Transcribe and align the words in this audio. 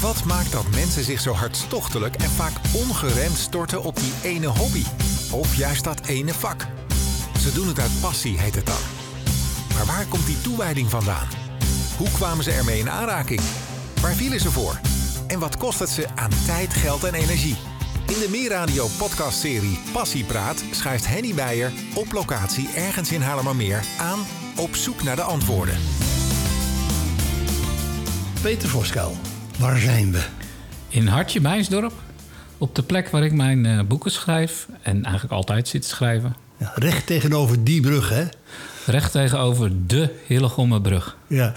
Wat 0.00 0.24
maakt 0.24 0.52
dat 0.52 0.70
mensen 0.70 1.04
zich 1.04 1.20
zo 1.20 1.32
hartstochtelijk 1.32 2.16
en 2.16 2.30
vaak 2.30 2.52
ongeremd 2.72 3.36
storten 3.36 3.82
op 3.82 3.96
die 3.96 4.12
ene 4.22 4.46
hobby? 4.46 4.84
Of 5.30 5.54
juist 5.54 5.84
dat 5.84 6.06
ene 6.06 6.34
vak? 6.34 6.66
Ze 7.40 7.52
doen 7.52 7.68
het 7.68 7.78
uit 7.78 8.00
passie, 8.00 8.38
heet 8.38 8.54
het 8.54 8.66
dan. 8.66 8.80
Maar 9.74 9.86
waar 9.86 10.06
komt 10.06 10.26
die 10.26 10.40
toewijding 10.40 10.90
vandaan? 10.90 11.28
Hoe 11.96 12.10
kwamen 12.10 12.44
ze 12.44 12.50
ermee 12.50 12.78
in 12.78 12.90
aanraking? 12.90 13.40
Waar 14.00 14.14
vielen 14.14 14.40
ze 14.40 14.50
voor? 14.50 14.80
En 15.26 15.38
wat 15.38 15.56
kost 15.56 15.78
het 15.78 15.88
ze 15.88 16.06
aan 16.14 16.30
tijd, 16.46 16.74
geld 16.74 17.04
en 17.04 17.14
energie? 17.14 17.56
In 18.06 18.18
de 18.18 18.28
Meerradio 18.30 18.86
podcastserie 18.98 19.80
Passiepraat 19.92 20.64
schuift 20.70 21.06
Henny 21.06 21.34
Beijer 21.34 21.72
op 21.94 22.12
locatie 22.12 22.68
ergens 22.74 23.12
in 23.12 23.22
Haarlemmermeer 23.22 23.84
aan 23.98 24.18
op 24.56 24.74
zoek 24.74 25.02
naar 25.02 25.16
de 25.16 25.22
antwoorden. 25.22 25.78
Peter 28.42 28.68
Voskuil, 28.68 29.16
waar 29.58 29.78
zijn 29.78 30.12
we? 30.12 30.22
In 30.88 31.06
Hartje 31.06 31.40
Bijnsdorp. 31.40 31.92
Op 32.58 32.74
de 32.74 32.82
plek 32.82 33.08
waar 33.08 33.24
ik 33.24 33.32
mijn 33.32 33.66
eh, 33.66 33.80
boeken 33.88 34.10
schrijf. 34.10 34.66
En 34.82 35.04
eigenlijk 35.04 35.34
altijd 35.34 35.68
zit 35.68 35.82
te 35.82 35.88
schrijven. 35.88 36.36
Ja, 36.56 36.72
recht 36.74 37.06
tegenover 37.06 37.64
die 37.64 37.80
brug, 37.80 38.08
hè? 38.08 38.24
Recht 38.86 39.12
tegenover 39.12 39.70
de 39.86 40.14
Hillegommerbrug. 40.26 41.16
Ja. 41.26 41.52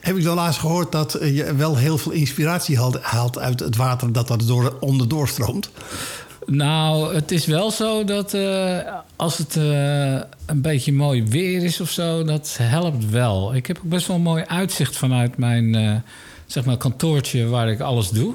Heb 0.00 0.16
ik 0.16 0.24
dan 0.24 0.34
laatst 0.34 0.60
gehoord 0.60 0.92
dat 0.92 1.14
eh, 1.14 1.36
je 1.36 1.54
wel 1.54 1.76
heel 1.76 1.98
veel 1.98 2.12
inspiratie 2.12 2.78
haalt, 3.00 3.38
uit 3.38 3.60
het 3.60 3.76
water 3.76 4.12
dat 4.12 4.30
er 4.30 4.46
door, 4.46 4.76
onderdoor 4.80 5.28
stroomt? 5.28 5.70
Nou, 6.46 7.14
het 7.14 7.30
is 7.30 7.46
wel 7.46 7.70
zo 7.70 8.04
dat 8.04 8.34
eh, 8.34 8.78
als 9.16 9.38
het 9.38 9.54
een 10.46 10.62
beetje 10.62 10.92
mooi 10.92 11.24
weer 11.24 11.64
is 11.64 11.80
of 11.80 11.90
zo, 11.90 12.24
dat 12.24 12.56
helpt 12.60 13.10
wel. 13.10 13.54
Ik 13.54 13.66
heb 13.66 13.76
ook 13.76 13.88
best 13.88 14.06
wel 14.06 14.16
een 14.16 14.22
mooi 14.22 14.44
uitzicht 14.46 14.96
vanuit 14.96 15.36
mijn 15.36 16.02
zeg 16.46 16.64
maar 16.64 16.76
kantoortje 16.76 17.46
waar 17.46 17.70
ik 17.70 17.80
alles 17.80 18.10
doe. 18.10 18.34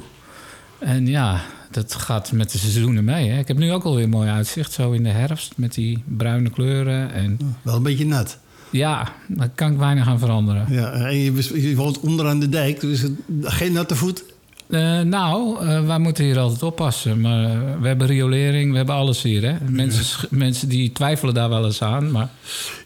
En 0.79 1.07
ja, 1.07 1.41
dat 1.71 1.95
gaat 1.95 2.31
met 2.31 2.51
de 2.51 2.57
seizoenen 2.57 3.03
mee. 3.03 3.29
Hè? 3.29 3.39
Ik 3.39 3.47
heb 3.47 3.57
nu 3.57 3.71
ook 3.71 3.83
alweer 3.83 4.09
mooi 4.09 4.29
uitzicht, 4.29 4.71
zo 4.71 4.91
in 4.91 5.03
de 5.03 5.09
herfst 5.09 5.53
met 5.55 5.73
die 5.73 6.03
bruine 6.05 6.49
kleuren. 6.49 7.13
En... 7.13 7.39
Wel 7.61 7.75
een 7.75 7.83
beetje 7.83 8.05
nat. 8.05 8.37
Ja, 8.69 9.13
daar 9.27 9.49
kan 9.55 9.71
ik 9.71 9.77
weinig 9.77 10.07
aan 10.07 10.19
veranderen. 10.19 10.65
Ja, 10.69 10.91
en 10.91 11.17
je, 11.17 11.61
je 11.69 11.75
woont 11.75 11.99
onderaan 11.99 12.39
de 12.39 12.49
dijk, 12.49 12.79
dus 12.79 13.03
geen 13.41 13.73
natte 13.73 13.95
voet. 13.95 14.23
Uh, 14.71 14.99
nou, 14.99 15.65
uh, 15.65 15.85
wij 15.85 15.99
moeten 15.99 16.23
hier 16.23 16.39
altijd 16.39 16.63
oppassen. 16.63 17.21
Maar 17.21 17.43
uh, 17.43 17.59
we 17.81 17.87
hebben 17.87 18.07
riolering, 18.07 18.71
we 18.71 18.77
hebben 18.77 18.95
alles 18.95 19.21
hier. 19.21 19.43
Hè? 19.43 19.55
Mensen, 19.69 20.27
mensen 20.29 20.69
die 20.69 20.91
twijfelen 20.91 21.33
daar 21.33 21.49
wel 21.49 21.65
eens 21.65 21.81
aan. 21.81 22.11
Maar... 22.11 22.29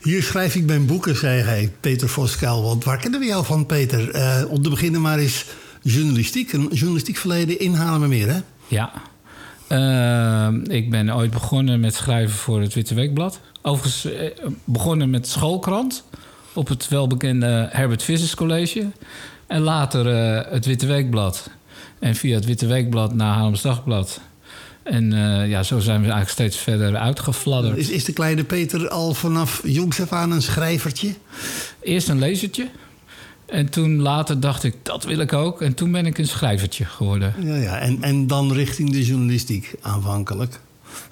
Hier 0.01 0.23
schrijf 0.23 0.55
ik 0.55 0.65
mijn 0.65 0.85
boeken, 0.85 1.15
zei 1.15 1.41
hij, 1.41 1.71
Peter 1.79 2.09
Voskuil. 2.09 2.63
Want 2.63 2.83
waar 2.83 2.97
kennen 2.97 3.19
we 3.19 3.25
jou 3.25 3.45
van, 3.45 3.65
Peter? 3.65 4.03
om 4.49 4.61
te 4.61 4.69
beginnen 4.69 5.01
maar 5.01 5.19
eens 5.19 5.45
journalistiek. 5.81 6.53
Een 6.53 6.69
journalistiek 6.71 7.17
verleden 7.17 7.59
in 7.59 7.73
Haarlemmermeer, 7.73 8.27
hè? 8.27 8.39
Ja. 8.67 8.91
ik 10.67 10.89
ben 10.89 11.15
ooit 11.15 11.31
begonnen 11.31 11.79
met 11.79 11.95
schrijven 11.95 12.37
voor 12.37 12.61
het 12.61 12.73
Witte 12.73 12.93
Weekblad. 12.93 13.39
Overigens 13.61 14.07
begonnen 14.63 15.09
met 15.09 15.27
schoolkrant 15.27 16.03
op 16.53 16.67
het 16.67 16.87
welbekende 16.87 17.67
Herbert 17.71 18.03
Vissers 18.03 18.35
College. 18.35 18.87
En 19.47 19.61
later 19.61 20.05
het 20.51 20.65
Witte 20.65 20.85
Weekblad. 20.85 21.49
En 21.99 22.15
via 22.15 22.35
het 22.35 22.45
Witte 22.45 22.65
Weekblad 22.65 23.13
naar 23.13 23.33
Haarlems 23.33 23.61
Dagblad. 23.61 24.21
En 24.83 25.11
uh, 25.11 25.49
ja, 25.49 25.63
zo 25.63 25.79
zijn 25.79 25.97
we 26.01 26.03
eigenlijk 26.03 26.31
steeds 26.31 26.57
verder 26.57 26.95
uitgefladderd. 26.95 27.77
Is, 27.77 27.89
is 27.89 28.05
de 28.05 28.13
kleine 28.13 28.43
Peter 28.43 28.89
al 28.89 29.13
vanaf 29.13 29.61
jongs 29.63 30.01
af 30.01 30.11
aan 30.11 30.31
een 30.31 30.41
schrijvertje? 30.41 31.13
Eerst 31.81 32.09
een 32.09 32.19
lezertje. 32.19 32.67
En 33.45 33.69
toen 33.69 34.01
later 34.01 34.39
dacht 34.39 34.63
ik, 34.63 34.75
dat 34.81 35.03
wil 35.03 35.19
ik 35.19 35.33
ook. 35.33 35.61
En 35.61 35.73
toen 35.73 35.91
ben 35.91 36.05
ik 36.05 36.17
een 36.17 36.27
schrijvertje 36.27 36.85
geworden. 36.85 37.33
Ja, 37.39 37.55
ja. 37.55 37.79
En, 37.79 38.03
en 38.03 38.27
dan 38.27 38.53
richting 38.53 38.91
de 38.91 39.05
journalistiek 39.05 39.75
aanvankelijk? 39.81 40.59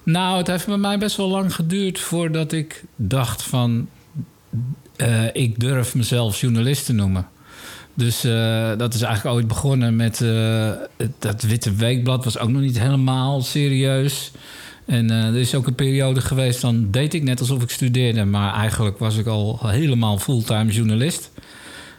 Nou, 0.02 0.38
het 0.38 0.46
heeft 0.46 0.66
bij 0.66 0.76
mij 0.76 0.98
best 0.98 1.16
wel 1.16 1.28
lang 1.28 1.54
geduurd 1.54 2.00
voordat 2.00 2.52
ik 2.52 2.84
dacht 2.96 3.42
van... 3.42 3.88
Uh, 4.96 5.24
ik 5.32 5.60
durf 5.60 5.94
mezelf 5.94 6.40
journalist 6.40 6.84
te 6.86 6.92
noemen. 6.92 7.28
Dus 7.94 8.24
uh, 8.24 8.70
dat 8.76 8.94
is 8.94 9.02
eigenlijk 9.02 9.36
ooit 9.36 9.48
begonnen 9.48 9.96
met 9.96 10.20
uh, 10.20 10.70
dat 11.18 11.42
Witte 11.42 11.74
Weekblad. 11.74 12.24
Was 12.24 12.38
ook 12.38 12.48
nog 12.48 12.60
niet 12.60 12.78
helemaal 12.78 13.42
serieus. 13.42 14.30
En 14.84 15.10
uh, 15.10 15.26
er 15.26 15.36
is 15.36 15.54
ook 15.54 15.66
een 15.66 15.74
periode 15.74 16.20
geweest, 16.20 16.60
dan 16.60 16.90
deed 16.90 17.14
ik 17.14 17.22
net 17.22 17.40
alsof 17.40 17.62
ik 17.62 17.70
studeerde. 17.70 18.24
Maar 18.24 18.54
eigenlijk 18.54 18.98
was 18.98 19.16
ik 19.16 19.26
al 19.26 19.58
helemaal 19.62 20.18
fulltime 20.18 20.72
journalist. 20.72 21.30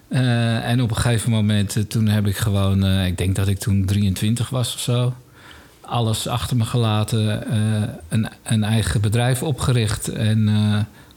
en 0.10 0.82
op 0.82 0.90
een 0.90 0.96
gegeven 0.96 1.32
moment, 1.32 1.90
toen 1.90 2.08
heb 2.08 2.28
ik 2.28 2.38
gewoon... 2.38 2.86
ik 2.86 3.18
denk 3.18 3.36
dat 3.36 3.48
ik 3.48 3.60
toen 3.60 3.86
23 3.86 4.50
was 4.50 4.74
of 4.74 4.80
zo. 4.80 5.14
Alles 5.82 6.28
achter 6.28 6.58
me 6.58 6.66
gelaten. 6.66 7.44
een, 8.10 8.28
een 8.44 8.64
eigen 8.64 9.02
bedrijf 9.02 9.44
opgericht 9.44 10.08
en 10.08 10.50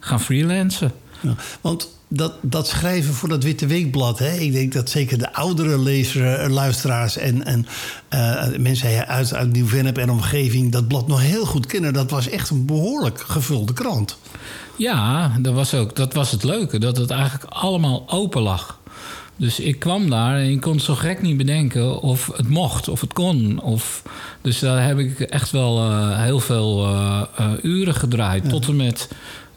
gaan 0.01 0.21
freelancen. 0.21 0.93
Ja, 1.21 1.35
want 1.61 1.89
dat, 2.09 2.33
dat 2.43 2.69
schrijven 2.69 3.15
voor 3.15 3.29
dat 3.29 3.43
Witte 3.43 3.67
Weekblad. 3.67 4.19
Hè? 4.19 4.35
Ik 4.35 4.53
denk 4.53 4.73
dat 4.73 4.91
zeker 4.91 5.19
de 5.19 5.33
oudere 5.33 5.79
lezers, 5.79 6.39
eh, 6.39 6.49
luisteraars 6.49 7.17
en, 7.17 7.45
en 7.45 7.67
uh, 8.15 8.59
mensen 8.59 9.07
uit, 9.07 9.35
uit 9.35 9.53
Nieuw-Vennep 9.53 9.99
en 9.99 10.11
omgeving 10.11 10.73
dat 10.73 10.89
blad 10.89 11.09
nog 11.09 11.21
heel 11.21 11.47
goed 11.47 11.67
kennen. 11.67 11.93
Dat 11.93 12.11
was 12.11 12.29
echt 12.29 12.51
een 12.51 12.67
behoorlijk 12.67 13.21
gevulde 13.21 13.73
krant. 13.73 14.19
Ja, 14.77 15.33
dat 15.41 15.55
was, 15.55 15.75
ook, 15.75 15.97
dat 15.97 16.15
was 16.15 16.31
het 16.31 16.45
leuke. 16.45 16.79
Dat 16.79 16.97
het 16.97 17.11
eigenlijk 17.11 17.53
allemaal 17.53 18.05
open 18.07 18.43
lag. 18.43 18.79
Dus 19.37 19.61
ik 19.61 19.79
kwam 19.79 20.11
daar 20.11 20.37
en 20.37 20.51
ik 20.51 20.61
kon 20.61 20.81
zo 20.81 20.95
gek 20.95 21.23
niet 21.23 21.37
bedenken 21.37 22.01
of 22.01 22.31
het 22.37 22.49
mocht, 22.49 22.89
of 22.89 23.01
het 23.01 23.13
kon. 23.13 23.61
Of, 23.61 24.03
dus 24.43 24.59
daar 24.59 24.87
heb 24.87 24.99
ik 24.99 25.21
echt 25.21 25.51
wel 25.51 25.91
uh, 25.91 26.23
heel 26.23 26.41
veel 26.41 26.89
uh, 26.89 27.23
uren 27.63 27.95
gedraaid. 27.95 28.45
Ja. 28.45 28.51
Tot 28.51 28.69
en 28.69 28.77
met 28.77 29.09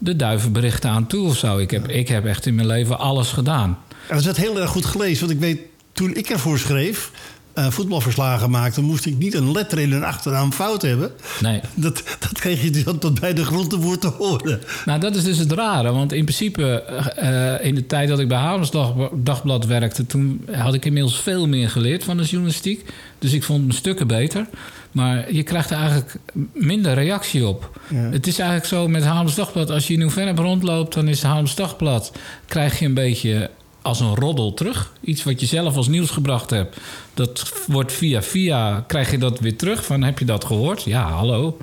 de 0.04 0.16
duivenberichten 0.16 0.90
aan 0.90 1.08
toe 1.08 1.28
of 1.28 1.38
zo. 1.38 1.58
Ik 1.58 1.72
heb, 1.72 1.88
ik 1.88 2.08
heb 2.08 2.26
echt 2.26 2.46
in 2.46 2.56
mijn 2.56 2.68
leven 2.68 3.00
alles 3.00 3.32
gedaan. 3.32 3.78
Dat 4.08 4.26
is 4.26 4.38
heel 4.38 4.60
erg 4.60 4.70
goed 4.70 4.86
gelezen. 4.86 5.20
Want 5.20 5.32
ik 5.32 5.40
weet, 5.40 5.60
toen 5.94 6.16
ik 6.16 6.30
ervoor 6.30 6.60
schreef... 6.60 7.12
Uh, 7.58 7.70
voetbalverslagen 7.70 8.50
maakte, 8.50 8.82
moest 8.82 9.06
ik 9.06 9.18
niet 9.18 9.34
een 9.34 9.52
letter 9.52 9.80
in 9.80 9.92
een 9.92 10.04
achternaam 10.04 10.52
fout 10.52 10.82
hebben. 10.82 11.12
Nee. 11.42 11.62
Dat, 11.76 12.04
dat 12.20 12.32
kreeg 12.34 12.64
je 12.64 12.84
dan 12.84 12.98
tot 12.98 13.20
bij 13.20 13.34
de 13.34 13.46
grondtevoer 13.46 13.98
te 13.98 14.08
horen. 14.08 14.62
Nou, 14.86 15.00
dat 15.00 15.16
is 15.16 15.24
dus 15.24 15.38
het 15.38 15.52
rare. 15.52 15.92
Want 15.92 16.12
in 16.12 16.24
principe, 16.24 16.84
uh, 17.24 17.66
in 17.66 17.76
de 17.76 17.86
tijd 17.86 18.08
dat 18.10 18.20
ik 18.20 18.28
bij 18.28 18.38
Haarlems 18.38 18.72
Dagblad 19.14 19.66
werkte... 19.66 20.06
toen 20.06 20.46
had 20.52 20.74
ik 20.74 20.86
inmiddels 20.86 21.22
veel 21.22 21.48
meer 21.48 21.70
geleerd 21.70 22.04
van 22.04 22.18
de 22.18 22.24
journalistiek. 22.24 22.86
Dus 23.20 23.34
ik 23.34 23.44
vond 23.44 23.62
mijn 23.62 23.78
stukken 23.78 24.08
beter. 24.08 24.48
Maar 24.92 25.34
je 25.34 25.44
krijgt 25.44 25.70
er 25.70 25.78
eigenlijk 25.78 26.16
minder 26.54 26.94
reactie 26.94 27.48
op. 27.48 27.80
Ja. 27.90 27.98
Het 27.98 28.28
is 28.28 28.40
eigenlijk 28.40 28.70
zo 28.70 28.88
met 28.88 29.04
Haarlems 29.04 29.36
Dagblad. 29.36 29.70
Als 29.70 29.88
je 29.88 29.94
in 29.94 30.00
Nieuw-Vennep 30.00 30.38
rondloopt, 30.38 30.94
dan 30.94 31.08
is 31.08 31.24
Haarlems 31.24 31.56
Dagblad... 31.56 32.12
krijg 32.46 32.80
je 32.80 32.86
een 32.86 32.94
beetje 32.94 33.50
als 33.82 34.00
een 34.00 34.16
roddel 34.16 34.54
terug. 34.54 34.94
Iets 35.02 35.24
wat 35.24 35.40
je 35.40 35.46
zelf 35.46 35.76
als 35.76 35.88
nieuws 35.88 36.10
gebracht 36.10 36.50
hebt. 36.50 36.78
Dat 37.14 37.52
wordt 37.68 37.94
via 37.94 38.22
via, 38.22 38.84
krijg 38.88 39.12
je 39.12 39.18
dat 39.18 39.40
weer 39.40 39.56
terug. 39.56 39.86
Van, 39.86 40.04
heb 40.04 40.20
je 40.20 40.26
dat 40.26 40.46
gehoord? 40.46 40.84
Ja, 40.84 41.10
hallo. 41.10 41.58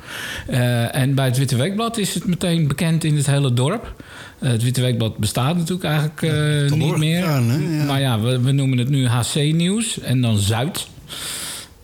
Uh, 0.50 0.94
en 0.94 1.14
bij 1.14 1.24
het 1.24 1.38
Witte 1.38 1.56
Weekblad 1.56 1.98
is 1.98 2.14
het 2.14 2.26
meteen 2.26 2.68
bekend 2.68 3.04
in 3.04 3.16
het 3.16 3.26
hele 3.26 3.52
dorp. 3.52 3.94
Uh, 4.40 4.50
het 4.50 4.62
Witte 4.62 4.80
Weekblad 4.80 5.16
bestaat 5.16 5.56
natuurlijk 5.56 5.84
eigenlijk 5.84 6.22
uh, 6.22 6.70
niet 6.70 6.96
meer. 6.96 7.22
Gaan, 7.22 7.62
ja. 7.70 7.84
Maar 7.84 8.00
ja, 8.00 8.20
we, 8.20 8.40
we 8.40 8.52
noemen 8.52 8.78
het 8.78 8.88
nu 8.88 9.06
HC 9.06 9.34
Nieuws 9.34 10.00
en 10.00 10.20
dan 10.20 10.38
Zuid. 10.38 10.86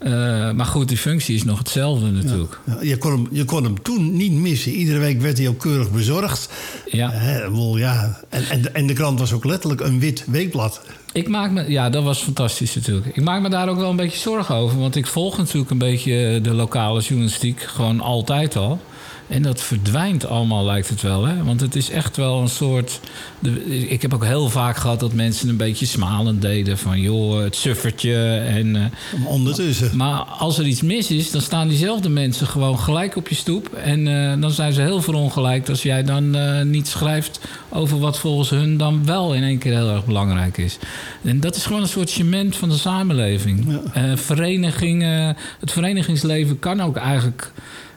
Uh, 0.05 0.11
maar 0.53 0.67
goed, 0.67 0.89
die 0.89 0.97
functie 0.97 1.35
is 1.35 1.45
nog 1.45 1.59
hetzelfde 1.59 2.11
natuurlijk. 2.11 2.61
Ja. 2.67 2.77
Je, 2.81 2.97
kon 2.97 3.13
hem, 3.13 3.29
je 3.31 3.45
kon 3.45 3.65
hem 3.65 3.83
toen 3.83 4.17
niet 4.17 4.33
missen. 4.33 4.73
Iedere 4.73 4.99
week 4.99 5.21
werd 5.21 5.39
hij 5.39 5.49
ook 5.49 5.59
keurig 5.59 5.91
bezorgd. 5.91 6.49
Ja. 6.91 7.13
Uh, 7.49 7.79
ja. 7.79 8.21
En, 8.29 8.49
en, 8.49 8.75
en 8.75 8.87
de 8.87 8.93
krant 8.93 9.19
was 9.19 9.33
ook 9.33 9.45
letterlijk 9.45 9.81
een 9.81 10.01
wit 10.01 10.25
weekblad. 10.27 10.81
Ik 11.13 11.29
maak 11.29 11.51
me, 11.51 11.71
ja, 11.71 11.91
dat 11.91 12.05
was 12.05 12.23
fantastisch 12.23 12.75
natuurlijk. 12.75 13.07
Ik 13.07 13.23
maak 13.25 13.43
me 13.43 13.49
daar 13.49 13.69
ook 13.69 13.79
wel 13.79 13.91
een 13.91 13.97
beetje 13.97 14.19
zorgen 14.19 14.55
over. 14.55 14.79
Want 14.79 14.97
ik 14.97 15.07
volg 15.07 15.39
natuurlijk 15.39 15.71
een 15.71 15.79
beetje 15.79 16.41
de 16.43 16.55
lokale 16.55 17.01
journalistiek 17.01 17.61
gewoon 17.61 18.01
altijd 18.01 18.57
al. 18.57 18.81
En 19.27 19.43
dat 19.43 19.63
verdwijnt 19.63 20.27
allemaal, 20.27 20.65
lijkt 20.65 20.89
het 20.89 21.03
wel. 21.03 21.25
Hè? 21.25 21.45
Want 21.45 21.61
het 21.61 21.77
is 21.77 21.91
echt 21.91 22.17
wel 22.17 22.41
een 22.41 22.49
soort. 22.49 23.01
De, 23.39 23.65
ik 23.89 24.03
heb 24.03 24.15
ook 24.15 24.25
heel 24.25 24.49
vaak 24.49 24.77
gehad 24.77 25.01
dat 25.01 25.13
mensen 25.13 25.49
een 25.49 25.57
beetje 25.57 25.87
smalend 25.87 26.43
deden. 26.43 26.79
Van 26.79 27.01
joh, 27.01 27.43
het 27.43 27.57
suffertje. 27.57 28.37
En, 28.37 28.75
uh, 28.75 28.85
Ondertussen. 29.27 29.97
Maar 29.97 30.19
als 30.19 30.59
er 30.59 30.67
iets 30.67 30.83
mis 30.83 31.11
is, 31.11 31.31
dan 31.31 31.41
staan 31.41 31.69
diezelfde 31.69 32.09
mensen 32.09 32.47
gewoon 32.47 32.79
gelijk 32.79 33.17
op 33.17 33.29
je 33.29 33.35
stoep. 33.35 33.73
En 33.75 34.07
uh, 34.07 34.41
dan 34.41 34.51
zijn 34.51 34.73
ze 34.73 34.81
heel 34.81 35.03
verongelijkt 35.03 35.69
als 35.69 35.83
jij 35.83 36.03
dan 36.03 36.37
uh, 36.37 36.63
niet 36.63 36.89
schrijft 36.89 37.41
over 37.69 37.99
wat 37.99 38.19
volgens 38.19 38.51
hun 38.51 38.77
dan 38.77 39.07
wel 39.07 39.35
in 39.35 39.43
één 39.43 39.59
keer 39.59 39.73
heel 39.73 39.91
erg 39.91 40.05
belangrijk 40.05 40.59
is. 40.59 40.79
En 41.23 41.41
dat 41.41 41.57
is 41.57 41.67
gewoon 41.67 41.83
een 41.83 41.89
soort 41.89 42.11
cement 42.11 42.57
van 42.57 42.69
de 42.69 42.77
samenleving. 42.77 43.81
Ja. 43.95 44.17
verenigingen, 44.17 45.37
het 45.61 45.73
verenigingsleven 45.73 46.59
kan 46.59 46.81
ook 46.81 46.97
eigenlijk 46.97 47.53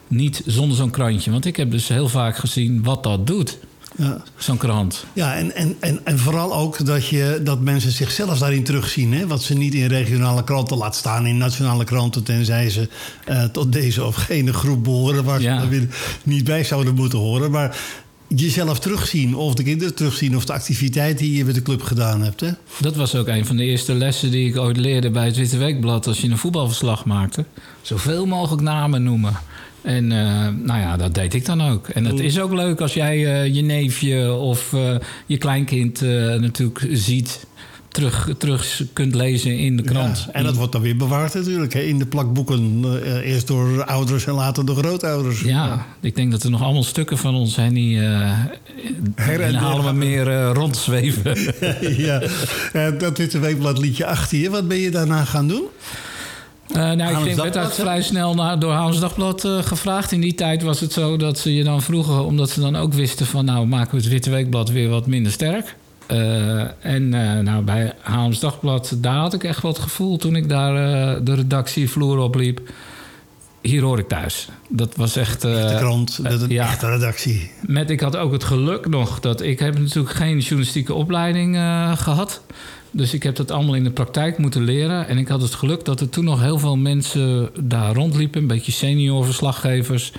niet 0.08 0.42
zonder 0.46 0.76
zo'n 0.76 0.90
krantje. 0.90 1.30
Want 1.30 1.44
ik 1.44 1.56
heb 1.56 1.70
dus 1.70 1.88
heel 1.88 2.08
vaak 2.08 2.36
gezien 2.36 2.82
wat 2.82 3.02
dat 3.02 3.26
doet. 3.26 3.58
Ja. 3.96 4.22
Zo'n 4.36 4.56
krant. 4.56 5.04
Ja, 5.12 5.34
en, 5.36 5.54
en, 5.54 5.76
en, 5.80 6.00
en 6.04 6.18
vooral 6.18 6.54
ook 6.54 6.84
dat, 6.86 7.06
je, 7.06 7.40
dat 7.44 7.60
mensen 7.60 7.90
zichzelf 7.92 8.38
daarin 8.38 8.64
terugzien. 8.64 9.12
Hè? 9.12 9.26
Wat 9.26 9.42
ze 9.42 9.54
niet 9.54 9.74
in 9.74 9.86
regionale 9.86 10.44
kranten 10.44 10.76
laat 10.76 10.96
staan, 10.96 11.26
in 11.26 11.36
nationale 11.38 11.84
kranten, 11.84 12.22
tenzij 12.22 12.70
ze 12.70 12.88
eh, 13.24 13.44
tot 13.44 13.72
deze 13.72 14.04
of 14.04 14.14
gene 14.14 14.52
groep 14.52 14.84
behoren 14.84 15.24
waar 15.24 15.40
Ja. 15.40 15.60
ze 15.60 15.68
weer 15.68 15.86
niet 16.22 16.44
bij 16.44 16.64
zouden 16.64 16.94
moeten 16.94 17.18
horen. 17.18 17.50
Maar 17.50 17.78
jezelf 18.28 18.78
terugzien, 18.78 19.34
of 19.34 19.54
de 19.54 19.62
kinderen 19.62 19.94
terugzien, 19.94 20.36
of 20.36 20.44
de 20.44 20.52
activiteit 20.52 21.18
die 21.18 21.36
je 21.36 21.44
met 21.44 21.54
de 21.54 21.62
club 21.62 21.82
gedaan 21.82 22.22
hebt. 22.22 22.40
Hè? 22.40 22.50
Dat 22.80 22.96
was 22.96 23.14
ook 23.14 23.26
een 23.28 23.46
van 23.46 23.56
de 23.56 23.64
eerste 23.64 23.94
lessen 23.94 24.30
die 24.30 24.48
ik 24.48 24.56
ooit 24.58 24.76
leerde 24.76 25.10
bij 25.10 25.24
het 25.26 25.36
Witte 25.36 25.56
Weekblad. 25.56 26.06
Als 26.06 26.20
je 26.20 26.28
een 26.28 26.38
voetbalverslag 26.38 27.04
maakte, 27.04 27.44
zoveel 27.82 28.26
mogelijk 28.26 28.62
namen 28.62 29.02
noemen. 29.02 29.36
En 29.88 30.12
eh, 30.12 30.48
nou 30.62 30.80
ja, 30.80 30.96
dat 30.96 31.14
deed 31.14 31.34
ik 31.34 31.44
dan 31.44 31.62
ook. 31.62 31.88
En 31.88 32.04
het 32.04 32.20
is 32.20 32.40
ook 32.40 32.52
leuk 32.52 32.80
als 32.80 32.94
jij 32.94 33.42
eh, 33.42 33.54
je 33.54 33.62
neefje 33.62 34.32
of 34.32 34.72
eh, 34.72 34.94
je 35.26 35.38
kleinkind 35.38 36.00
natuurlijk 36.40 36.88
ziet, 36.92 37.46
terug, 37.88 38.28
terug 38.38 38.82
kunt 38.92 39.14
lezen 39.14 39.58
in 39.58 39.76
de 39.76 39.82
krant. 39.82 40.24
Ja, 40.26 40.32
en 40.32 40.44
dat 40.44 40.56
wordt 40.56 40.72
dan 40.72 40.80
weer 40.80 40.96
bewaard 40.96 41.34
natuurlijk, 41.34 41.72
hè? 41.72 41.80
in 41.80 41.98
de 41.98 42.06
plakboeken. 42.06 42.84
eerst 43.22 43.46
door 43.46 43.84
ouders 43.84 44.26
en 44.26 44.34
later 44.34 44.66
door 44.66 44.76
grootouders. 44.76 45.40
Ja, 45.40 45.86
ik 46.00 46.16
denk 46.16 46.30
dat 46.30 46.42
er 46.42 46.50
nog 46.50 46.62
allemaal 46.62 46.84
stukken 46.84 47.18
van 47.18 47.34
ons 47.34 47.54
zijn 47.54 47.74
die 47.74 47.96
in 47.96 49.54
halen 49.54 49.84
we 49.84 49.92
meer 49.92 50.44
rondzweven. 50.44 51.36
ja, 52.06 52.22
Eh, 52.72 52.98
dat 52.98 53.18
Witte 53.18 53.38
Weekblad 53.38 53.78
liet 53.78 53.96
je 53.96 54.06
achter 54.06 54.38
je. 54.38 54.50
Wat 54.50 54.68
ben 54.68 54.78
je 54.78 54.90
daarna 54.90 55.24
gaan 55.24 55.48
doen? 55.48 55.64
Eh, 56.68 56.76
nou, 56.76 57.10
ik 57.10 57.16
ging, 57.16 57.52
werd 57.52 57.74
vrij 57.74 58.02
snel 58.02 58.34
naar, 58.34 58.58
door 58.58 58.72
Haarlems 58.72 59.00
Dagblad 59.00 59.44
eh, 59.44 59.58
gevraagd. 59.58 60.12
In 60.12 60.20
die 60.20 60.34
tijd 60.34 60.62
was 60.62 60.80
het 60.80 60.92
zo 60.92 61.16
dat 61.16 61.38
ze 61.38 61.54
je 61.54 61.64
dan 61.64 61.82
vroegen... 61.82 62.24
omdat 62.24 62.50
ze 62.50 62.60
dan 62.60 62.76
ook 62.76 62.92
wisten 62.92 63.26
van... 63.26 63.44
nou, 63.44 63.66
maken 63.66 63.90
we 63.90 63.96
het 63.96 64.08
Witte 64.08 64.30
Weekblad 64.30 64.70
weer 64.70 64.88
wat 64.88 65.06
minder 65.06 65.32
sterk. 65.32 65.76
Eh, 66.06 66.60
en 66.80 67.08
nou, 67.44 67.62
bij 67.62 67.92
Haarlems 68.00 68.40
Dagblad, 68.40 68.96
daar 68.96 69.16
had 69.16 69.34
ik 69.34 69.44
echt 69.44 69.62
het 69.62 69.78
gevoel... 69.78 70.16
toen 70.16 70.36
ik 70.36 70.48
daar 70.48 70.74
de 71.24 71.34
redactievloer 71.34 72.18
opliep... 72.18 72.60
hier 73.60 73.82
hoor 73.82 73.98
ik 73.98 74.08
thuis. 74.08 74.48
Dat 74.68 74.96
was 74.96 75.16
echt... 75.16 75.40
de 75.40 75.74
krant, 75.78 76.22
dat 76.22 76.40
een 76.40 76.50
ja. 76.50 76.66
echte 76.66 76.90
redactie. 76.90 77.50
Met, 77.66 77.90
ik 77.90 78.00
had 78.00 78.16
ook 78.16 78.32
het 78.32 78.44
geluk 78.44 78.88
nog 78.88 79.20
dat 79.20 79.40
ik 79.40 79.58
heb 79.58 79.78
natuurlijk 79.78 80.14
geen 80.14 80.38
journalistieke 80.38 80.94
opleiding 80.94 81.56
eh, 81.56 81.96
gehad. 81.96 82.40
Dus 82.90 83.14
ik 83.14 83.22
heb 83.22 83.36
dat 83.36 83.50
allemaal 83.50 83.74
in 83.74 83.84
de 83.84 83.90
praktijk 83.90 84.38
moeten 84.38 84.62
leren. 84.64 85.08
En 85.08 85.18
ik 85.18 85.28
had 85.28 85.42
het 85.42 85.54
geluk 85.54 85.84
dat 85.84 86.00
er 86.00 86.08
toen 86.08 86.24
nog 86.24 86.40
heel 86.40 86.58
veel 86.58 86.76
mensen 86.76 87.48
daar 87.60 87.94
rondliepen. 87.94 88.40
Een 88.40 88.46
beetje 88.46 88.72
senior 88.72 89.24
verslaggevers. 89.24 90.12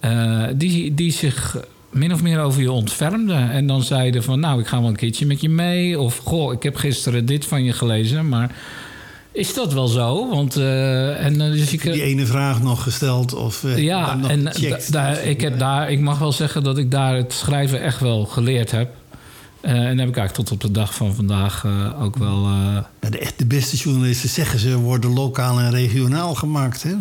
eh, 0.00 0.42
die, 0.56 0.94
die 0.94 1.12
zich 1.12 1.56
min 1.90 2.12
of 2.12 2.22
meer 2.22 2.40
over 2.40 2.60
je 2.62 2.72
ontfermden. 2.72 3.50
En 3.50 3.66
dan 3.66 3.82
zeiden 3.82 4.22
van 4.22 4.40
nou 4.40 4.60
ik 4.60 4.66
ga 4.66 4.80
wel 4.80 4.88
een 4.88 4.96
keertje 4.96 5.26
met 5.26 5.40
je 5.40 5.48
mee. 5.48 6.00
Of 6.00 6.16
goh 6.18 6.52
ik 6.52 6.62
heb 6.62 6.76
gisteren 6.76 7.26
dit 7.26 7.44
van 7.44 7.64
je 7.64 7.72
gelezen. 7.72 8.28
Maar 8.28 8.54
is 9.32 9.54
dat 9.54 9.72
wel 9.72 9.86
zo? 9.88 10.28
Want 10.28 10.56
eh, 10.56 11.24
en, 11.24 11.40
eh, 11.40 11.50
dus 11.52 11.72
ik, 11.72 11.82
Die 11.82 12.02
ene 12.02 12.26
vraag 12.26 12.62
nog 12.62 12.82
gesteld 12.82 13.34
of 13.34 13.64
ja, 13.76 14.18
en 14.28 14.42
da- 14.90 15.18
ik, 15.18 15.40
heb 15.40 15.58
daar, 15.58 15.90
ik 15.90 16.00
mag 16.00 16.18
wel 16.18 16.32
zeggen 16.32 16.62
dat 16.62 16.78
ik 16.78 16.90
daar 16.90 17.16
het 17.16 17.32
schrijven 17.32 17.80
echt 17.82 18.00
wel 18.00 18.24
geleerd 18.24 18.70
heb. 18.70 18.88
Eh, 19.62 19.72
en 19.72 19.98
heb 19.98 20.08
ik 20.08 20.16
eigenlijk 20.16 20.34
tot 20.34 20.52
op 20.52 20.60
de 20.60 20.70
dag 20.70 20.94
van 20.94 21.14
vandaag 21.14 21.64
eh, 21.64 22.02
ook 22.02 22.16
wel. 22.16 22.46
eh, 23.00 23.10
de, 23.10 23.18
echt 23.18 23.38
de 23.38 23.46
beste 23.46 23.76
journalisten 23.76 24.28
zeggen 24.28 24.58
ze 24.58 24.76
worden 24.76 25.12
lokaal 25.12 25.58
en 25.60 25.70
regionaal 25.70 26.34
gemaakt. 26.34 26.82
Hè? 26.82 26.92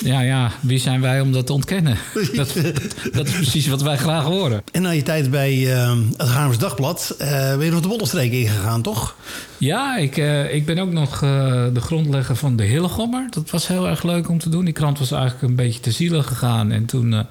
ja, 0.00 0.20
ja, 0.20 0.50
wie 0.60 0.78
zijn 0.78 1.00
wij 1.00 1.20
om 1.20 1.32
dat 1.32 1.46
te 1.46 1.52
ontkennen? 1.52 1.96
dat, 2.34 2.52
dat, 2.62 3.12
dat 3.12 3.26
is 3.26 3.32
precies 3.32 3.66
wat 3.66 3.82
wij 3.82 3.96
graag 3.96 4.24
horen. 4.24 4.62
En 4.72 4.82
na 4.82 4.90
je 4.90 5.02
tijd 5.02 5.30
bij 5.30 5.74
eh, 5.74 5.96
het 6.16 6.28
Haarlems 6.28 6.58
Dagblad 6.58 7.14
ben 7.18 7.64
je 7.64 7.70
nog 7.70 7.80
de 7.80 7.88
Bollenstreek 7.88 8.32
ingegaan, 8.32 8.82
toch? 8.82 9.16
Ja, 9.58 9.96
ik, 9.96 10.16
ik 10.52 10.66
ben 10.66 10.78
ook 10.78 10.92
nog 10.92 11.18
de 11.18 11.80
grondlegger 11.80 12.36
van 12.36 12.56
de 12.56 12.64
Hillegommer. 12.64 13.26
Dat 13.30 13.50
was 13.50 13.68
heel 13.68 13.88
erg 13.88 14.02
leuk 14.02 14.28
om 14.28 14.38
te 14.38 14.48
doen. 14.48 14.64
Die 14.64 14.74
krant 14.74 14.98
was 14.98 15.10
eigenlijk 15.10 15.42
een 15.42 15.56
beetje 15.56 15.80
te 15.80 15.90
zielig 15.90 16.26
gegaan. 16.26 16.72
En 16.72 16.84
toen 16.84 17.26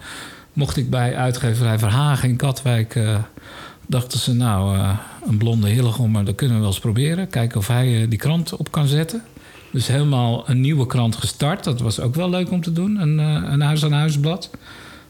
mocht 0.53 0.77
ik 0.77 0.89
bij 0.89 1.15
uitgeverij 1.15 1.79
Verhagen 1.79 2.29
in 2.29 2.35
Katwijk... 2.35 2.99
dachten 3.93 4.19
ze, 4.19 4.33
nou, 4.33 4.77
eh, 4.77 4.97
een 5.27 5.37
blonde 5.37 5.69
Hillegommer, 5.69 6.25
dat 6.25 6.35
kunnen 6.35 6.55
we 6.55 6.61
wel 6.61 6.71
eens 6.71 6.79
proberen. 6.79 7.27
Kijken 7.27 7.59
of 7.59 7.67
hij 7.67 8.01
eh, 8.01 8.09
die 8.09 8.19
krant 8.19 8.55
op 8.55 8.71
kan 8.71 8.87
zetten. 8.87 9.23
Dus 9.71 9.87
helemaal 9.87 10.49
een 10.49 10.61
nieuwe 10.61 10.85
krant 10.85 11.15
gestart. 11.15 11.63
Dat 11.63 11.81
was 11.81 11.99
ook 11.99 12.15
wel 12.15 12.29
leuk 12.29 12.51
om 12.51 12.61
te 12.61 12.73
doen. 12.73 13.01
Een, 13.01 13.19
eh, 13.19 13.51
een 13.51 13.61
huis-aan-huisblad. 13.61 14.49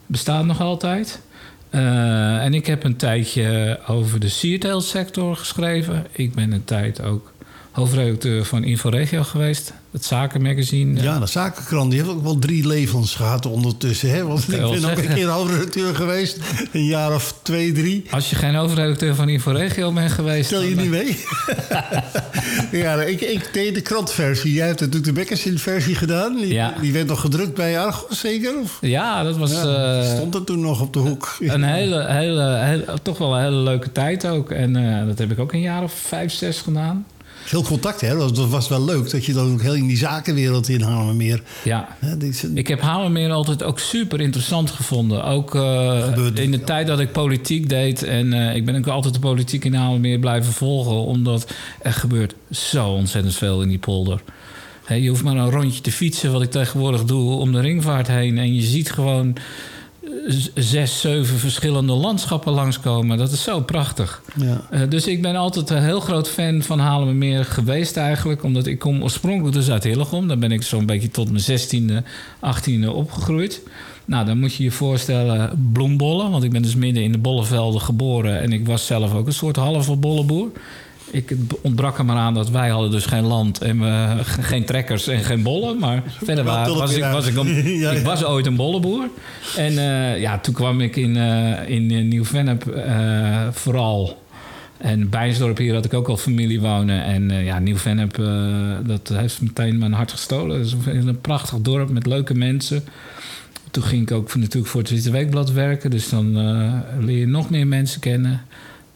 Bestaat 0.06 0.44
nog 0.44 0.60
altijd. 0.60 1.22
En 1.70 2.54
ik 2.54 2.66
heb 2.66 2.84
een 2.84 2.96
tijdje 2.96 3.78
over 3.86 4.20
de 4.20 4.28
sierteelsector 4.28 5.36
geschreven. 5.36 6.06
Ik 6.12 6.34
ben 6.34 6.52
een 6.52 6.64
tijd 6.64 7.02
ook 7.02 7.32
hoofdredacteur 7.74 8.44
van 8.44 8.64
Inforegio 8.64 9.22
geweest. 9.22 9.72
Het 9.90 10.04
zakenmagazine. 10.04 11.02
Ja, 11.02 11.18
de 11.18 11.26
zakenkrant 11.26 11.90
die 11.90 12.00
heeft 12.00 12.12
ook 12.12 12.22
wel 12.22 12.38
drie 12.38 12.66
levens 12.66 13.14
gehad 13.14 13.46
ondertussen. 13.46 14.10
Hè? 14.10 14.24
Want 14.26 14.40
ik 14.42 14.46
ben 14.48 14.64
ook 14.64 14.96
een 14.98 15.14
keer 15.14 15.26
hoofdredacteur 15.28 15.94
geweest. 15.94 16.38
Een 16.72 16.84
jaar 16.84 17.14
of 17.14 17.34
twee, 17.42 17.72
drie. 17.72 18.04
Als 18.10 18.30
je 18.30 18.36
geen 18.36 18.54
hoofdredacteur 18.54 19.14
van 19.14 19.28
Inforegio 19.28 19.92
bent 19.92 20.12
geweest... 20.12 20.46
Stel 20.46 20.62
je 20.62 20.74
dan- 20.74 20.82
niet 20.82 20.90
mee? 20.92 21.18
ja, 22.82 23.02
ik, 23.02 23.20
ik 23.20 23.48
deed 23.52 23.74
de 23.74 23.80
krantversie. 23.80 24.52
Jij 24.52 24.66
hebt 24.66 24.80
natuurlijk 24.80 25.06
de 25.06 25.12
Bekkersin-versie 25.12 25.94
gedaan. 25.94 26.36
Die, 26.36 26.52
Ja. 26.52 26.74
die 26.80 26.92
werd 26.92 27.06
nog 27.06 27.20
gedrukt 27.20 27.54
bij 27.54 27.78
Argos, 27.80 28.20
zeker? 28.20 28.52
Of? 28.62 28.78
Ja, 28.80 29.22
dat 29.22 29.36
was 29.36 29.50
Ja, 29.52 29.98
eh, 30.00 30.14
stond 30.16 30.34
er 30.34 30.44
toen 30.44 30.60
nog 30.60 30.80
op 30.80 30.92
de 30.92 30.98
hoek. 30.98 31.36
een 31.40 31.62
hele, 31.62 32.04
hele, 32.08 32.56
hele- 32.58 32.84
toch 33.02 33.18
wel 33.18 33.34
een 33.36 33.42
hele 33.42 33.56
leuke 33.56 33.92
tijd 33.92 34.26
ook. 34.26 34.50
En 34.50 34.76
eh, 35.00 35.06
dat 35.06 35.18
heb 35.18 35.30
ik 35.30 35.38
ook 35.38 35.52
een 35.52 35.60
jaar 35.60 35.82
of 35.82 35.92
vijf, 35.92 36.32
zes 36.32 36.58
gedaan. 36.60 37.06
Veel 37.44 37.62
contact, 37.62 38.00
hè? 38.00 38.16
Dat, 38.16 38.36
dat 38.36 38.48
was 38.48 38.68
wel 38.68 38.84
leuk. 38.84 39.10
Dat 39.10 39.24
je 39.24 39.32
dan 39.32 39.52
ook 39.52 39.62
heel 39.62 39.74
in 39.74 39.86
die 39.86 39.96
zakenwereld 39.96 40.68
in 40.68 40.80
Haarlemmermeer... 40.80 41.42
Ja, 41.64 41.96
Hè, 41.98 42.16
die 42.16 42.34
Ik 42.54 42.68
heb 42.68 42.80
Hamermeer 42.80 43.30
altijd 43.30 43.62
ook 43.62 43.78
super 43.78 44.20
interessant 44.20 44.70
gevonden. 44.70 45.24
Ook 45.24 45.54
eh, 45.54 46.16
in 46.34 46.50
de 46.50 46.60
tijd 46.60 46.86
dat 46.86 47.00
ik 47.00 47.12
politiek 47.12 47.68
deed. 47.68 48.02
En 48.02 48.32
eh, 48.32 48.56
ik 48.56 48.64
ben 48.64 48.76
ook 48.76 48.86
altijd 48.86 49.14
de 49.14 49.20
politiek 49.20 49.64
in 49.64 49.74
Hamermeer 49.74 50.18
blijven 50.18 50.52
volgen. 50.52 51.04
Omdat 51.04 51.52
er 51.82 51.92
gebeurt 51.92 52.34
zo 52.50 52.88
ontzettend 52.88 53.34
veel 53.34 53.62
in 53.62 53.68
die 53.68 53.78
polder. 53.78 54.20
Hè, 54.84 54.94
je 54.94 55.08
hoeft 55.08 55.22
maar 55.22 55.36
een 55.36 55.50
rondje 55.50 55.80
te 55.80 55.92
fietsen, 55.92 56.32
wat 56.32 56.42
ik 56.42 56.50
tegenwoordig 56.50 57.04
doe, 57.04 57.32
om 57.32 57.52
de 57.52 57.60
ringvaart 57.60 58.06
heen. 58.06 58.38
En 58.38 58.54
je 58.54 58.62
ziet 58.62 58.90
gewoon 58.90 59.36
zes, 60.54 61.00
zeven 61.00 61.38
verschillende 61.38 61.92
landschappen 61.92 62.52
langskomen. 62.52 63.18
Dat 63.18 63.32
is 63.32 63.42
zo 63.42 63.60
prachtig. 63.60 64.22
ja. 64.36 64.66
Eh, 64.70 64.80
dus 64.88 65.06
ik 65.06 65.22
ben 65.22 65.36
altijd 65.36 65.70
een 65.70 65.82
heel 65.82 66.00
groot 66.00 66.28
fan 66.28 66.62
van 66.62 66.78
Haarlemmermeer 66.78 67.44
geweest 67.44 67.96
eigenlijk. 67.96 68.42
Omdat 68.42 68.66
ik 68.66 68.78
kom 68.78 69.02
oorspronkelijk 69.02 69.54
dus 69.54 69.70
uit 69.70 69.84
Hillegom. 69.84 70.28
Daar 70.28 70.38
ben 70.38 70.52
ik 70.52 70.62
zo'n 70.62 70.86
beetje 70.86 71.10
tot 71.10 71.30
mijn 71.30 71.60
16e, 71.60 72.06
18e 72.40 72.88
opgegroeid. 72.88 73.62
Nou, 74.04 74.26
dan 74.26 74.38
moet 74.38 74.54
je 74.54 74.62
je 74.62 74.70
voorstellen 74.70 75.68
bloembollen. 75.72 76.30
Want 76.30 76.44
ik 76.44 76.50
ben 76.50 76.62
dus 76.62 76.74
midden 76.74 77.02
in 77.02 77.12
de 77.12 77.18
bollenvelden 77.18 77.80
geboren. 77.80 78.40
En 78.40 78.52
ik 78.52 78.66
was 78.66 78.86
zelf 78.86 79.14
ook 79.14 79.26
een 79.26 79.32
soort 79.32 79.56
halve 79.56 79.96
bollenboer. 79.96 80.50
Ik 81.14 81.28
het 81.28 81.38
ontbrak 81.60 81.98
er 81.98 82.04
maar 82.04 82.16
aan 82.16 82.34
dat 82.34 82.50
wij 82.50 82.68
hadden 82.68 82.90
dus 82.90 83.06
geen 83.06 83.24
land 83.24 83.62
en 83.62 83.80
we, 83.80 84.24
ge- 84.24 84.42
geen 84.42 84.64
trekkers 84.64 85.06
en 85.06 85.24
geen 85.24 85.42
bollen. 85.42 85.78
Maar 85.78 86.02
verder 86.24 86.44
Wel 86.44 86.54
wa- 86.54 86.64
tulpen 86.64 86.80
was 86.82 86.94
ik, 86.96 87.04
was 87.04 87.26
ik, 87.26 87.36
een, 87.36 87.64
Ja, 87.78 87.90
ik 87.90 88.04
was 88.04 88.24
ooit 88.24 88.46
een 88.46 88.56
bollenboer. 88.56 89.08
En 89.56 89.78
eh, 89.78 90.20
ja, 90.20 90.38
toen 90.38 90.54
kwam 90.54 90.80
ik 90.80 90.96
in, 90.96 91.16
eh, 91.16 91.68
in 91.68 91.90
eh, 91.90 92.04
Nieuw-Vennep 92.04 92.66
eh, 92.66 93.48
vooral. 93.52 94.22
En 94.78 95.08
Bijnsdorp 95.08 95.58
hier 95.58 95.74
had 95.74 95.84
ik 95.84 95.94
ook 95.94 96.08
al 96.08 96.16
familie 96.16 96.60
wonen. 96.60 97.04
En 97.04 97.30
eh, 97.30 97.44
ja, 97.44 97.58
Nieuw-Vennep, 97.58 98.18
eh, 98.18 98.26
dat 98.86 99.08
heeft 99.12 99.40
meteen 99.40 99.78
mijn 99.78 99.92
hart 99.92 100.10
gestolen. 100.10 100.56
Het 100.58 100.66
is 100.66 100.74
een, 100.86 101.06
een 101.08 101.20
prachtig 101.20 101.58
dorp 101.58 101.90
met 101.90 102.06
leuke 102.06 102.34
mensen. 102.34 102.84
Toen 103.70 103.82
ging 103.82 104.02
ik 104.02 104.12
ook 104.16 104.30
voor- 104.30 104.40
natuurlijk 104.40 104.72
voor 104.72 104.80
het 104.80 104.90
Witte 104.90 105.10
Weekblad 105.10 105.52
werken. 105.52 105.90
Dus 105.90 106.08
dan 106.08 106.38
eh, 106.38 106.72
leer 107.04 107.18
je 107.18 107.26
nog 107.26 107.50
meer 107.50 107.66
mensen 107.66 108.00
kennen. 108.00 108.40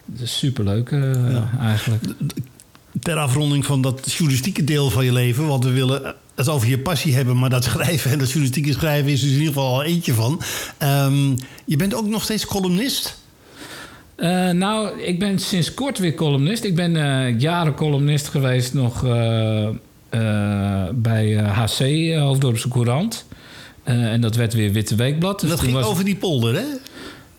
Dat 0.09 0.21
is 0.21 0.39
superleuk 0.39 0.91
eh, 0.91 1.31
Ja. 1.33 1.51
eigenlijk. 1.61 2.05
Ter 3.03 3.17
afronding 3.17 3.67
van 3.67 3.83
dat 3.83 4.13
journalistieke 4.13 4.65
deel 4.65 4.91
van 4.91 5.05
je 5.05 5.13
leven. 5.13 5.47
Want 5.47 5.65
we 5.65 5.71
willen 5.71 6.15
het 6.35 6.49
over 6.49 6.69
je 6.69 6.79
passie 6.79 7.15
hebben. 7.15 7.39
Maar 7.39 7.51
dat 7.51 7.65
schrijven 7.71 8.11
en 8.11 8.19
dat 8.19 8.27
journalistieke 8.29 8.73
schrijven 8.73 9.11
is 9.13 9.21
dus 9.21 9.31
in 9.31 9.37
ieder 9.39 9.53
geval 9.53 9.75
al 9.75 9.83
eentje 9.83 10.15
van. 10.15 10.41
Ehm, 10.79 11.37
je 11.65 11.77
bent 11.77 11.95
ook 11.95 12.07
nog 12.07 12.23
steeds 12.23 12.47
columnist. 12.47 13.19
Eh, 14.17 14.51
nou, 14.51 15.01
ik 15.01 15.19
ben 15.19 15.39
sinds 15.39 15.75
kort 15.75 15.99
weer 15.99 16.15
columnist. 16.15 16.65
Ik 16.65 16.75
ben 16.75 16.97
eh, 16.97 17.39
jaren 17.41 17.75
columnist 17.75 18.29
geweest 18.29 18.75
nog 18.75 19.03
bij 20.95 21.35
HC, 21.37 22.15
Hoofddorpse 22.19 22.69
Courant. 22.69 23.25
En 23.85 24.21
dat 24.21 24.37
werd 24.37 24.53
weer 24.55 24.73
Witte 24.73 24.95
Weekblad. 24.95 25.41
Dus 25.41 25.51
dat 25.51 25.61
ging 25.61 25.73
was- 25.73 25.85
over 25.87 26.05
die 26.05 26.17
polder, 26.17 26.55
hè? 26.55 26.65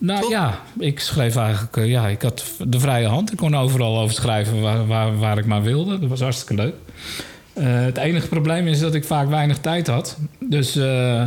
Nou 0.01 0.21
toch? 0.21 0.31
ja, 0.31 0.59
ik 0.79 0.99
schreef 0.99 1.35
eigenlijk... 1.35 1.77
eh, 1.77 1.87
ja, 1.89 2.07
ik 2.07 2.21
had 2.21 2.45
de 2.67 2.79
vrije 2.79 3.07
hand. 3.07 3.31
Ik 3.31 3.37
kon 3.37 3.55
overal 3.55 3.99
over 3.99 4.15
schrijven 4.15 4.61
waar, 4.61 4.87
waar, 4.87 5.17
waar 5.17 5.37
ik 5.37 5.45
maar 5.45 5.61
wilde. 5.63 5.99
Dat 5.99 6.09
was 6.09 6.19
hartstikke 6.21 6.63
leuk. 6.63 6.73
Eh, 7.53 7.65
het 7.81 7.97
enige 7.97 8.27
probleem 8.27 8.67
is 8.67 8.79
dat 8.79 8.93
ik 8.93 9.03
vaak 9.05 9.29
weinig 9.29 9.57
tijd 9.57 9.87
had. 9.87 10.17
Dus... 10.39 10.75
eh, 10.75 11.21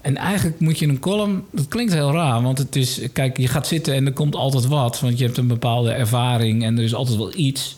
En 0.00 0.16
eigenlijk 0.16 0.60
moet 0.60 0.78
je 0.78 0.86
een 0.88 0.98
column... 0.98 1.44
Dat 1.52 1.68
klinkt 1.68 1.92
heel 1.92 2.12
raar, 2.12 2.42
want 2.42 2.58
het 2.58 2.76
is... 2.76 3.00
Kijk, 3.12 3.36
je 3.36 3.48
gaat 3.48 3.66
zitten 3.66 3.94
en 3.94 4.06
er 4.06 4.12
komt 4.12 4.34
altijd 4.34 4.66
wat. 4.66 5.00
Want 5.00 5.18
je 5.18 5.24
hebt 5.24 5.36
een 5.36 5.46
bepaalde 5.46 5.90
ervaring 5.90 6.64
en 6.64 6.76
er 6.78 6.84
is 6.84 6.94
altijd 6.94 7.16
wel 7.18 7.32
iets. 7.36 7.76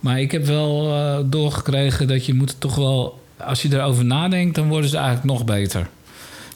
Maar 0.00 0.20
ik 0.20 0.32
heb 0.32 0.44
wel 0.46 0.86
uh, 0.86 1.18
doorgekregen 1.24 2.08
dat 2.08 2.26
je 2.26 2.34
moet 2.34 2.54
toch 2.58 2.74
wel... 2.74 3.18
Als 3.36 3.62
je 3.62 3.68
erover 3.74 4.04
nadenkt, 4.04 4.54
dan 4.54 4.68
worden 4.68 4.90
ze 4.90 4.96
eigenlijk 4.96 5.26
nog 5.26 5.44
beter. 5.44 5.88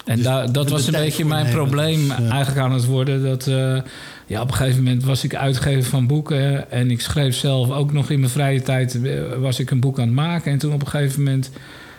En 0.04 0.16
dus 0.16 0.52
dat 0.52 0.70
was 0.70 0.86
een 0.86 0.92
beetje 0.92 1.24
mijn 1.24 1.50
probleem 1.50 2.10
eigenlijk 2.10 2.58
aan 2.58 2.72
het 2.72 2.86
worden. 2.86 3.22
Dat, 3.22 3.46
uh, 3.46 3.80
ja, 4.26 4.40
op 4.40 4.48
een 4.48 4.54
gegeven 4.54 4.82
moment 4.82 5.04
was 5.04 5.24
ik 5.24 5.34
uitgever 5.34 5.90
van 5.90 6.06
boeken. 6.06 6.70
En 6.70 6.90
ik 6.90 7.00
schreef 7.00 7.36
zelf 7.36 7.70
ook 7.70 7.92
nog 7.92 8.10
in 8.10 8.20
mijn 8.20 8.32
vrije 8.32 8.62
tijd... 8.62 9.00
was 9.38 9.58
ik 9.58 9.70
een 9.70 9.80
boek 9.80 9.98
aan 9.98 10.06
het 10.06 10.14
maken. 10.14 10.52
En 10.52 10.58
toen 10.58 10.72
op 10.72 10.80
een 10.80 10.88
gegeven 10.88 11.22
moment 11.22 11.50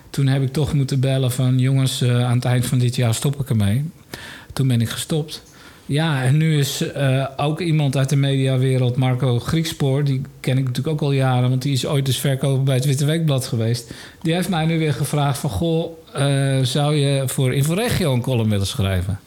toen 0.09 0.27
heb 0.27 0.41
ik 0.41 0.53
toch 0.53 0.74
moeten 0.74 1.00
bellen 1.00 1.31
van 1.31 1.59
jongens, 1.59 2.01
uh, 2.01 2.25
aan 2.25 2.35
het 2.35 2.45
eind 2.45 2.65
van 2.65 2.77
dit 2.77 2.95
jaar 2.95 3.13
stop 3.13 3.39
ik 3.39 3.50
ermee. 3.50 3.85
Toen 4.53 4.67
ben 4.67 4.81
ik 4.81 4.89
gestopt. 4.89 5.43
Ja, 5.86 6.24
en 6.24 6.38
nu 6.38 6.58
is 6.58 6.82
uh, 6.82 7.25
ook 7.38 7.62
iemand 7.62 7.98
uit 7.98 8.10
de 8.10 8.15
mediawereld, 8.15 8.96
Marco 8.96 9.39
Griekspoor, 9.39 10.04
die 10.04 10.22
ken 10.39 10.58
ik 10.58 10.63
natuurlijk 10.63 10.96
ook 10.96 11.01
al 11.01 11.12
jaren, 11.12 11.50
want 11.50 11.62
die 11.62 11.74
is 11.74 11.86
ooit 11.86 12.06
dus 12.06 12.18
verkoper 12.18 12.63
bij 12.63 12.75
het 12.75 12.86
Witte 12.86 13.06
Weekblad 13.06 13.48
geweest. 13.48 13.92
Die 14.22 14.34
heeft 14.34 14.50
mij 14.50 14.65
nu 14.65 14.80
weer 14.80 14.94
gevraagd 14.94 15.39
van, 15.39 15.50
goh, 15.50 15.92
uh, 16.18 16.60
zou 16.63 16.96
je 16.96 17.24
voor 17.27 17.54
Inforegio 17.54 18.13
een 18.13 18.22
column 18.22 18.50
willen 18.50 18.68
schrijven? 18.68 19.20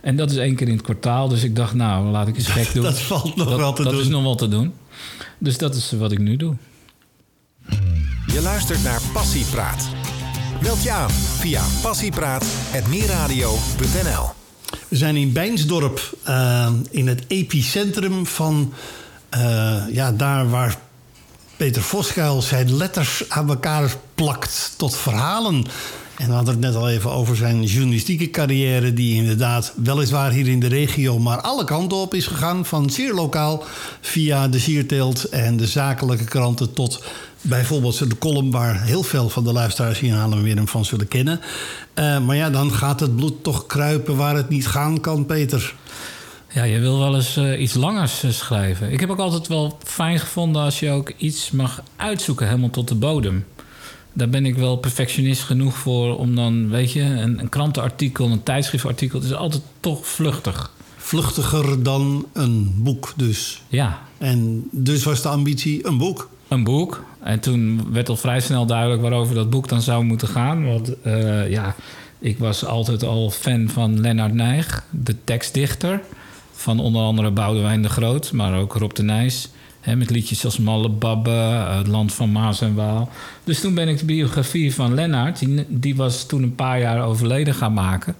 En 0.00 0.16
dat 0.16 0.30
is 0.30 0.36
één 0.36 0.54
keer 0.54 0.66
in 0.68 0.74
het 0.74 0.82
kwartaal, 0.82 1.28
dus 1.28 1.42
ik 1.42 1.56
dacht, 1.56 1.74
nou, 1.74 2.06
laat 2.06 2.28
ik 2.28 2.36
eens 2.36 2.48
gek 2.48 2.72
doen. 2.74 2.82
dat 2.82 3.00
valt 3.00 3.36
nog 3.36 3.48
dat, 3.48 3.58
wel 3.58 3.72
te 3.72 3.82
dat 3.82 3.92
doen. 3.92 4.00
is 4.00 4.08
nog 4.08 4.22
wel 4.22 4.34
te 4.34 4.48
doen. 4.48 4.72
Dus 5.38 5.58
dat 5.58 5.74
is 5.74 5.92
wat 5.92 6.12
ik 6.12 6.18
nu 6.18 6.36
doe. 6.36 6.54
Je 8.26 8.40
luistert 8.42 8.82
naar 8.82 9.00
Passiepraat. 9.12 9.88
Meld 10.62 10.82
je 10.82 10.90
aan 10.90 11.10
via 11.10 11.62
passiepraat.meerradio.nl 11.82 14.45
We 14.88 14.96
zijn 14.96 15.16
in 15.16 15.32
Bijnsdorp, 15.32 16.16
uh, 16.28 16.68
in 16.90 17.06
het 17.06 17.24
epicentrum 17.26 18.26
van... 18.26 18.72
Uh, 19.34 19.82
ja, 19.92 20.12
daar 20.12 20.50
waar 20.50 20.78
Peter 21.56 21.82
Voskuil 21.82 22.42
zijn 22.42 22.76
letters 22.76 23.24
aan 23.28 23.48
elkaar 23.48 23.94
plakt 24.14 24.74
tot 24.76 24.96
verhalen. 24.96 25.64
En 26.16 26.26
we 26.26 26.32
hadden 26.32 26.54
het 26.54 26.62
net 26.62 26.74
al 26.74 26.88
even 26.88 27.10
over 27.10 27.36
zijn 27.36 27.64
journalistieke 27.64 28.30
carrière... 28.30 28.92
die 28.92 29.14
inderdaad 29.14 29.72
weliswaar 29.76 30.30
hier 30.30 30.48
in 30.48 30.60
de 30.60 30.66
regio... 30.66 31.18
maar 31.18 31.40
alle 31.40 31.64
kanten 31.64 31.98
op 31.98 32.14
is 32.14 32.26
gegaan. 32.26 32.66
Van 32.66 32.90
zeer 32.90 33.14
lokaal 33.14 33.64
via 34.00 34.48
de 34.48 34.58
Sierteelt 34.58 35.24
en 35.24 35.56
de 35.56 35.66
zakelijke 35.66 36.24
kranten... 36.24 36.72
tot 36.72 37.02
bijvoorbeeld 37.40 38.10
de 38.10 38.18
column 38.18 38.50
waar 38.50 38.82
heel 38.82 39.02
veel 39.02 39.28
van 39.28 39.44
de 39.44 39.52
luisteraars 39.52 39.98
hier 39.98 40.10
in 40.10 40.16
Haarlem 40.16 40.68
van 40.68 40.84
zullen 40.84 41.08
kennen. 41.08 41.40
Uh, 41.94 42.18
maar 42.18 42.36
ja, 42.36 42.50
dan 42.50 42.72
gaat 42.72 43.00
het 43.00 43.16
bloed 43.16 43.44
toch 43.44 43.66
kruipen 43.66 44.16
waar 44.16 44.36
het 44.36 44.48
niet 44.48 44.66
gaan 44.66 45.00
kan, 45.00 45.26
Peter. 45.26 45.74
Ja, 46.52 46.62
je 46.62 46.78
wil 46.78 46.98
wel 46.98 47.14
eens 47.14 47.36
uh, 47.36 47.60
iets 47.60 47.74
langers 47.74 48.24
uh, 48.24 48.30
schrijven. 48.30 48.92
Ik 48.92 49.00
heb 49.00 49.10
ook 49.10 49.18
altijd 49.18 49.46
wel 49.46 49.78
fijn 49.84 50.18
gevonden 50.18 50.62
als 50.62 50.80
je 50.80 50.90
ook 50.90 51.12
iets 51.16 51.50
mag 51.50 51.82
uitzoeken, 51.96 52.46
helemaal 52.46 52.70
tot 52.70 52.88
de 52.88 52.94
bodem. 52.94 53.44
Daar 54.12 54.28
ben 54.28 54.46
ik 54.46 54.56
wel 54.56 54.76
perfectionist 54.76 55.42
genoeg 55.42 55.76
voor 55.76 56.18
om 56.18 56.34
dan, 56.34 56.68
weet 56.68 56.92
je, 56.92 57.02
een, 57.02 57.38
een 57.38 57.48
krantenartikel, 57.48 58.30
een 58.30 58.42
tijdschriftartikel, 58.42 59.18
het 59.18 59.28
is 59.28 59.34
altijd 59.34 59.62
toch 59.80 60.06
vluchtig. 60.06 60.70
Vluchtiger 60.96 61.82
dan 61.82 62.26
een 62.32 62.74
boek 62.76 63.12
dus. 63.16 63.62
Ja. 63.68 64.02
En 64.18 64.68
dus 64.70 65.04
was 65.04 65.22
de 65.22 65.28
ambitie 65.28 65.86
een 65.86 65.98
boek. 65.98 66.28
Een 66.48 66.64
boek. 66.64 67.04
En 67.22 67.40
toen 67.40 67.92
werd 67.92 68.08
al 68.08 68.16
vrij 68.16 68.40
snel 68.40 68.66
duidelijk 68.66 69.02
waarover 69.02 69.34
dat 69.34 69.50
boek 69.50 69.68
dan 69.68 69.82
zou 69.82 70.04
moeten 70.04 70.28
gaan. 70.28 70.64
Want 70.66 70.92
uh, 71.06 71.50
ja, 71.50 71.74
ik 72.18 72.38
was 72.38 72.64
altijd 72.64 73.02
al 73.02 73.30
fan 73.30 73.68
van 73.68 74.00
Lennart 74.00 74.34
Nijg, 74.34 74.84
de 74.90 75.16
tekstdichter. 75.24 76.00
Van 76.52 76.80
onder 76.80 77.02
andere 77.02 77.30
Boudewijn 77.30 77.82
de 77.82 77.88
Groot, 77.88 78.32
maar 78.32 78.58
ook 78.58 78.74
Rob 78.74 78.94
de 78.94 79.02
Nijs. 79.02 79.48
Met 79.96 80.10
liedjes 80.10 80.44
als 80.44 80.58
Malle 80.58 80.88
Babbe, 80.88 81.30
Het 81.30 81.86
Land 81.86 82.14
van 82.14 82.32
Maas 82.32 82.60
en 82.60 82.74
Waal. 82.74 83.10
Dus 83.44 83.60
toen 83.60 83.74
ben 83.74 83.88
ik 83.88 83.98
de 83.98 84.04
biografie 84.04 84.74
van 84.74 84.94
Lennart, 84.94 85.38
die, 85.38 85.64
die 85.68 85.96
was 85.96 86.26
toen 86.26 86.42
een 86.42 86.54
paar 86.54 86.80
jaar 86.80 87.04
overleden 87.04 87.54
gaan 87.54 87.72
maken. 87.72 88.16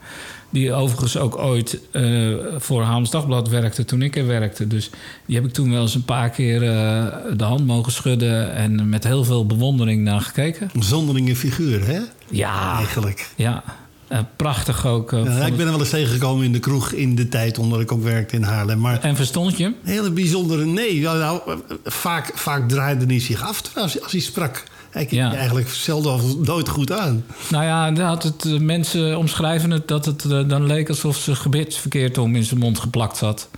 Die 0.50 0.72
overigens 0.72 1.16
ook 1.16 1.38
ooit 1.38 1.80
uh, 1.92 2.36
voor 2.56 2.82
Haams 2.82 3.10
Dagblad 3.10 3.48
werkte 3.48 3.84
toen 3.84 4.02
ik 4.02 4.16
er 4.16 4.26
werkte. 4.26 4.66
Dus 4.66 4.90
die 5.26 5.36
heb 5.36 5.44
ik 5.44 5.52
toen 5.52 5.70
wel 5.70 5.82
eens 5.82 5.94
een 5.94 6.04
paar 6.04 6.30
keer 6.30 6.62
uh, 6.62 7.06
de 7.36 7.44
hand 7.44 7.66
mogen 7.66 7.92
schudden 7.92 8.54
en 8.54 8.88
met 8.88 9.04
heel 9.04 9.24
veel 9.24 9.46
bewondering 9.46 10.02
naar 10.02 10.20
gekeken. 10.20 10.70
Een 10.72 10.82
zonderlinge 10.82 11.36
figuur, 11.36 11.86
hè? 11.86 12.00
Ja. 12.30 12.76
Eigenlijk. 12.76 13.30
Ja. 13.36 13.64
Uh, 14.12 14.18
prachtig 14.36 14.86
ook. 14.86 15.10
Ja, 15.10 15.46
ik 15.46 15.56
ben 15.56 15.66
er 15.66 15.70
wel 15.70 15.80
eens 15.80 15.90
tegengekomen 15.90 16.44
in 16.44 16.52
de 16.52 16.58
kroeg 16.58 16.92
in 16.92 17.14
de 17.14 17.28
tijd 17.28 17.58
omdat 17.58 17.80
ik 17.80 17.92
ook 17.92 18.02
werkte 18.02 18.36
in 18.36 18.42
Haarlem. 18.42 18.80
Maar 18.80 19.00
en 19.00 19.16
verstond 19.16 19.56
je 19.56 19.62
hem? 19.62 19.74
Hele 19.82 20.10
bijzondere. 20.10 20.64
Nee, 20.64 21.00
nou, 21.00 21.40
vaak, 21.84 22.30
vaak 22.34 22.68
draaide 22.68 23.06
hij 23.06 23.20
zich 23.20 23.42
af 23.42 23.62
als, 23.74 24.02
als 24.02 24.12
hij 24.12 24.20
sprak. 24.20 24.64
Hij 24.96 25.04
keek 25.04 25.18
ja. 25.18 25.34
eigenlijk 25.34 25.68
zelden 25.68 26.12
of 26.12 26.36
nooit 26.36 26.68
goed 26.68 26.92
aan. 26.92 27.24
Nou 27.50 27.64
ja, 27.64 28.04
had 28.06 28.22
het, 28.22 28.44
uh, 28.44 28.60
mensen 28.60 29.18
omschrijven 29.18 29.70
het 29.70 29.88
dat 29.88 30.04
het 30.04 30.24
uh, 30.24 30.48
dan 30.48 30.66
leek 30.66 30.88
alsof 30.88 31.16
ze 31.16 31.34
gebit 31.34 31.76
verkeerd 31.76 32.18
om 32.18 32.36
in 32.36 32.44
zijn 32.44 32.60
mond 32.60 32.78
geplakt 32.78 33.16
zat. 33.16 33.48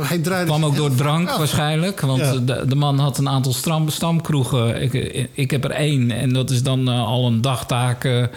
Hij 0.00 0.18
draaide 0.18 0.46
kwam 0.46 0.64
ook 0.64 0.76
door 0.76 0.94
drank 0.94 1.28
af. 1.28 1.36
waarschijnlijk. 1.36 2.00
Want 2.00 2.20
ja. 2.20 2.32
de, 2.32 2.64
de, 2.66 2.74
man 2.74 2.98
had 2.98 3.18
een 3.18 3.28
aantal 3.28 3.52
stam, 3.52 3.88
stamkroegen. 3.88 4.82
Ik, 4.82 5.28
ik, 5.32 5.50
heb 5.50 5.64
er 5.64 5.70
één. 5.70 6.10
En 6.10 6.32
dat 6.32 6.50
is 6.50 6.62
dan 6.62 6.88
al 6.88 7.26
een 7.26 7.40
dagtaak. 7.40 8.28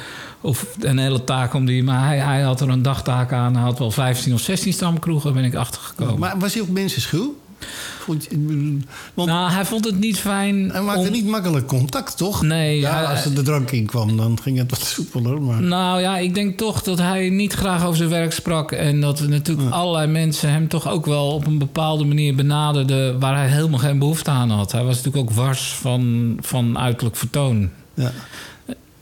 of 0.42 0.66
een 0.80 0.98
hele 0.98 1.24
taak 1.24 1.54
om 1.54 1.66
die. 1.66 1.84
Maar 1.84 2.06
hij, 2.06 2.18
hij 2.18 2.42
had 2.42 2.62
er 2.62 2.70
een 2.70 2.82
dagtaak 2.82 3.34
aan. 3.34 3.54
Hij 3.54 3.64
had 3.64 3.80
wel 3.80 3.92
15 3.92 4.34
of 4.34 4.40
16 4.40 4.74
stamkroegen, 4.74 5.34
ben 5.34 5.44
ik 5.44 5.56
achtergekomen. 5.56 6.20
Maar 6.20 6.40
was 6.40 6.54
hij 6.54 6.62
ook 6.62 6.70
mensenschuw? 6.70 7.36
Want 9.14 9.30
nou, 9.30 9.52
hij 9.52 9.66
vond 9.66 9.86
het 9.86 10.00
niet 10.00 10.20
fijn. 10.20 10.70
Hij 10.72 10.82
maakte 10.82 11.08
om... 11.08 11.12
niet 11.12 11.26
makkelijk 11.26 11.68
contact, 11.68 12.18
toch? 12.18 12.42
Nee. 12.42 12.80
Ja, 12.80 12.96
hij, 12.96 13.06
als 13.06 13.26
er 13.26 13.36
de 13.36 13.42
drank 13.42 13.72
in 13.72 13.86
kwam, 13.86 14.18
dan 14.18 14.40
ging 14.42 14.58
het 14.58 14.70
wat 14.70 14.80
soepeler. 14.96 15.42
Maar... 15.42 15.62
Nou 15.62 16.02
ja, 16.02 16.18
ik 16.18 16.34
denk 16.34 16.58
toch 16.58 16.82
dat 16.82 16.98
hij 16.98 17.30
niet 17.30 17.54
graag 17.54 17.84
over 17.84 17.98
zijn 17.98 18.10
werk 18.10 18.34
sprak. 18.34 18.72
En 18.72 19.02
dat 19.02 19.28
natuurlijk 19.28 19.70
ja. 19.70 19.76
allerlei 19.76 20.08
mensen 20.08 20.52
hem 20.52 20.68
toch 20.68 20.90
ook 20.90 21.06
wel 21.06 21.32
op 21.32 21.48
een 21.48 21.58
bepaalde 21.58 22.06
manier 22.06 22.36
benaderden. 22.36 23.20
waar 23.20 23.36
hij 23.36 23.48
helemaal 23.48 23.80
geen 23.80 24.00
behoefte 24.00 24.32
aan 24.32 24.50
had. 24.50 24.72
Hij 24.72 24.84
was 24.84 24.96
natuurlijk 24.96 25.30
ook 25.30 25.36
wars 25.36 25.74
van, 25.74 26.34
van 26.42 26.78
uiterlijk 26.78 27.16
vertoon. 27.16 27.70
Ja. 27.94 28.12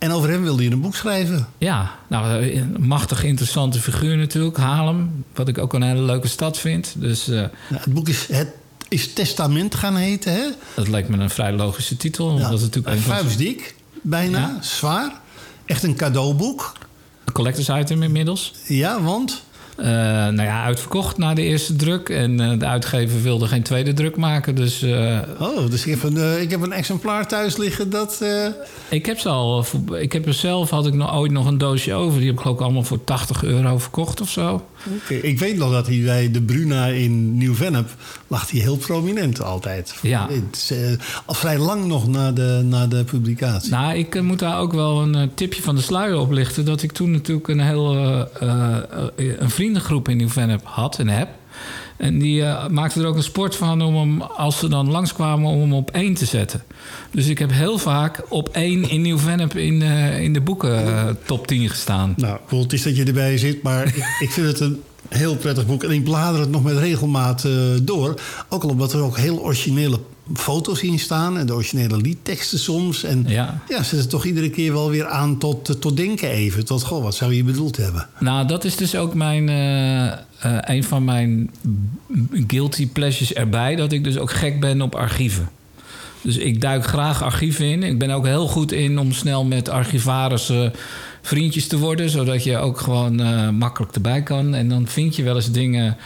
En 0.03 0.11
over 0.11 0.29
hem 0.29 0.43
wilde 0.43 0.63
je 0.63 0.71
een 0.71 0.81
boek 0.81 0.95
schrijven. 0.95 1.47
Ja, 1.57 1.91
nou, 2.07 2.51
een 2.53 2.75
machtig 2.79 3.23
interessante 3.23 3.79
figuur 3.79 4.17
natuurlijk. 4.17 4.57
Haarlem, 4.57 5.25
wat 5.33 5.47
ik 5.47 5.57
ook 5.57 5.73
een 5.73 5.81
hele 5.81 6.01
leuke 6.01 6.27
stad 6.27 6.59
vind. 6.59 6.93
Dus, 6.97 7.29
uh, 7.29 7.35
ja, 7.35 7.49
het 7.69 7.93
boek 7.93 8.09
is 8.09 8.27
Het 8.27 8.47
is 8.93 9.13
Testament 9.13 9.75
gaan 9.75 9.95
heten, 9.95 10.33
hè? 10.33 10.45
Dat 10.75 10.87
lijkt 10.87 11.09
me 11.09 11.17
een 11.17 11.29
vrij 11.29 11.53
logische 11.53 11.97
titel. 11.97 12.37
Ja, 12.37 12.49
dat 12.49 12.59
is 12.59 12.65
natuurlijk 12.65 13.01
vuistdik, 13.01 13.75
bijna, 14.01 14.39
ja. 14.39 14.57
zwaar. 14.61 15.11
Echt 15.65 15.83
een 15.83 15.95
cadeauboek. 15.95 16.71
Een 17.25 17.33
collectors 17.33 17.69
item 17.69 18.03
inmiddels. 18.03 18.53
Ja, 18.67 19.01
want? 19.01 19.43
Uh, 19.77 19.85
nou 19.85 20.41
ja, 20.41 20.63
uitverkocht 20.63 21.17
na 21.17 21.33
de 21.33 21.41
eerste 21.41 21.75
druk. 21.75 22.09
En 22.09 22.41
uh, 22.41 22.59
de 22.59 22.65
uitgever 22.65 23.21
wilde 23.21 23.47
geen 23.47 23.63
tweede 23.63 23.93
druk 23.93 24.15
maken. 24.15 24.55
Dus, 24.55 24.83
uh, 24.83 25.19
oh, 25.39 25.69
dus 25.69 25.85
ik 25.85 25.89
heb, 25.89 26.03
een, 26.03 26.41
ik 26.41 26.51
heb 26.51 26.61
een 26.61 26.71
exemplaar 26.71 27.27
thuis 27.27 27.57
liggen 27.57 27.89
dat... 27.89 28.25
Ik 28.89 29.05
heb 29.05 29.19
ze 29.19 29.29
al... 29.29 29.65
Ik 29.99 30.13
heb 30.13 30.25
er 30.25 30.33
zelf, 30.33 30.69
had 30.69 30.87
ik 30.87 30.93
nog, 30.93 31.15
ooit 31.15 31.31
nog 31.31 31.45
een 31.45 31.57
doosje 31.57 31.93
over. 31.93 32.17
Die 32.17 32.27
heb 32.27 32.35
ik 32.35 32.41
geloof 32.41 32.57
ik 32.57 32.63
allemaal 32.63 32.83
voor 32.83 33.03
80 33.03 33.43
euro 33.43 33.77
verkocht 33.77 34.21
of 34.21 34.29
zo. 34.29 34.65
Okay. 35.03 35.17
ik 35.17 35.39
weet 35.39 35.57
nog 35.57 35.71
dat 35.71 35.87
hij 35.87 36.01
bij 36.03 36.31
de 36.31 36.41
Bruna 36.41 36.85
in 36.85 37.37
Nieuw-Vennep... 37.37 37.89
lag 38.27 38.51
hij 38.51 38.59
heel 38.59 38.77
prominent 38.77 39.41
altijd. 39.41 39.95
Ja. 40.01 40.27
Het 40.29 40.55
is, 40.55 40.73
al 41.25 41.33
vrij 41.33 41.57
lang 41.57 41.85
nog 41.85 42.07
na 42.07 42.31
de, 42.31 42.61
na 42.65 42.87
de 42.87 43.03
publicatie. 43.03 43.71
Nou, 43.71 43.97
ik 43.97 44.21
moet 44.21 44.39
daar 44.39 44.59
ook 44.59 44.73
wel 44.73 45.01
een 45.01 45.33
tipje 45.33 45.61
van 45.61 45.75
de 45.75 45.81
sluier 45.81 46.17
oplichten. 46.17 46.65
Dat 46.65 46.83
ik 46.83 46.91
toen 46.91 47.11
natuurlijk 47.11 47.47
een 47.47 47.59
heel... 47.59 47.95
een 49.39 49.49
vriendengroep 49.49 50.09
in 50.09 50.17
Nieuw-Vennep 50.17 50.61
had 50.63 50.99
en 50.99 51.07
heb. 51.07 51.29
En 51.97 52.19
die 52.19 52.41
uh, 52.41 52.67
maakten 52.67 53.01
er 53.01 53.07
ook 53.07 53.15
een 53.15 53.23
sport 53.23 53.55
van 53.55 53.81
om 53.81 53.95
hem, 53.95 54.21
als 54.21 54.59
ze 54.59 54.67
dan 54.67 54.91
langskwamen, 54.91 55.49
om 55.49 55.59
hem 55.59 55.73
op 55.73 55.91
één 55.91 56.13
te 56.13 56.25
zetten. 56.25 56.63
Dus 57.11 57.27
ik 57.27 57.39
heb 57.39 57.51
heel 57.51 57.77
vaak 57.77 58.21
op 58.29 58.49
één 58.49 58.89
in 58.89 59.01
Nieuw-Vennep 59.01 59.55
in, 59.55 59.81
uh, 59.81 60.21
in 60.21 60.33
de 60.33 60.41
boeken 60.41 60.87
uh, 60.87 61.03
top 61.25 61.47
10 61.47 61.69
gestaan. 61.69 62.13
Nou, 62.17 62.37
cool, 62.47 62.61
het 62.61 62.73
is 62.73 62.83
dat 62.83 62.95
je 62.95 63.03
erbij 63.03 63.37
zit, 63.37 63.63
maar 63.63 63.87
ik, 63.87 63.95
ik 64.19 64.31
vind 64.31 64.47
het 64.47 64.59
een 64.59 64.81
heel 65.09 65.35
prettig 65.35 65.65
boek. 65.65 65.83
En 65.83 65.91
ik 65.91 66.03
blader 66.03 66.39
het 66.39 66.49
nog 66.49 66.63
met 66.63 66.77
regelmaat 66.77 67.47
door. 67.81 68.19
Ook 68.49 68.63
al 68.63 68.69
omdat 68.69 68.93
er 68.93 69.01
ook 69.01 69.17
heel 69.17 69.39
originele 69.39 69.99
foto's 70.33 70.81
in 70.81 70.99
staan 70.99 71.37
en 71.37 71.45
de 71.45 71.53
originele 71.53 71.97
liedteksten 71.97 72.59
soms. 72.59 73.03
En 73.03 73.25
ja, 73.27 73.61
ja 73.69 73.83
zet 73.83 73.99
het 73.99 74.09
toch 74.09 74.25
iedere 74.25 74.49
keer 74.49 74.73
wel 74.73 74.89
weer 74.89 75.07
aan 75.07 75.37
tot, 75.37 75.81
tot 75.81 75.97
denken 75.97 76.29
even. 76.29 76.65
Tot, 76.65 76.83
goh, 76.83 77.03
wat 77.03 77.15
zou 77.15 77.33
je 77.33 77.43
bedoeld 77.43 77.77
hebben? 77.77 78.07
Nou, 78.19 78.47
dat 78.47 78.63
is 78.63 78.75
dus 78.75 78.95
ook 78.95 79.13
mijn, 79.13 79.47
uh, 79.47 80.05
uh, 80.05 80.57
een 80.61 80.83
van 80.83 81.03
mijn 81.03 81.51
guilty 82.47 82.87
pleasures 82.87 83.33
erbij. 83.33 83.75
Dat 83.75 83.91
ik 83.91 84.03
dus 84.03 84.17
ook 84.17 84.31
gek 84.31 84.59
ben 84.59 84.81
op 84.81 84.95
archieven. 84.95 85.49
Dus 86.21 86.37
ik 86.37 86.61
duik 86.61 86.85
graag 86.85 87.23
archieven 87.23 87.65
in. 87.65 87.83
Ik 87.83 87.99
ben 87.99 88.09
ook 88.09 88.25
heel 88.25 88.47
goed 88.47 88.71
in 88.71 88.99
om 88.99 89.11
snel 89.11 89.43
met 89.43 89.69
archivarissen 89.69 90.73
vriendjes 91.21 91.67
te 91.67 91.77
worden, 91.77 92.09
zodat 92.09 92.43
je 92.43 92.57
ook 92.57 92.79
gewoon 92.79 93.19
eh, 93.19 93.49
makkelijk 93.49 93.95
erbij 93.95 94.23
kan. 94.23 94.53
En 94.53 94.69
dan 94.69 94.87
vind 94.87 95.15
je 95.15 95.23
wel 95.23 95.35
eens 95.35 95.51
dingen. 95.51 95.97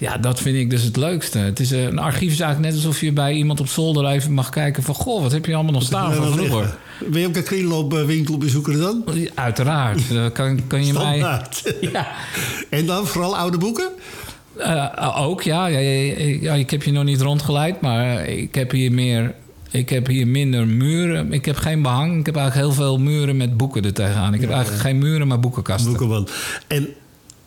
Ja, 0.00 0.16
dat 0.16 0.40
vind 0.40 0.56
ik 0.56 0.70
dus 0.70 0.82
het 0.82 0.96
leukste. 0.96 1.38
Het 1.38 1.60
is, 1.60 1.72
eh, 1.72 1.82
een 1.82 1.98
archief 1.98 2.32
is 2.32 2.40
eigenlijk 2.40 2.74
net 2.74 2.84
alsof 2.84 3.00
je 3.00 3.12
bij 3.12 3.32
iemand 3.32 3.60
op 3.60 3.68
zolder 3.68 4.06
even 4.06 4.32
mag 4.32 4.48
kijken 4.48 4.82
van... 4.82 4.94
goh, 4.94 5.22
wat 5.22 5.32
heb 5.32 5.46
je 5.46 5.54
allemaal 5.54 5.72
nog 5.72 5.82
staan 5.82 6.14
van 6.14 6.32
vroeger? 6.32 6.76
Ben 7.06 7.20
je 7.20 7.26
ook 7.26 7.36
een 7.36 7.42
kringloopwinkel 7.42 8.38
bezoeker 8.38 8.78
dan? 8.78 9.04
Uiteraard. 9.34 10.12
Dan 10.12 10.32
kan, 10.32 10.66
kan 10.66 10.86
je 10.86 10.92
mij... 10.92 11.18
Ja, 11.92 12.06
En 12.70 12.86
dan 12.86 13.06
vooral 13.06 13.36
oude 13.36 13.58
boeken? 13.58 13.88
Eh, 14.56 15.16
ook, 15.16 15.42
ja. 15.42 15.66
Ja, 15.66 15.78
ja, 15.78 16.24
ja. 16.40 16.54
Ik 16.54 16.70
heb 16.70 16.82
je 16.82 16.92
nog 16.92 17.04
niet 17.04 17.20
rondgeleid, 17.20 17.80
maar 17.80 18.28
ik 18.28 18.54
heb 18.54 18.70
hier 18.70 18.92
meer... 18.92 19.34
Ik 19.70 19.88
heb 19.88 20.06
hier 20.06 20.26
minder 20.26 20.66
muren. 20.66 21.32
Ik 21.32 21.44
heb 21.44 21.56
geen 21.56 21.82
behang. 21.82 22.18
Ik 22.18 22.26
heb 22.26 22.36
eigenlijk 22.36 22.66
heel 22.66 22.84
veel 22.84 22.98
muren 22.98 23.36
met 23.36 23.56
boeken 23.56 23.84
er 23.84 23.92
tegenaan. 23.92 24.34
Ik 24.34 24.40
heb 24.40 24.50
eigenlijk 24.50 24.82
geen 24.82 24.98
muren, 24.98 25.26
maar 25.26 25.40
boekenkasten. 25.40 25.90
Boeken 25.90 26.08
wel. 26.08 26.28
En 26.66 26.88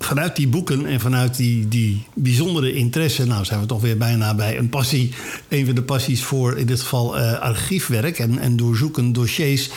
vanuit 0.03 0.35
die 0.35 0.47
boeken 0.47 0.85
en 0.85 0.99
vanuit 0.99 1.35
die, 1.35 1.67
die 1.67 2.07
bijzondere 2.13 2.73
interesse... 2.73 3.25
nou 3.25 3.45
zijn 3.45 3.59
we 3.59 3.65
toch 3.65 3.81
weer 3.81 3.97
bijna 3.97 4.35
bij 4.35 4.57
een 4.57 4.69
passie. 4.69 5.13
Een 5.49 5.65
van 5.65 5.75
de 5.75 5.83
passies 5.83 6.23
voor 6.23 6.57
in 6.57 6.65
dit 6.65 6.81
geval 6.81 7.17
eh, 7.17 7.39
archiefwerk 7.39 8.19
en, 8.19 8.39
en 8.39 8.55
doorzoeken 8.55 9.13
dossiers... 9.13 9.69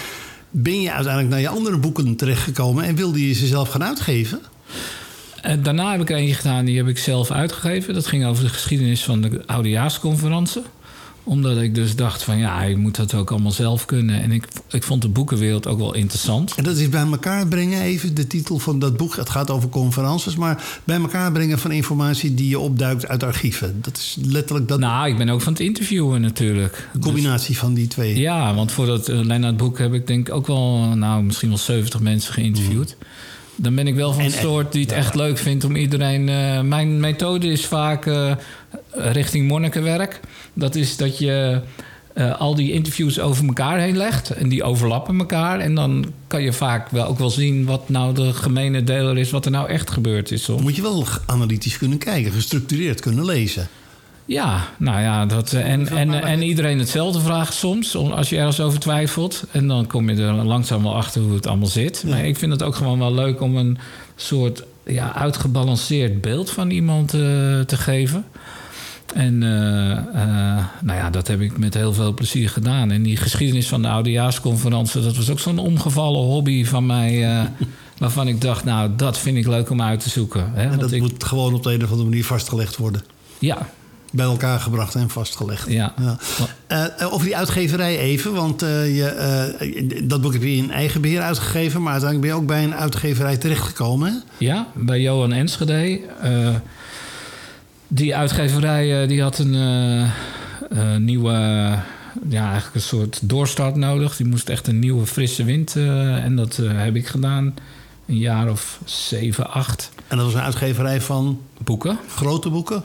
ben 0.51 0.81
je 0.81 0.93
uiteindelijk 0.93 1.33
naar 1.33 1.41
je 1.41 1.49
andere 1.49 1.79
boeken 1.79 2.17
terechtgekomen... 2.17 2.85
en 2.85 2.95
wilde 2.95 3.29
je 3.29 3.35
ze 3.35 3.47
zelf 3.47 3.69
gaan 3.69 3.85
uitgeven? 3.85 4.41
Eh, 5.43 5.55
daarna 5.63 5.91
heb 5.91 6.01
ik 6.01 6.11
er 6.11 6.17
eentje 6.17 6.35
gedaan, 6.35 6.65
die 6.65 6.77
heb 6.77 6.89
ik 6.89 6.99
zelf 6.99 7.31
uitgegeven. 7.31 7.95
Dat 7.95 8.07
ging 8.07 8.27
over 8.27 8.45
de 8.45 8.51
geschiedenis 8.51 9.05
van 9.05 9.21
de 9.21 9.43
oudejaarsconferentie. 9.47 10.63
Omdat 11.29 11.57
ik 11.57 11.75
dus 11.75 11.97
dacht 11.97 12.23
van 12.23 12.39
ja, 12.39 12.63
je 12.63 12.77
moet 12.77 12.97
dat 12.97 13.15
ook 13.15 13.31
allemaal 13.31 13.53
zelf 13.53 13.85
kunnen. 13.85 14.23
En 14.23 14.33
ik, 14.33 14.49
ik 14.71 14.83
vond 14.83 15.03
de 15.03 15.09
boekenwereld 15.09 15.67
ook 15.67 15.79
wel 15.79 15.95
interessant. 15.95 16.55
En 16.55 16.65
dat 16.65 16.77
is 16.77 16.89
bij 16.89 17.07
elkaar 17.07 17.47
brengen, 17.47 17.81
even 17.81 18.15
de 18.15 18.27
titel 18.27 18.59
van 18.59 18.79
dat 18.79 18.97
boek. 18.97 19.17
Het 19.17 19.31
gaat 19.31 19.51
over 19.51 19.69
conferences, 19.69 20.37
maar 20.37 20.81
bij 20.85 21.01
elkaar 21.01 21.33
brengen 21.33 21.59
van 21.59 21.71
informatie 21.71 22.35
die 22.35 22.49
je 22.49 22.59
opduikt 22.59 23.07
uit 23.07 23.23
archieven. 23.23 23.79
Dat 23.81 23.97
is 23.97 24.17
letterlijk 24.23 24.69
dat 24.69 24.79
Nou, 24.79 25.09
ik 25.09 25.19
ben 25.19 25.29
ook 25.29 25.41
van 25.41 25.53
het 25.53 25.63
interviewen 25.63 26.21
natuurlijk. 26.21 26.89
de 26.93 26.99
combinatie 26.99 27.59
van 27.59 27.75
die 27.75 27.87
twee. 27.87 28.19
Ja, 28.19 28.55
want 28.55 28.73
voor 28.73 28.87
dat 28.87 29.09
uh, 29.09 29.21
Lennart 29.21 29.57
boek 29.57 29.79
heb 29.79 29.93
ik 29.93 30.07
denk 30.07 30.29
ik 30.29 30.35
ook 30.35 30.47
wel, 30.47 30.79
nou, 30.79 31.23
misschien 31.23 31.49
wel 31.49 31.59
70 31.59 32.01
mensen 32.01 32.33
geïnterviewd. 32.33 32.97
Dan 33.57 33.75
ben 33.75 33.87
ik 33.87 33.95
wel 33.95 34.13
van 34.13 34.23
En- 34.23 34.31
het 34.31 34.41
soort 34.41 34.73
die 34.73 34.83
het 34.83 34.93
echt 34.93 35.15
leuk 35.15 35.39
vindt 35.39 35.65
om 35.65 35.77
iedereen. 35.77 36.29
eh, 36.29 36.61
mijn 36.61 37.01
methode 37.01 37.47
is 37.47 37.67
vaak 37.67 38.07
eh, 38.07 38.33
richting 38.95 39.49
monnikenwerk. 39.49 40.21
Dat 40.53 40.75
is 40.75 40.97
dat 40.97 41.19
je 41.19 41.61
eh, 42.15 42.41
al 42.41 42.55
die 42.55 42.73
interviews 42.73 43.21
over 43.21 43.47
elkaar 43.47 43.79
heen 43.79 43.97
legt. 43.97 44.31
En 44.31 44.49
die 44.49 44.63
overlappen 44.63 45.19
elkaar. 45.19 45.59
En 45.61 45.75
dan 45.75 46.13
kan 46.27 46.43
je 46.43 46.53
vaak 46.53 46.89
wel 46.91 47.07
ook 47.07 47.19
wel 47.19 47.31
zien 47.31 47.65
wat 47.65 47.89
nou 47.89 48.15
de 48.15 48.33
gemene 48.33 48.85
deler 48.85 49.19
is, 49.19 49.31
wat 49.31 49.45
er 49.45 49.51
nou 49.51 49.69
echt 49.69 49.91
gebeurd 49.91 50.31
is. 50.33 50.43
soms. 50.45 50.63
Moet 50.63 50.77
je 50.77 50.83
wel 50.83 51.07
analytisch 51.27 51.79
kunnen 51.79 51.99
kijken, 51.99 52.33
gestructureerd 52.33 53.01
kunnen 53.01 53.25
lezen. 53.25 53.69
Ja, 54.27 54.69
nou 54.77 55.01
ja, 55.01 55.27
dat, 55.27 55.53
eh, 55.53 55.71
en, 55.73 55.89
en, 55.89 56.15
en 56.23 56.43
iedereen 56.43 56.79
hetzelfde 56.79 57.21
vraagt 57.21 57.55
soms, 57.55 57.95
om- 57.95 58.11
als 58.13 58.29
je 58.29 58.37
ergens 58.39 58.61
over 58.61 58.79
twijfelt. 58.79 59.45
En 59.53 59.67
dan 59.69 59.87
kom 59.87 60.11
je 60.11 60.23
er 60.23 60.33
langzaam 60.33 60.83
wel 60.83 60.95
achter 60.97 61.21
hoe 61.23 61.35
het 61.35 61.47
allemaal 61.47 61.69
zit. 61.69 62.05
Maar 62.09 62.25
ik 62.25 62.37
vind 62.39 62.53
het 62.53 62.63
ook 62.63 62.75
gewoon 62.75 62.99
wel 62.99 63.15
leuk 63.15 63.41
om 63.41 63.57
een 63.57 63.79
soort 64.17 64.63
ja, 64.87 65.15
uitgebalanceerd 65.15 66.21
beeld 66.21 66.51
van 66.51 66.71
iemand 66.71 67.15
eh, 67.15 67.21
te 67.61 67.77
geven. 67.77 68.25
En 69.15 69.43
eh, 69.43 70.59
nou 70.83 70.99
ja, 70.99 71.11
dat 71.11 71.27
heb 71.29 71.41
ik 71.41 71.59
met 71.59 71.75
heel 71.75 71.93
veel 71.93 72.15
plezier 72.15 72.49
gedaan. 72.51 72.91
En 72.91 73.03
die 73.03 73.17
geschiedenis 73.17 73.69
van 73.69 73.83
de 73.83 73.89
oudejaarsconferentie, 73.89 75.01
dat 75.03 75.17
was 75.17 75.31
ook 75.31 75.41
zo'n 75.41 75.59
omgevallen 75.59 76.21
hobby 76.21 76.65
van 76.65 76.87
mij. 76.87 77.29
waarvan 77.99 78.29
ik 78.29 78.41
dacht, 78.41 78.65
nou, 78.65 78.91
dat 78.97 79.19
vind 79.19 79.37
ik 79.37 79.47
leuk 79.47 79.71
om 79.71 79.83
uit 79.83 80.01
te 80.01 80.09
zoeken. 80.11 80.51
Hè? 80.55 80.63
En 80.63 80.69
Want 80.69 80.81
dat 80.81 80.93
ik, 80.93 81.01
moet 81.01 81.25
gewoon 81.25 81.55
op 81.55 81.63
de 81.63 81.73
een 81.73 81.85
of 81.85 81.91
andere 81.91 82.09
manier 82.09 82.25
vastgelegd 82.25 82.77
worden. 82.77 83.03
Ja, 83.39 83.69
Bij 84.17 84.27
elkaar 84.27 84.61
gebracht 84.61 84.95
en 84.95 85.11
vastgelegd. 85.11 85.71
ja. 85.71 85.95
Eh, 86.67 86.85
eh, 86.85 87.13
over 87.13 87.27
die 87.27 87.37
uitgeverij 87.37 87.99
even, 87.99 88.33
want 88.33 88.63
eh, 88.63 88.97
je, 88.97 90.05
dat 90.05 90.21
boek 90.21 90.33
heb 90.33 90.43
je 90.43 90.57
in 90.57 90.71
eigen 90.71 91.01
beheer 91.01 91.21
uitgegeven... 91.21 91.83
maar 91.83 91.93
uiteindelijk 91.93 92.31
ben 92.31 92.37
je 92.37 92.43
ook 92.43 92.49
bij 92.49 92.65
een 92.65 92.75
uitgeverij 92.75 93.37
terechtgekomen. 93.37 94.13
hè? 94.13 94.19
Ja, 94.47 94.67
bij 94.75 95.01
Johan 95.01 95.33
Enschede. 95.33 96.01
Die 97.89 98.17
uitgeverij 98.17 99.07
die 99.07 99.23
had 99.23 99.39
een 99.39 100.11
nieuwe, 101.05 101.33
ja, 102.29 102.45
eigenlijk 102.45 102.75
een 102.75 102.81
soort 102.81 103.19
doorstart 103.23 103.77
nodig. 103.77 104.17
Die 104.17 104.27
moest 104.27 104.49
echt 104.49 104.67
een 104.67 104.79
nieuwe 104.79 105.07
frisse 105.07 105.45
wind. 105.45 105.77
en 105.77 106.37
dat 106.37 106.61
heb 106.63 106.97
ik 106.97 107.07
gedaan. 107.07 107.55
Een 108.07 108.19
jaar 108.19 108.51
of 108.51 108.81
zeven, 108.85 109.51
acht 109.51 109.91
En 110.09 110.17
dat 110.17 110.27
was 110.27 110.35
een 110.35 110.41
uitgeverij 110.41 111.01
van 111.01 111.41
boeken. 111.65 111.99
grote 112.09 112.51
boeken? 112.51 112.85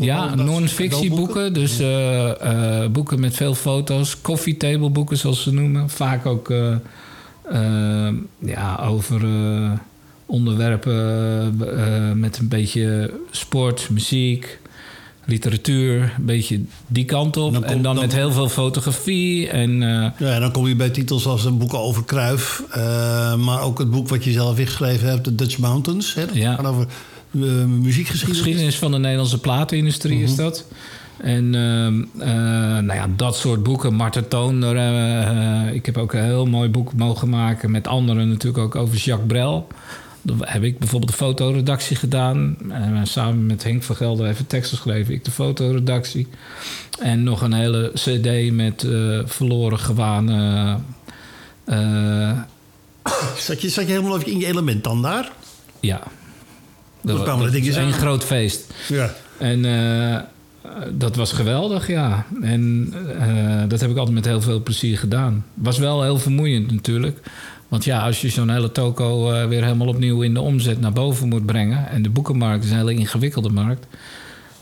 Ja, 0.00 0.16
alledaagse 0.16 0.44
non-fictie 0.44 0.88
cadeauboeken. 0.88 1.34
boeken. 1.34 1.52
Dus 1.52 1.78
eh, 1.78 2.82
eh, 2.82 2.90
boeken 2.90 3.20
met 3.20 3.34
veel 3.34 3.54
foto's. 3.54 4.20
Coffee 4.20 4.56
table 4.56 4.90
boeken, 4.90 5.16
zoals 5.16 5.42
ze 5.42 5.52
noemen. 5.52 5.90
Vaak 5.90 6.26
ook 6.26 6.50
eh, 6.50 8.08
ja, 8.38 8.76
over 8.76 9.20
onderwerpen 10.26 11.56
met 12.20 12.38
een 12.38 12.48
beetje 12.48 13.14
sport, 13.30 13.90
muziek, 13.90 14.58
literatuur. 15.24 16.02
Een 16.18 16.24
beetje 16.24 16.60
die 16.86 17.04
kant 17.04 17.36
op. 17.36 17.52
Dan 17.52 17.64
en 17.64 17.72
komt- 17.72 17.84
dan, 17.84 17.94
dan- 17.94 18.04
met 18.04 18.14
heel 18.14 18.32
veel 18.32 18.48
fotografie. 18.48 19.48
En 19.48 19.82
eh, 19.82 19.88
Ja, 20.28 20.34
en 20.34 20.40
dan 20.40 20.52
kom 20.52 20.66
je 20.68 20.76
bij 20.76 20.90
titels 20.90 21.26
als 21.26 21.44
een 21.44 21.58
boek 21.58 21.74
over 21.74 22.04
Kruif. 22.04 22.62
eh, 22.70 23.34
maar 23.36 23.62
ook 23.62 23.78
het 23.78 23.90
boek 23.90 24.08
wat 24.08 24.24
je 24.24 24.32
zelf 24.32 24.56
geschreven 24.56 25.08
hebt, 25.08 25.24
The 25.24 25.34
Dutch 25.34 25.58
Mountains. 25.58 26.14
Hè? 26.14 26.24
Ja. 26.32 26.54
gaat 26.54 26.66
over 26.66 26.86
eh, 27.34 27.40
muziekgeschiedenis. 27.64 28.38
geschiedenis 28.42 28.78
van 28.78 28.90
de 28.90 28.98
Nederlandse 28.98 29.38
platenindustrie 29.40 30.22
is 30.22 30.36
dat. 30.36 30.64
En 31.18 31.54
ehm, 31.54 32.02
eh, 32.22 32.28
nou 32.82 32.92
ja, 32.94 33.06
dat 33.16 33.36
soort 33.36 33.62
boeken. 33.62 33.94
Marten 33.94 34.28
eh, 34.30 35.74
ik 35.74 35.86
heb 35.86 35.96
ook 35.98 36.12
een 36.12 36.24
heel 36.24 36.46
mooi 36.46 36.68
boek 36.68 36.92
mogen 36.94 37.28
maken. 37.28 37.70
Met 37.70 37.86
anderen 37.86 38.28
natuurlijk 38.28 38.58
ook 38.64 38.74
over 38.74 38.96
Jacques 38.96 39.26
Brel. 39.28 39.66
Dan 40.22 40.36
heb 40.40 40.62
ik 40.62 40.78
bijvoorbeeld 40.78 41.10
de 41.10 41.16
fotoredactie 41.16 41.96
gedaan. 41.96 42.56
En 42.70 43.06
samen 43.06 43.46
met 43.46 43.62
Henk 43.64 43.82
van 43.82 43.96
Gelder 43.96 44.26
even 44.26 44.46
teksten 44.46 44.76
geschreven. 44.76 45.14
Ik 45.14 45.24
de 45.24 45.30
fotoredactie. 45.30 46.26
En 46.98 47.22
nog 47.22 47.42
een 47.42 47.52
hele 47.52 47.90
cd 47.94 48.52
met 48.52 48.84
eh, 48.84 49.20
verloren 49.24 49.78
gewaande... 49.78 50.76
eh, 51.64 52.38
Zat, 53.38 53.60
je, 53.62 53.68
zat 53.68 53.86
je 53.86 53.92
helemaal 53.92 54.24
in 54.24 54.38
je 54.38 54.46
element 54.46 54.84
dan 54.84 55.02
daar? 55.02 55.30
ja. 55.80 56.02
Dat 57.02 57.24
dingen 57.50 57.66
was 57.68 57.76
aan. 57.76 57.86
een 57.86 57.92
groot 57.92 58.24
feest. 58.24 58.72
Ja. 58.88 59.14
En 59.38 59.64
eh, 59.64 60.20
dat 60.92 61.16
was 61.16 61.32
geweldig, 61.32 61.86
ja. 61.86 62.26
En 62.42 62.94
eh, 63.18 63.62
dat 63.68 63.80
heb 63.80 63.90
ik 63.90 63.96
altijd 63.96 64.14
met 64.14 64.24
heel 64.24 64.40
veel 64.40 64.62
plezier 64.62 64.98
gedaan. 64.98 65.44
Was 65.54 65.78
wel 65.78 66.02
heel 66.02 66.18
vermoeiend 66.18 66.70
natuurlijk. 66.70 67.18
Want 67.70 67.84
ja, 67.84 68.00
als 68.00 68.20
je 68.20 68.28
zo'n 68.28 68.50
hele 68.50 68.72
toko 68.72 69.32
eh, 69.32 69.48
weer 69.48 69.62
helemaal 69.62 69.88
opnieuw 69.88 70.22
in 70.22 70.34
de 70.34 70.40
omzet 70.40 70.80
naar 70.80 70.92
boven 70.92 71.28
moet 71.28 71.46
brengen... 71.46 71.88
en 71.88 72.02
de 72.02 72.10
boekenmarkt 72.10 72.64
is 72.64 72.70
een 72.70 72.76
hele 72.76 72.94
ingewikkelde 72.94 73.48
markt... 73.50 73.86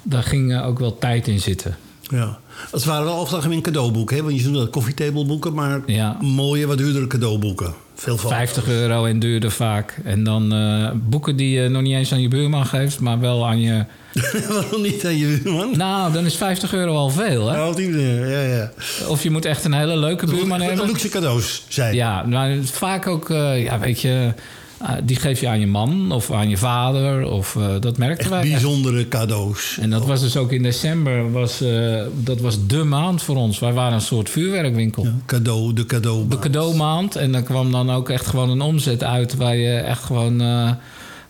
daar 0.02 0.22
ging 0.22 0.52
eh, 0.52 0.66
ook 0.66 0.78
wel 0.78 0.98
tijd 0.98 1.28
in 1.28 1.40
zitten. 1.40 1.76
Ja. 2.10 2.38
Het 2.70 2.84
waren 2.84 3.04
wel 3.04 3.18
overdag 3.18 3.44
in 3.50 3.62
cadeauboeken, 3.62 4.16
hè? 4.16 4.22
want 4.22 4.36
je 4.36 4.42
noemde 4.44 4.58
dat 4.58 4.70
koffietableboeken, 4.70 5.54
maar 5.54 5.80
Ja. 5.86 6.16
mooie, 6.20 6.66
wat 6.66 6.78
duurdere 6.78 7.06
cadeauboeken. 7.06 7.74
Veel 7.94 8.16
van. 8.16 8.30
50 8.30 8.68
euro 8.68 9.04
en 9.04 9.18
duurder 9.18 9.50
vaak. 9.50 10.00
En 10.04 10.24
dan 10.24 10.52
eh, 10.52 10.90
boeken 10.94 11.36
die 11.36 11.60
je 11.60 11.68
nog 11.68 11.82
niet 11.82 11.94
eens 11.94 12.12
aan 12.12 12.20
je 12.20 12.28
buurman 12.28 12.66
geeft... 12.66 13.00
maar 13.00 13.20
wel 13.20 13.46
aan 13.46 13.60
je... 13.60 13.84
Waarom 14.48 14.82
niet 14.82 15.06
aan 15.06 15.16
je 15.16 15.40
buurman? 15.42 15.76
Nou, 15.76 16.12
dan 16.12 16.24
is 16.24 16.36
50 16.36 16.72
euro 16.72 16.94
al 16.94 17.10
veel, 17.10 17.48
hè? 17.48 17.66
Oh, 17.68 17.74
die 17.74 17.88
manier, 17.90 18.28
ja, 18.30 18.40
ja. 18.56 18.70
Of 19.08 19.22
je 19.22 19.30
moet 19.30 19.44
echt 19.44 19.64
een 19.64 19.72
hele 19.72 19.96
leuke 19.96 20.26
buurman 20.26 20.60
hebben. 20.60 20.86
Luxe 20.86 21.08
cadeaus 21.08 21.64
zijn. 21.68 21.94
Ja, 21.94 22.22
maar 22.22 22.50
het 22.50 22.62
is 22.62 22.70
vaak 22.70 23.06
ook, 23.06 23.30
eh, 23.30 23.62
ja, 23.64 23.78
weet 23.78 24.00
je, 24.00 24.32
eh, 24.80 24.90
die 25.04 25.16
geef 25.16 25.40
je 25.40 25.48
aan 25.48 25.60
je 25.60 25.66
man 25.66 26.12
of 26.12 26.30
aan 26.32 26.48
je 26.48 26.56
vader. 26.56 27.30
Of, 27.30 27.56
eh, 27.56 27.66
dat 27.80 27.98
merkten 27.98 28.18
Echt 28.20 28.28
wij. 28.28 28.40
echt. 28.40 28.50
bijzondere 28.50 29.08
cadeaus. 29.08 29.78
En 29.80 29.90
dat 29.90 30.06
was 30.06 30.20
dus 30.20 30.36
ook 30.36 30.52
in 30.52 30.62
december, 30.62 31.32
was, 31.32 31.60
eh, 31.60 32.02
dat 32.14 32.40
was 32.40 32.66
de 32.66 32.84
maand 32.84 33.22
voor 33.22 33.36
ons. 33.36 33.58
Wij 33.58 33.72
waren 33.72 33.92
een 33.94 34.00
soort 34.00 34.30
vuurwerkwinkel. 34.30 35.04
Ja, 35.04 35.14
cadeau, 35.26 35.72
de 35.72 35.86
cadeau. 35.86 36.28
De 36.28 36.38
cadeaumaand. 36.38 37.16
En 37.16 37.32
dan 37.32 37.42
kwam 37.42 37.72
dan 37.72 37.90
ook 37.90 38.08
echt 38.08 38.26
gewoon 38.26 38.50
een 38.50 38.60
omzet 38.60 39.04
uit 39.04 39.36
waar 39.36 39.56
je 39.56 39.76
echt 39.76 40.02
gewoon 40.04 40.40
eh, 40.40 40.70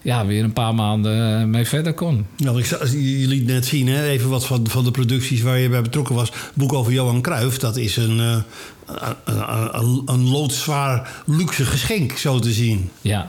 ja, 0.02 0.26
weer 0.26 0.44
een 0.44 0.52
paar 0.52 0.74
maanden 0.74 1.40
eh, 1.40 1.44
mee 1.44 1.66
verder 1.66 1.92
kon. 1.92 2.26
Nou, 2.37 2.58
ik 2.58 2.64
zag, 2.64 2.92
je 2.92 3.26
liet 3.26 3.46
net 3.46 3.66
zien, 3.66 3.88
hè, 3.88 4.04
even 4.04 4.28
wat 4.28 4.46
van, 4.46 4.68
van 4.68 4.84
de 4.84 4.90
producties 4.90 5.42
waar 5.42 5.58
je 5.58 5.68
bij 5.68 5.82
betrokken 5.82 6.14
was. 6.14 6.32
boek 6.54 6.72
over 6.72 6.92
Johan 6.92 7.20
Cruijff, 7.20 7.58
dat 7.58 7.76
is 7.76 7.96
een, 7.96 8.20
eh, 8.20 9.08
een, 9.24 10.02
een, 10.06 10.28
loodzwaar 10.28 11.22
luxe 11.26 11.64
geschenk, 11.64 12.12
zo 12.12 12.38
te 12.38 12.52
zien. 12.52 12.90
Ja. 13.00 13.28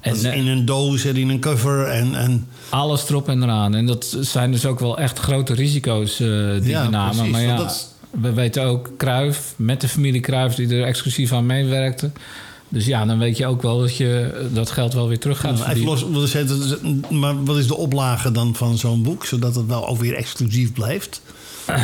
En, 0.00 0.10
Dat 0.10 0.18
is 0.18 0.24
eh, 0.24 0.36
in 0.36 0.46
een 0.46 0.64
doos 0.64 1.04
en 1.04 1.16
in 1.16 1.28
een 1.28 1.40
cover. 1.40 1.84
En, 1.84 2.14
en 2.14 2.48
alles 2.68 3.08
erop 3.08 3.28
en 3.28 3.42
eraan. 3.42 3.74
En 3.74 3.86
dat 3.86 4.16
zijn 4.20 4.52
dus 4.52 4.66
ook 4.66 4.80
wel 4.80 4.98
echt 4.98 5.18
grote 5.18 5.54
risico's 5.54 6.16
die 6.16 6.26
ja, 6.26 6.84
we 6.84 6.90
namen. 6.90 7.16
precies. 7.16 7.32
Maar 7.32 7.42
ja, 7.42 7.56
dat 7.56 7.94
We 8.10 8.32
weten 8.32 8.62
ook 8.62 8.90
Kruif, 8.96 9.54
met 9.56 9.80
de 9.80 9.88
familie 9.88 10.20
Kruif... 10.20 10.54
die 10.54 10.68
er 10.68 10.84
exclusief 10.84 11.32
aan 11.32 11.46
meewerkte. 11.46 12.10
Dus 12.68 12.86
ja, 12.86 13.04
dan 13.04 13.18
weet 13.18 13.36
je 13.36 13.46
ook 13.46 13.62
wel 13.62 13.78
dat 13.80 13.96
je 13.96 14.48
dat 14.52 14.70
geld 14.70 14.92
wel 14.92 15.08
weer 15.08 15.18
terug 15.18 15.36
gaat 15.40 15.44
Nou, 15.58 15.70
even 15.70 15.76
verdienen. 15.86 16.12
los, 16.12 16.20
wat 16.20 16.22
is 16.22 16.70
het- 16.70 17.10
maar 17.10 17.44
wat 17.44 17.56
is 17.56 17.66
de 17.66 17.76
oplage 17.76 18.32
dan 18.32 18.54
van 18.54 18.78
zo'n 18.78 19.02
boek, 19.02 19.24
zodat 19.24 19.54
het 19.54 19.66
wel 19.66 19.88
ook 19.88 19.98
weer 19.98 20.14
exclusief 20.14 20.72
blijft? 20.72 21.22
Eh, 21.66 21.76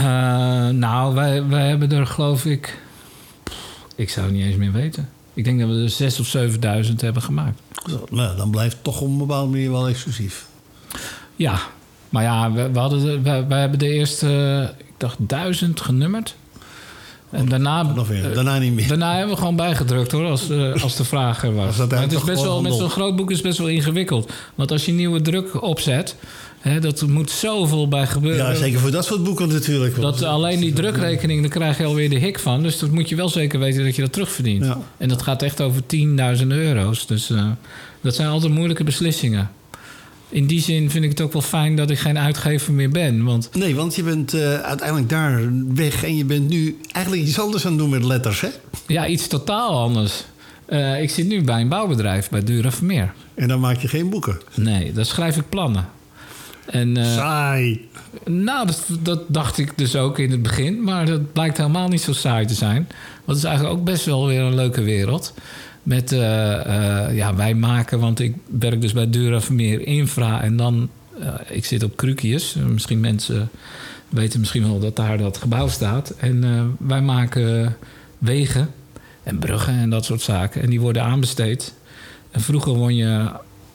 nou, 0.68 1.14
wij, 1.14 1.46
wij 1.46 1.68
hebben 1.68 1.92
er 1.92 2.06
geloof 2.06 2.44
ik... 2.44 2.82
Ik 3.96 4.10
zou 4.10 4.26
het 4.26 4.34
niet 4.34 4.44
eens 4.44 4.56
meer 4.56 4.72
weten. 4.72 5.08
Ik 5.34 5.44
denk 5.44 5.60
dat 5.60 5.68
we 5.68 5.82
er 5.82 5.88
6 5.90 6.20
of 6.20 6.26
7.000 6.26 7.00
hebben 7.00 7.22
gemaakt. 7.22 7.60
Zo, 7.90 8.06
nou, 8.10 8.36
dan 8.36 8.50
blijft 8.50 8.72
het 8.74 8.84
toch 8.84 9.00
op 9.00 9.08
een 9.08 9.18
bepaalde 9.18 9.50
manier 9.50 9.70
wel 9.70 9.88
exclusief. 9.88 10.46
Ja, 11.36 11.58
maar 12.08 12.22
ja, 12.22 12.52
we, 12.52 12.70
we 12.70 12.78
hadden 12.78 13.00
de, 13.00 13.20
we, 13.20 13.44
we 13.48 13.54
hebben 13.54 13.78
de 13.78 13.88
eerste, 13.88 14.26
eh, 14.78 14.78
ik 14.86 14.94
dacht, 14.98 15.16
duizend 15.20 15.80
genummerd. 15.80 16.36
En 17.34 17.48
daarna, 17.48 17.82
Nog 17.82 18.08
weer. 18.08 18.28
eh, 18.28 18.34
Daarna 18.34 18.58
niet 18.58 18.72
meer. 18.74 18.88
daarna 18.88 19.12
hebben 19.12 19.30
we 19.34 19.38
gewoon 19.38 19.56
bijgedrukt 19.56 20.12
hoor, 20.12 20.26
als, 20.26 20.50
eh, 20.50 20.82
als 20.82 20.96
de 20.96 21.04
vraag 21.04 21.44
er 21.44 21.54
was. 21.54 21.76
Maar 21.76 22.00
het 22.00 22.12
is 22.12 22.24
best 22.24 22.42
wel, 22.42 22.62
met 22.62 22.74
zo'n 22.74 22.90
groot 22.90 23.16
boek 23.16 23.30
is 23.30 23.36
het 23.36 23.46
best 23.46 23.58
wel 23.58 23.68
ingewikkeld. 23.68 24.32
Want 24.54 24.70
als 24.70 24.84
je 24.84 24.92
nieuwe 24.92 25.20
druk 25.20 25.62
opzet, 25.62 26.16
hè, 26.60 26.80
dat 26.80 27.02
moet 27.06 27.30
zoveel 27.30 27.88
bij 27.88 28.06
gebeuren. 28.06 28.46
Ja, 28.46 28.54
zeker 28.54 28.80
voor 28.80 28.90
dat 28.90 29.04
soort 29.04 29.24
boeken 29.24 29.48
natuurlijk. 29.48 30.00
Dat 30.00 30.22
alleen 30.22 30.60
die 30.60 30.72
drukrekening, 30.72 31.40
daar 31.40 31.50
krijg 31.50 31.78
je 31.78 31.84
alweer 31.84 32.10
de 32.10 32.18
hik 32.18 32.38
van. 32.38 32.62
Dus 32.62 32.78
dat 32.78 32.90
moet 32.90 33.08
je 33.08 33.16
wel 33.16 33.28
zeker 33.28 33.58
weten 33.58 33.84
dat 33.84 33.96
je 33.96 34.02
dat 34.02 34.12
terugverdient. 34.12 34.64
Ja. 34.64 34.78
En 34.96 35.08
dat 35.08 35.22
gaat 35.22 35.42
echt 35.42 35.60
over 35.60 35.86
tienduizenden 35.86 36.58
euro's. 36.58 37.06
Dus 37.06 37.30
eh, 37.30 37.44
dat 38.00 38.14
zijn 38.14 38.28
altijd 38.28 38.52
moeilijke 38.52 38.84
beslissingen. 38.84 39.50
In 40.28 40.46
die 40.46 40.60
zin 40.60 40.90
vind 40.90 41.04
ik 41.04 41.10
het 41.10 41.20
ook 41.20 41.32
wel 41.32 41.42
fijn 41.42 41.76
dat 41.76 41.90
ik 41.90 41.98
geen 41.98 42.18
uitgever 42.18 42.72
meer 42.72 42.90
ben. 42.90 43.24
Want 43.24 43.50
Nee, 43.52 43.74
want 43.74 43.94
je 43.94 44.02
bent 44.02 44.34
eh, 44.34 44.54
uiteindelijk 44.54 45.08
daar 45.08 45.40
weg 45.74 46.04
en 46.04 46.16
je 46.16 46.24
bent 46.24 46.48
nu 46.48 46.78
eigenlijk 46.92 47.26
iets 47.26 47.38
anders 47.38 47.64
aan 47.64 47.70
het 47.70 47.80
doen 47.80 47.90
met 47.90 48.04
letters, 48.04 48.40
hè? 48.40 48.48
ja, 48.86 49.06
iets 49.06 49.26
totaal 49.26 49.78
anders. 49.78 50.24
Eh, 50.66 51.02
ik 51.02 51.10
zit 51.10 51.26
nu 51.26 51.42
bij 51.42 51.60
een 51.60 51.68
bouwbedrijf, 51.68 52.28
bij 52.28 52.44
Dura 52.44 52.70
Vermeer. 52.70 53.12
En 53.34 53.48
dan 53.48 53.60
maak 53.60 53.78
je 53.78 53.88
geen 53.88 54.10
boeken. 54.10 54.40
Nee, 54.54 54.92
daar 54.92 55.04
schrijf 55.04 55.36
ik 55.36 55.48
plannen. 55.48 55.88
En, 56.66 56.96
eh, 56.96 57.14
Saai. 57.14 57.88
nou, 58.24 58.66
dat, 58.66 58.86
dat 59.00 59.22
dacht 59.26 59.58
ik 59.58 59.78
dus 59.78 59.96
ook 59.96 60.18
in 60.18 60.30
het 60.30 60.42
begin. 60.42 60.82
Maar 60.82 61.06
dat 61.06 61.32
blijkt 61.32 61.56
helemaal 61.56 61.88
niet 61.88 62.00
zo 62.00 62.12
saai 62.12 62.46
te 62.46 62.54
zijn. 62.54 62.88
Want 63.24 63.24
het 63.24 63.36
is 63.36 63.44
eigenlijk 63.44 63.78
ook 63.78 63.84
best 63.84 64.04
wel 64.04 64.26
weer 64.26 64.40
een 64.40 64.54
leuke 64.54 64.82
wereld. 64.82 65.34
Met, 65.84 66.12
eh, 66.12 67.06
eh, 67.06 67.16
ja, 67.16 67.34
wij 67.34 67.54
maken, 67.54 68.00
want 68.00 68.20
ik 68.20 68.34
werk 68.58 68.80
dus 68.80 68.92
bij 68.92 69.10
Dura 69.10 69.40
Vermeer 69.40 69.86
Infra. 69.86 70.42
En 70.42 70.56
dan, 70.56 70.88
eh, 71.20 71.34
ik 71.48 71.64
zit 71.64 71.82
op 71.82 71.96
Krukius. 71.96 72.54
Misschien 72.54 73.00
mensen 73.00 73.50
weten 74.08 74.40
misschien 74.40 74.62
wel 74.62 74.78
dat 74.78 74.96
daar 74.96 75.18
dat 75.18 75.36
gebouw 75.36 75.68
staat. 75.68 76.10
En 76.10 76.76
wij 76.78 77.00
maken 77.00 77.76
wegen 78.18 78.70
en 79.22 79.38
bruggen 79.38 79.74
en 79.74 79.90
dat 79.90 80.04
soort 80.04 80.20
zaken. 80.20 80.62
En 80.62 80.70
die 80.70 80.80
worden 80.80 81.02
aanbesteed. 81.02 81.74
En 82.30 82.40
vroeger 82.40 82.72
won 82.72 82.94
je 82.94 83.30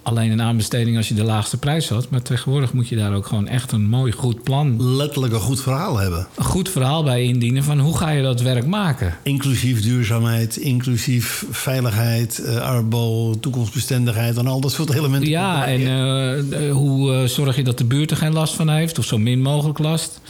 alleen 0.09 0.31
een 0.31 0.41
aanbesteding 0.41 0.97
als 0.97 1.07
je 1.07 1.13
de 1.13 1.23
laagste 1.23 1.57
prijs 1.57 1.89
had. 1.89 2.09
Maar 2.09 2.21
tegenwoordig 2.21 2.73
moet 2.73 2.87
je 2.87 2.95
daar 2.95 3.13
ook 3.13 3.25
gewoon 3.25 3.47
echt 3.47 3.71
een 3.71 3.89
mooi 3.89 4.11
goed 4.11 4.43
plan, 4.43 4.95
Letterlijk 4.95 5.33
een 5.33 5.39
goed 5.39 5.61
verhaal 5.61 5.97
hebben. 5.97 6.27
een 6.35 6.43
goed 6.43 6.69
verhaal 6.69 7.03
bij 7.03 7.23
indienen 7.23 7.63
van 7.63 7.79
hoe 7.79 7.97
ga 7.97 8.09
je 8.09 8.21
dat 8.21 8.41
werk 8.41 8.65
maken. 8.65 9.17
Inclusief 9.23 9.81
duurzaamheid, 9.81 10.55
inclusief 10.55 11.45
veiligheid, 11.51 12.39
eh, 12.39 12.55
arbo, 12.55 13.35
toekomstbestendigheid 13.39 14.37
en 14.37 14.47
al 14.47 14.61
dat 14.61 14.71
soort 14.71 14.93
elementen. 14.93 15.29
Ja, 15.29 15.67
en 15.67 15.81
eh, 15.81 16.67
eh, 16.67 16.73
hoe 16.73 17.27
zorg 17.27 17.55
je 17.55 17.63
dat 17.63 17.77
de 17.77 17.85
buurt 17.85 18.11
er 18.11 18.17
geen 18.17 18.33
last 18.33 18.53
van 18.53 18.69
heeft, 18.69 18.97
of 18.97 19.05
zo 19.05 19.17
min 19.17 19.41
mogelijk 19.41 19.79
last. 19.79 20.21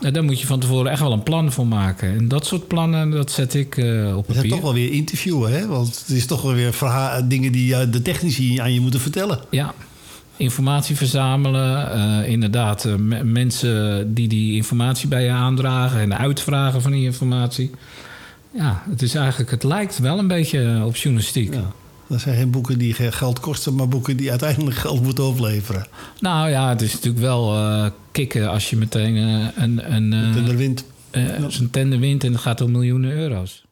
Daar 0.00 0.24
moet 0.24 0.40
je 0.40 0.46
van 0.46 0.60
tevoren 0.60 0.90
echt 0.90 1.00
wel 1.00 1.12
een 1.12 1.22
plan 1.22 1.52
voor 1.52 1.66
maken. 1.66 2.16
En 2.16 2.28
dat 2.28 2.46
soort 2.46 2.68
plannen, 2.68 3.10
dat 3.10 3.30
zet 3.30 3.54
ik 3.54 3.74
op 4.16 4.26
papier. 4.26 4.34
hebt 4.34 4.48
toch 4.48 4.60
wel 4.60 4.74
weer 4.74 4.92
interviewen, 4.92 5.52
hè? 5.52 5.66
Want 5.66 5.98
het 5.98 6.16
is 6.16 6.26
toch 6.26 6.42
wel 6.42 6.54
weer 6.54 6.74
dingen 7.28 7.52
die 7.52 7.90
de 7.90 8.02
technici 8.02 8.58
aan 8.58 8.72
je 8.72 8.80
moeten 8.80 9.00
vertellen. 9.00 9.19
Ja, 9.50 9.74
informatie 10.36 10.96
verzamelen. 10.96 11.92
eh, 11.92 12.28
inderdaad, 12.28 12.84
eh, 12.84 12.94
me- 12.94 13.24
mensen 13.24 14.14
die 14.14 14.28
die 14.28 14.54
informatie 14.54 15.08
bij 15.08 15.24
je 15.24 15.30
aandragen 15.30 16.00
en 16.00 16.18
uitvragen 16.18 16.82
van 16.82 16.90
die 16.92 17.04
informatie. 17.04 17.70
Ja, 18.54 18.82
het 18.90 19.02
is 19.02 19.14
eigenlijk, 19.14 19.50
het 19.50 19.62
lijkt 19.64 19.98
wel 19.98 20.18
een 20.18 20.28
beetje 20.28 20.62
eh, 20.74 20.86
op 20.86 20.96
journalistiek. 20.96 21.54
Ja. 21.54 21.70
Dat 22.06 22.20
zijn 22.20 22.36
geen 22.36 22.50
boeken 22.50 22.78
die 22.78 22.94
geen 22.94 23.12
geld 23.12 23.40
kosten, 23.40 23.74
maar 23.74 23.88
boeken 23.88 24.16
die 24.16 24.30
uiteindelijk 24.30 24.76
geld 24.76 25.02
moeten 25.02 25.24
opleveren. 25.24 25.86
Nou 26.20 26.48
ja, 26.50 26.68
het 26.68 26.80
is 26.82 26.92
natuurlijk 26.92 27.22
wel 27.22 27.54
eh, 27.56 27.86
kicken 28.12 28.50
als 28.50 28.70
je 28.70 28.76
meteen 28.76 29.16
een, 29.16 29.94
een, 29.94 30.12
eh, 30.12 30.36
En 30.36 30.44
de 30.44 30.56
wind. 30.56 30.84
eh, 31.10 31.22
zo'n 31.48 31.70
tender 31.70 31.98
wint 31.98 32.24
en 32.24 32.32
het 32.32 32.40
gaat 32.40 32.60
om 32.60 32.70
miljoenen 32.70 33.10
euro's. 33.12 33.64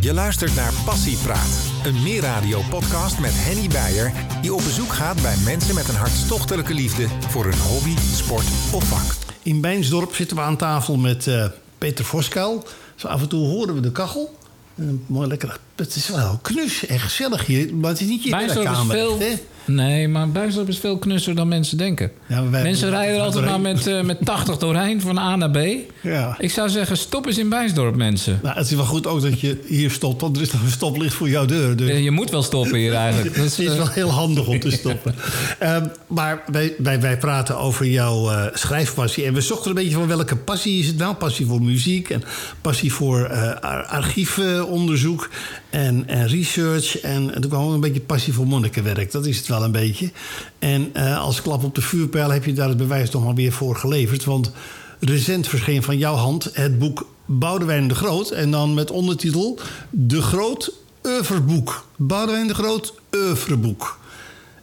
Je 0.00 0.12
luistert 0.14 0.54
naar 0.54 0.72
Passiepraat, 0.84 1.58
een 1.84 2.02
meerradio-podcast 2.02 3.18
met 3.18 3.30
Henny 3.34 3.68
Beijer... 3.68 4.12
die 4.42 4.54
op 4.54 4.62
bezoek 4.64 4.92
gaat 4.92 5.22
bij 5.22 5.36
mensen 5.44 5.74
met 5.74 5.88
een 5.88 5.94
hartstochtelijke 5.94 6.74
liefde... 6.74 7.06
voor 7.28 7.46
een 7.46 7.58
hobby, 7.58 7.94
sport 8.14 8.44
of 8.72 8.84
vak. 8.84 9.14
In 9.42 9.60
Bijnsdorp 9.60 10.14
zitten 10.14 10.36
we 10.36 10.42
aan 10.42 10.56
tafel 10.56 10.96
met 10.96 11.26
eh, 11.26 11.46
Peter 11.78 12.04
Voskuil. 12.04 12.64
Zo 12.94 13.06
af 13.06 13.20
en 13.20 13.28
toe 13.28 13.46
horen 13.46 13.74
we 13.74 13.80
de 13.80 13.92
kachel. 13.92 14.38
En 14.74 15.04
mooi 15.06 15.28
lekker. 15.28 15.58
Het 15.76 15.94
is 15.94 16.08
wel 16.08 16.38
knus 16.42 16.86
en 16.86 17.00
gezellig 17.00 17.46
hier, 17.46 17.74
maar 17.74 17.90
het 17.90 18.00
is 18.00 18.06
niet 18.06 18.22
je 18.22 18.30
Bijnsdorp 18.30 18.66
is 18.66 18.72
werkkamer. 18.72 18.96
veel... 18.96 19.18
hè? 19.18 19.34
Nee, 19.68 20.08
maar 20.08 20.28
Bijnsdorp 20.30 20.68
is 20.68 20.78
veel 20.78 20.98
knusser 20.98 21.34
dan 21.34 21.48
mensen 21.48 21.76
denken. 21.78 22.10
Ja, 22.26 22.40
mensen 22.40 22.90
rijden 22.90 23.14
er 23.16 23.20
altijd 23.22 23.44
maar 23.44 23.60
met, 23.60 23.86
eh, 23.86 24.00
met 24.00 24.18
80 24.24 24.56
doorheen 24.58 25.00
van 25.00 25.18
A 25.18 25.36
naar 25.36 25.50
B. 25.50 25.58
Ja. 26.00 26.34
Ik 26.38 26.50
zou 26.50 26.68
zeggen, 26.68 26.96
stop 26.96 27.26
eens 27.26 27.38
in 27.38 27.48
Bijnsdorp, 27.48 27.96
mensen. 27.96 28.40
Nou, 28.42 28.56
het 28.56 28.66
is 28.70 28.76
wel 28.76 28.84
goed 28.84 29.06
ook 29.06 29.22
dat 29.22 29.40
je 29.40 29.60
hier 29.66 29.90
stopt, 29.90 30.20
want 30.20 30.36
er 30.36 30.42
is 30.42 30.52
nog 30.52 30.62
een 30.62 30.70
stoplicht 30.70 31.14
voor 31.14 31.28
jouw 31.28 31.44
deur. 31.44 31.76
Dus 31.76 31.98
Je 32.02 32.10
moet 32.10 32.30
wel 32.30 32.42
stoppen 32.42 32.78
hier 32.78 32.94
eigenlijk. 32.94 33.34
Dus, 33.34 33.56
het 33.56 33.66
is 33.66 33.72
eh, 33.72 33.76
wel 33.76 33.88
heel 33.88 34.10
handig 34.10 34.46
om 34.46 34.60
te 34.60 34.70
stoppen. 34.70 35.14
Ehm, 35.58 35.86
maar 36.06 36.42
wij, 36.52 36.74
wij, 36.78 37.00
wij 37.00 37.18
praten 37.18 37.58
over 37.58 37.86
jouw 37.86 38.30
eh, 38.30 38.44
schrijfpassie. 38.52 39.24
En 39.24 39.34
we 39.34 39.40
zochten 39.40 39.68
een 39.68 39.76
beetje 39.76 39.94
van 39.94 40.06
welke 40.06 40.36
passie 40.36 40.80
is 40.80 40.86
het 40.86 40.96
nou? 40.98 41.14
Passie 41.14 41.46
voor 41.46 41.62
muziek 41.62 42.10
en 42.10 42.22
passie 42.60 42.92
voor 42.92 43.28
ar- 43.60 43.84
archiefonderzoek 43.84 45.28
en, 45.70 46.08
en 46.08 46.26
research. 46.26 47.00
En, 47.00 47.34
en 47.34 47.40
toen 47.40 47.50
kwam 47.50 47.66
ook 47.66 47.72
een 47.72 47.80
beetje 47.80 48.00
passie 48.00 48.32
voor 48.32 48.46
monnikenwerk. 48.46 49.12
Dat 49.12 49.26
is 49.26 49.36
het 49.36 49.46
wel 49.46 49.64
een 49.64 49.72
beetje. 49.72 50.10
En 50.58 50.90
eh, 50.92 51.18
als 51.18 51.42
klap 51.42 51.64
op 51.64 51.74
de 51.74 51.80
vuurpijl 51.80 52.30
heb 52.30 52.44
je 52.44 52.52
daar 52.52 52.68
het 52.68 52.76
bewijs 52.76 53.10
nog 53.10 53.24
maar 53.24 53.34
weer 53.34 53.52
voor 53.52 53.76
geleverd. 53.76 54.24
Want 54.24 54.52
recent 55.00 55.48
verscheen 55.48 55.82
van 55.82 55.98
jouw 55.98 56.14
hand 56.14 56.50
het 56.52 56.78
boek 56.78 57.06
Boudewijn 57.26 57.88
de 57.88 57.94
Groot. 57.94 58.30
En 58.30 58.50
dan 58.50 58.74
met 58.74 58.90
ondertitel 58.90 59.58
De 59.90 60.22
Groot 60.22 60.72
Oeuvreboek. 61.02 61.84
Boudewijn 61.96 62.46
de 62.46 62.54
Groot 62.54 62.94
Oeuvreboek. 63.14 63.98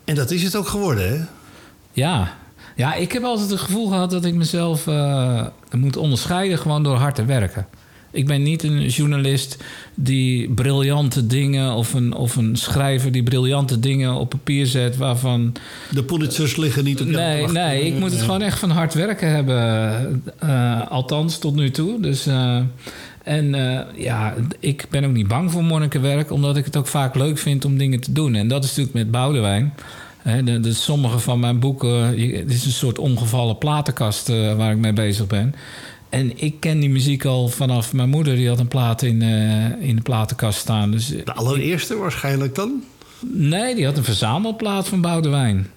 En 0.04 0.15
dat 0.15 0.32
is 0.32 0.44
het 0.44 0.56
ook 0.56 0.68
geworden, 0.68 1.10
hè? 1.10 1.24
ja. 1.91 2.38
ja, 2.76 2.94
ik 2.94 3.12
heb 3.12 3.24
altijd 3.24 3.50
het 3.50 3.60
gevoel 3.60 3.88
gehad 3.88 4.12
dat 4.12 4.26
ik 4.26 4.34
mezelf 4.34 4.88
eh, 4.88 5.46
moet 5.72 5.98
onderscheiden 5.98 6.58
gewoon 6.58 6.84
door 6.84 6.96
hard 6.96 7.15
te 7.15 7.26
werken. 7.26 7.68
Ik 8.15 8.28
ben 8.28 8.43
niet 8.43 8.63
een 8.63 8.88
journalist 8.88 9.63
die 9.95 10.49
briljante 10.49 11.28
dingen... 11.28 11.73
of 11.73 11.93
een, 11.93 12.13
of 12.13 12.36
een 12.36 12.56
schrijver 12.56 13.12
die 13.12 13.23
briljante 13.23 13.80
dingen 13.80 14.13
op 14.13 14.30
papier 14.30 14.65
zet... 14.65 14.97
waarvan 14.97 15.54
De 15.91 16.04
Pulitzers 16.04 16.56
liggen 16.56 16.84
niet 16.84 17.01
op 17.01 17.08
jouw 17.08 17.21
Nee, 17.21 17.41
wacht. 17.41 17.54
nee, 17.54 17.86
ik 17.86 17.99
moet 17.99 18.12
het 18.12 18.21
gewoon 18.21 18.41
echt 18.41 18.60
van 18.60 18.69
hard 18.69 18.93
werken 18.93 19.30
hebben. 19.30 20.23
Eh, 20.39 20.88
althans, 20.88 21.38
tot 21.38 21.56
nu 21.56 21.71
toe. 21.71 21.99
Dus, 21.99 22.28
eh, 22.28 22.60
en 23.23 23.56
eh, 23.56 24.04
ja, 24.04 24.34
ik 24.60 24.86
ben 24.89 25.06
ook 25.06 25.12
niet 25.12 25.28
bang 25.28 25.51
voor 25.51 25.63
monnikenwerk... 25.63 26.32
omdat 26.32 26.58
ik 26.58 26.65
het 26.65 26.78
ook 26.78 26.88
vaak 26.88 27.15
leuk 27.15 27.38
vind 27.38 27.65
om 27.65 27.78
dingen 27.78 27.99
te 27.99 28.12
doen. 28.12 28.36
En 28.36 28.47
dat 28.47 28.63
is 28.63 28.69
natuurlijk 28.69 28.95
met 28.95 29.12
Boudewijn. 29.12 29.73
Hè, 30.21 30.43
de, 30.43 30.60
de, 30.60 30.73
sommige 30.73 31.19
van 31.19 31.39
mijn 31.39 31.60
boeken... 31.60 32.04
Het 32.38 32.51
is 32.51 32.65
een 32.65 32.71
soort 32.71 32.99
ongevallen 32.99 33.58
platenkast 33.58 34.30
eh, 34.30 34.56
waar 34.56 34.71
ik 34.71 34.78
mee 34.78 34.93
bezig 34.93 35.28
ben... 35.28 35.56
En 36.15 36.32
ik 36.36 36.60
ken 36.60 36.80
die 36.80 36.89
muziek 36.89 37.25
al 37.25 37.47
vanaf 37.47 37.93
mijn 37.93 38.10
moeder. 38.10 38.36
Die 38.36 38.47
had 38.47 38.60
een 38.60 38.67
plaat 38.67 39.01
in, 39.01 39.21
eh, 39.21 39.88
in 39.88 39.95
de 39.95 40.01
platenkast 40.01 40.60
staan. 40.60 40.91
Dus 40.91 41.08
De 41.08 41.34
allereerste 41.34 41.97
waarschijnlijk 41.97 42.56
dan? 42.56 42.84
Nee, 43.34 43.75
die 43.75 43.86
had 43.86 43.97
een 43.97 44.04
verzamelplaat 44.04 44.88
van 44.88 45.01
Boudewijn. 45.01 45.67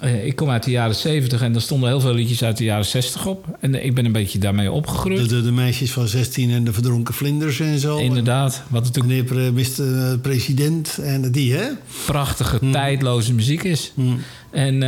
Eh, 0.00 0.26
ik 0.26 0.36
kom 0.36 0.50
uit 0.50 0.62
de 0.62 0.70
jaren 0.70 0.94
70 0.94 1.42
en 1.42 1.54
er 1.54 1.60
stonden 1.60 1.88
heel 1.88 2.00
veel 2.00 2.14
liedjes 2.14 2.44
uit 2.44 2.56
de 2.56 2.64
jaren 2.64 2.84
60 2.84 3.26
op. 3.26 3.56
En 3.60 3.84
ik 3.84 3.94
ben 3.94 4.04
een 4.04 4.12
beetje 4.12 4.38
daarmee 4.38 4.72
opgegroeid. 4.72 5.28
de, 5.28 5.42
de 5.42 5.52
meisjes 5.52 5.92
van 5.92 6.08
16 6.08 6.50
en 6.50 6.64
de 6.64 6.72
verdronken 6.72 7.14
vlinders 7.14 7.60
en 7.60 7.78
zo. 7.78 7.96
Inderdaad, 7.96 8.62
wat 8.68 8.84
natuurlijk 8.84 9.30
Meneer 9.30 9.52
Mr. 9.52 10.10
eh, 10.10 10.20
President 10.20 10.98
en 10.98 11.32
die, 11.32 11.54
hè? 11.54 11.66
prachtige, 12.06 12.58
tijdloze 12.70 13.34
muziek 13.34 13.62
is. 13.62 13.92
En 14.50 14.82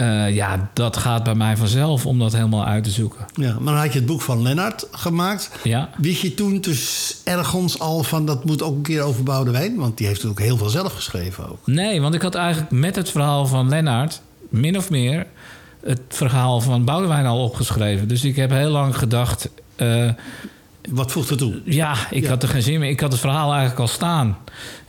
eh, 0.00 0.34
ja, 0.34 0.70
dat 0.72 0.96
gaat 0.96 1.22
bij 1.24 1.34
mij 1.34 1.56
vanzelf 1.56 2.06
om 2.06 2.18
dat 2.18 2.32
helemaal 2.32 2.64
uit 2.66 2.84
te 2.84 2.90
zoeken. 2.90 3.26
Ja, 3.34 3.52
maar 3.60 3.72
dan 3.74 3.82
had 3.82 3.92
je 3.92 3.98
het 3.98 4.06
boek 4.08 4.20
van 4.20 4.42
Lennart 4.42 4.86
gemaakt. 4.90 5.50
Ja. 5.62 5.88
Wist 5.96 6.22
je 6.22 6.34
toen 6.34 6.60
dus 6.60 7.16
ergens 7.24 7.78
al 7.78 8.02
van 8.02 8.26
dat 8.26 8.44
moet 8.44 8.62
ook 8.62 8.76
een 8.76 8.82
keer 8.82 9.02
over 9.02 9.22
Boudewijn? 9.22 9.76
Want 9.76 9.98
die 9.98 10.06
heeft 10.06 10.24
ook 10.24 10.38
heel 10.40 10.56
veel 10.56 10.68
zelf 10.68 10.92
geschreven 10.92 11.50
ook. 11.50 11.58
Nee, 11.66 12.00
want 12.00 12.14
ik 12.14 12.22
had 12.22 12.34
eigenlijk 12.34 12.70
met 12.70 12.96
het 12.96 13.10
verhaal 13.10 13.46
van 13.46 13.68
Lennart... 13.68 14.20
min 14.48 14.76
of 14.76 14.90
meer 14.90 15.26
het 15.84 16.00
verhaal 16.08 16.60
van 16.60 16.84
Boudewijn 16.84 17.26
al 17.26 17.42
opgeschreven. 17.44 18.08
Dus 18.08 18.24
ik 18.24 18.36
heb 18.36 18.50
heel 18.50 18.70
lang 18.70 18.96
gedacht... 18.98 19.48
eh, 19.76 20.08
Wat 20.90 21.12
voegt 21.12 21.30
er 21.30 21.36
toe? 21.36 21.60
Ja, 21.64 21.94
ik 22.10 22.22
Ja. 22.22 22.28
had 22.28 22.42
er 22.42 22.48
geen 22.48 22.62
zin 22.62 22.80
meer. 22.80 22.90
Ik 22.90 23.00
had 23.00 23.12
het 23.12 23.20
verhaal 23.20 23.50
eigenlijk 23.50 23.80
al 23.80 23.88
staan. 23.88 24.36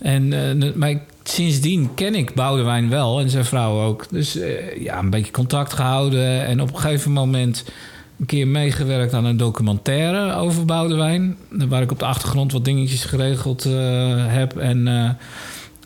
En, 0.02 0.34
eh, 0.62 0.74
maar 0.76 0.89
ik- 0.89 1.02
sindsdien 1.23 1.93
ken 1.95 2.15
ik 2.15 2.34
Boudewijn 2.34 2.89
wel 2.89 3.19
en 3.19 3.29
zijn 3.29 3.45
vrouw 3.45 3.81
ook. 3.81 4.05
Dus 4.10 4.36
eh, 4.36 4.84
ja, 4.84 4.99
een 4.99 5.10
beetje 5.10 5.31
contact 5.31 5.73
gehouden. 5.73 6.45
En 6.45 6.62
op 6.62 6.69
een 6.73 6.79
gegeven 6.79 7.12
moment 7.12 7.63
een 8.19 8.25
keer 8.25 8.47
meegewerkt 8.47 9.13
aan 9.13 9.25
een 9.25 9.38
documentaire 9.38 10.36
over 10.36 10.65
Boudewijn. 10.65 11.38
Waar 11.49 11.81
ik 11.81 11.91
op 11.91 11.99
de 11.99 12.05
achtergrond 12.05 12.51
wat 12.51 12.65
dingetjes 12.65 13.03
geregeld 13.03 13.65
eh, 13.65 13.73
heb. 14.27 14.57
En, 14.57 14.88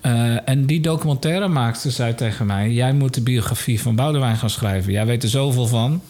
eh, 0.02 0.50
en 0.50 0.66
die 0.66 0.82
documentaire 0.82 1.48
maakte 1.48 1.92
zei 1.92 2.16
tegen 2.16 2.46
mij... 2.46 2.72
jij 2.72 2.94
moet 2.94 3.14
de 3.14 3.22
biografie 3.22 3.82
van 3.82 3.96
Boudewijn 3.96 4.38
gaan 4.38 4.50
schrijven. 4.50 4.92
Jij 4.92 5.06
weet 5.06 5.24
er 5.24 5.30
zoveel 5.30 5.68
van. 5.68 6.02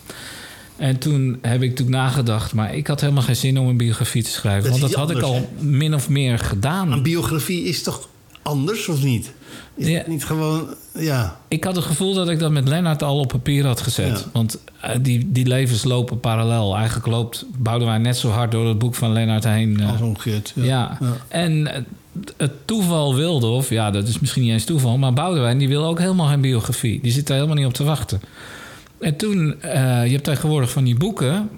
En 0.77 0.97
toen 0.97 1.37
heb 1.41 1.61
ik 1.61 1.69
natuurlijk 1.69 1.97
nagedacht... 1.97 2.53
maar 2.53 2.75
ik 2.75 2.87
had 2.87 3.01
helemaal 3.01 3.23
geen 3.23 3.35
zin 3.35 3.59
om 3.59 3.67
een 3.67 3.77
biografie 3.77 4.23
te 4.23 4.29
schrijven. 4.29 4.69
Dat 4.71 4.79
want 4.79 4.91
dat 4.91 4.99
had 4.99 5.11
ik 5.11 5.21
al 5.21 5.49
min 5.59 5.93
of 5.93 6.09
meer 6.09 6.39
gedaan. 6.39 6.91
Een 6.91 7.03
biografie 7.03 7.63
is 7.63 7.83
toch 7.83 8.07
anders, 8.45 8.87
of 8.87 9.03
niet? 9.03 9.33
Is 9.75 9.87
Ja. 9.87 10.03
niet 10.07 10.25
gewoon... 10.25 10.67
Ja, 10.93 11.39
Ik 11.47 11.63
had 11.63 11.75
het 11.75 11.85
gevoel 11.85 12.13
dat 12.13 12.29
ik 12.29 12.39
dat 12.39 12.51
met 12.51 12.67
Lennart 12.67 13.03
al 13.03 13.19
op 13.19 13.27
papier 13.27 13.65
had 13.65 13.81
gezet. 13.81 14.19
Ja. 14.19 14.29
Want 14.33 14.59
eh, 14.81 14.95
die, 15.01 15.31
die 15.31 15.45
levens 15.47 15.83
lopen 15.83 16.19
parallel. 16.19 16.75
Eigenlijk 16.75 17.07
loopt 17.07 17.45
Boudewijn 17.57 18.01
net 18.01 18.17
zo 18.17 18.29
hard 18.29 18.51
door 18.51 18.67
het 18.67 18.77
boek 18.77 18.95
van 18.95 19.11
Lennart 19.13 19.43
heen. 19.43 19.79
eh, 19.79 19.91
als 19.91 20.01
omgekeerd. 20.01 20.51
ja. 20.55 20.97
Ja. 20.99 21.17
en 21.27 21.85
het 22.37 22.51
toeval 22.65 23.15
wilde, 23.15 23.47
of 23.47 23.69
ja, 23.69 23.91
dat 23.91 24.07
is 24.07 24.19
misschien 24.19 24.41
niet 24.43 24.51
eens 24.51 24.65
toeval... 24.65 24.97
maar 24.97 25.13
Boudewijn 25.13 25.57
die 25.57 25.67
wil 25.67 25.85
ook 25.85 25.99
helemaal 25.99 26.27
geen 26.27 26.41
biografie. 26.41 26.99
Die 27.01 27.11
zit 27.11 27.29
er 27.29 27.35
helemaal 27.35 27.55
niet 27.55 27.65
op 27.65 27.73
te 27.73 27.83
wachten. 27.83 28.21
En 28.99 29.15
toen, 29.15 29.61
eh, 29.61 30.05
je 30.05 30.11
hebt 30.11 30.23
tegenwoordig 30.23 30.71
van 30.71 30.83
die 30.83 30.95
boeken 30.97 31.49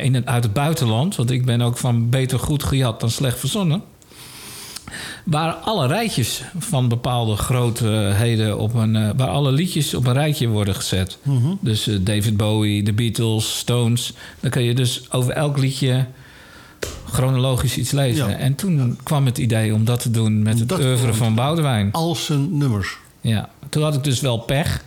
in 0.00 0.14
het, 0.14 0.26
uit 0.26 0.44
het 0.44 0.52
buitenland... 0.52 1.16
want 1.16 1.30
ik 1.30 1.44
ben 1.44 1.60
ook 1.60 1.76
van 1.76 2.08
beter 2.10 2.38
goed 2.38 2.62
gejat 2.62 3.00
dan 3.00 3.10
slecht 3.10 3.38
verzonnen... 3.38 3.82
waar 5.24 5.52
alle 5.52 5.86
rijtjes 5.86 6.42
van 6.58 6.88
bepaalde 6.88 7.36
grootheden 7.36 8.58
op 8.58 8.74
een... 8.74 8.96
eh, 8.96 9.10
waar 9.16 9.28
alle 9.28 9.52
liedjes 9.52 9.94
op 9.94 10.06
een 10.06 10.12
rijtje 10.12 10.48
worden 10.48 10.74
gezet. 10.74 11.18
Dus 11.60 11.86
eh, 11.86 11.94
David 12.00 12.36
Bowie, 12.36 12.82
The 12.82 12.92
Beatles, 12.92 13.58
Stones. 13.58 14.12
Dan 14.40 14.50
kun 14.50 14.62
je 14.62 14.74
dus 14.74 15.12
over 15.12 15.32
elk 15.32 15.58
liedje 15.58 16.06
chronologisch 17.10 17.76
iets 17.76 17.90
lezen. 17.90 18.28
Ja. 18.30 18.36
En 18.36 18.54
toen 18.54 18.98
kwam 19.02 19.26
het 19.26 19.38
idee 19.38 19.74
om 19.74 19.84
dat 19.84 20.00
te 20.00 20.10
doen 20.10 20.42
met 20.42 20.58
het 20.58 20.72
oeuvre 20.72 21.14
van 21.14 21.34
Boudewijn. 21.34 21.92
Al 21.92 22.14
zijn 22.14 22.58
nummers. 22.58 22.96
Ja, 23.20 23.48
toen 23.68 23.82
had 23.82 23.94
ik 23.94 24.04
dus 24.04 24.20
wel 24.20 24.38
pech. 24.38 24.84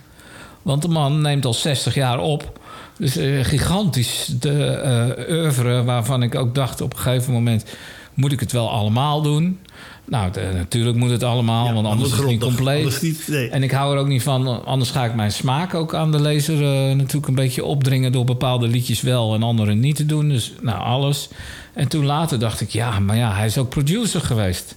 Want 0.62 0.82
de 0.82 0.88
man 0.88 1.20
neemt 1.20 1.44
al 1.44 1.54
60 1.54 1.94
jaar 1.94 2.18
op. 2.18 2.60
Dus 2.98 3.16
eh, 3.16 3.44
gigantisch 3.44 4.26
de 4.40 5.26
oeuvre 5.30 5.82
waarvan 5.84 6.22
ik 6.22 6.34
ook 6.34 6.54
dacht 6.54 6.80
op 6.80 6.92
een 6.92 6.98
gegeven 6.98 7.32
moment... 7.32 7.64
moet 8.14 8.32
ik 8.32 8.40
het 8.40 8.52
wel 8.52 8.70
allemaal 8.70 9.22
doen? 9.22 9.58
Nou, 10.04 10.32
de- 10.32 10.50
natuurlijk 10.54 10.96
moet 10.96 11.10
het 11.10 11.22
allemaal, 11.22 11.66
Ja, 11.66 11.72
want 11.72 11.86
anders 11.86 12.10
is 12.12 12.18
het 12.18 12.26
niet 12.26 12.40
compleet. 12.40 12.76
Anders 12.78 13.00
niet, 13.00 13.24
nee. 13.28 13.48
En 13.48 13.62
ik 13.62 13.70
hou 13.70 13.94
er 13.94 14.00
ook 14.00 14.06
niet 14.08 14.22
van, 14.22 14.64
anders 14.64 14.90
ga 14.90 15.04
ik 15.04 15.14
mijn 15.14 15.32
smaak 15.32 15.74
ook 15.74 15.94
aan 15.94 16.12
de 16.12 16.20
lezer 16.20 16.54
eh, 16.62 16.96
natuurlijk 16.96 17.26
een 17.28 17.34
beetje 17.34 17.64
opdringen 17.64 18.12
door 18.12 18.24
bepaalde 18.24 18.68
liedjes 18.68 19.00
wel 19.00 19.34
en 19.34 19.42
andere 19.42 19.74
niet 19.74 19.96
te 19.96 20.06
doen. 20.06 20.28
Dus 20.28 20.52
nou, 20.60 20.80
alles. 20.82 21.28
En 21.72 21.88
toen 21.88 22.04
later 22.04 22.38
dacht 22.38 22.60
ik, 22.60 22.70
ja, 22.70 22.98
maar 22.98 23.16
ja, 23.16 23.34
hij 23.34 23.46
is 23.46 23.58
ook 23.58 23.68
producer 23.68 24.20
geweest. 24.20 24.74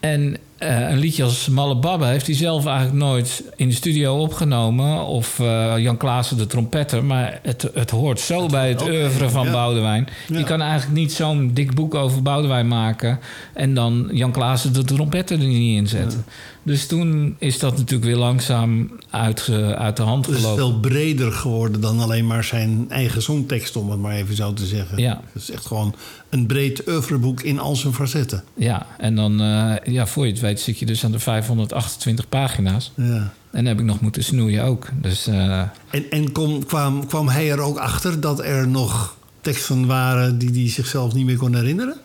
En 0.00 0.36
eh, 0.60 0.90
een 0.90 0.98
liedje 0.98 1.22
als 1.24 1.48
Malle 1.48 1.76
Babbe 1.76 2.04
heeft 2.04 2.26
hij 2.26 2.36
zelf 2.36 2.66
eigenlijk 2.66 2.96
nooit 2.98 3.42
in 3.56 3.68
de 3.68 3.74
studio 3.74 4.16
opgenomen. 4.16 5.06
Of 5.06 5.40
eh, 5.40 5.78
Jan 5.78 5.96
Klaassen 5.96 6.36
de 6.36 6.46
trompetter. 6.46 7.04
Maar 7.04 7.38
het, 7.42 7.70
het 7.74 7.90
hoort 7.90 8.20
zo 8.20 8.46
bij 8.46 8.68
het 8.68 8.82
oeuvre 8.82 9.30
van 9.30 9.46
ja. 9.46 9.52
Boudewijn. 9.52 10.08
Ja. 10.28 10.38
Je 10.38 10.44
kan 10.44 10.60
eigenlijk 10.60 11.00
niet 11.00 11.12
zo'n 11.12 11.50
dik 11.54 11.74
boek 11.74 11.94
over 11.94 12.22
Boudewijn 12.22 12.68
maken... 12.68 13.18
en 13.54 13.74
dan 13.74 14.08
Jan 14.12 14.32
Klaassen 14.32 14.72
de 14.72 14.84
trompetter 14.84 15.38
er 15.40 15.46
niet 15.46 15.76
in 15.78 15.86
zetten. 15.86 16.24
Dus 16.62 16.86
toen 16.86 17.36
is 17.38 17.58
dat 17.58 17.76
natuurlijk 17.76 18.04
weer 18.04 18.16
langzaam 18.16 18.90
uit, 19.10 19.48
uit 19.76 19.96
de 19.96 20.02
hand 20.02 20.26
Het 20.26 20.34
is 20.34 20.40
gelopen. 20.40 20.64
veel 20.64 20.80
breder 20.80 21.32
geworden 21.32 21.80
dan 21.80 22.00
alleen 22.00 22.26
maar 22.26 22.44
zijn 22.44 22.86
eigen 22.88 23.22
songtekst, 23.22 23.76
om 23.76 23.90
het 23.90 24.00
maar 24.00 24.14
even 24.14 24.34
zo 24.34 24.52
te 24.52 24.66
zeggen. 24.66 24.98
Ja. 24.98 25.20
Het 25.32 25.42
is 25.42 25.50
echt 25.50 25.66
gewoon 25.66 25.94
een 26.28 26.46
breed 26.46 26.88
oeuvreboek 26.88 27.40
in 27.40 27.58
al 27.58 27.76
zijn 27.76 27.92
facetten. 27.94 28.44
Ja, 28.54 28.86
en 28.98 29.14
dan, 29.14 29.40
eh, 29.40 29.74
ja, 29.84 30.06
voor 30.06 30.26
je 30.26 30.32
het 30.32 30.40
weet, 30.40 30.49
zit 30.58 30.78
je 30.78 30.86
dus 30.86 31.04
aan 31.04 31.12
de 31.12 31.18
528 31.18 32.28
pagina's. 32.28 32.92
Ja. 32.96 33.32
En 33.50 33.66
heb 33.66 33.78
ik 33.78 33.84
nog 33.84 34.00
moeten 34.00 34.24
snoeien 34.24 34.64
ook. 34.64 34.88
Dus 35.00 35.26
eh, 35.26 35.60
En, 35.90 36.10
en 36.10 36.32
kom, 36.32 36.66
kwam, 36.66 37.06
kwam 37.06 37.28
hij 37.28 37.50
er 37.50 37.60
ook 37.60 37.78
achter 37.78 38.20
dat 38.20 38.40
er 38.40 38.68
nog 38.68 39.16
teksten 39.40 39.86
waren 39.86 40.38
die 40.38 40.50
hij 40.50 40.70
zichzelf 40.70 41.14
niet 41.14 41.26
meer 41.26 41.36
kon 41.36 41.54
herinneren? 41.54 41.96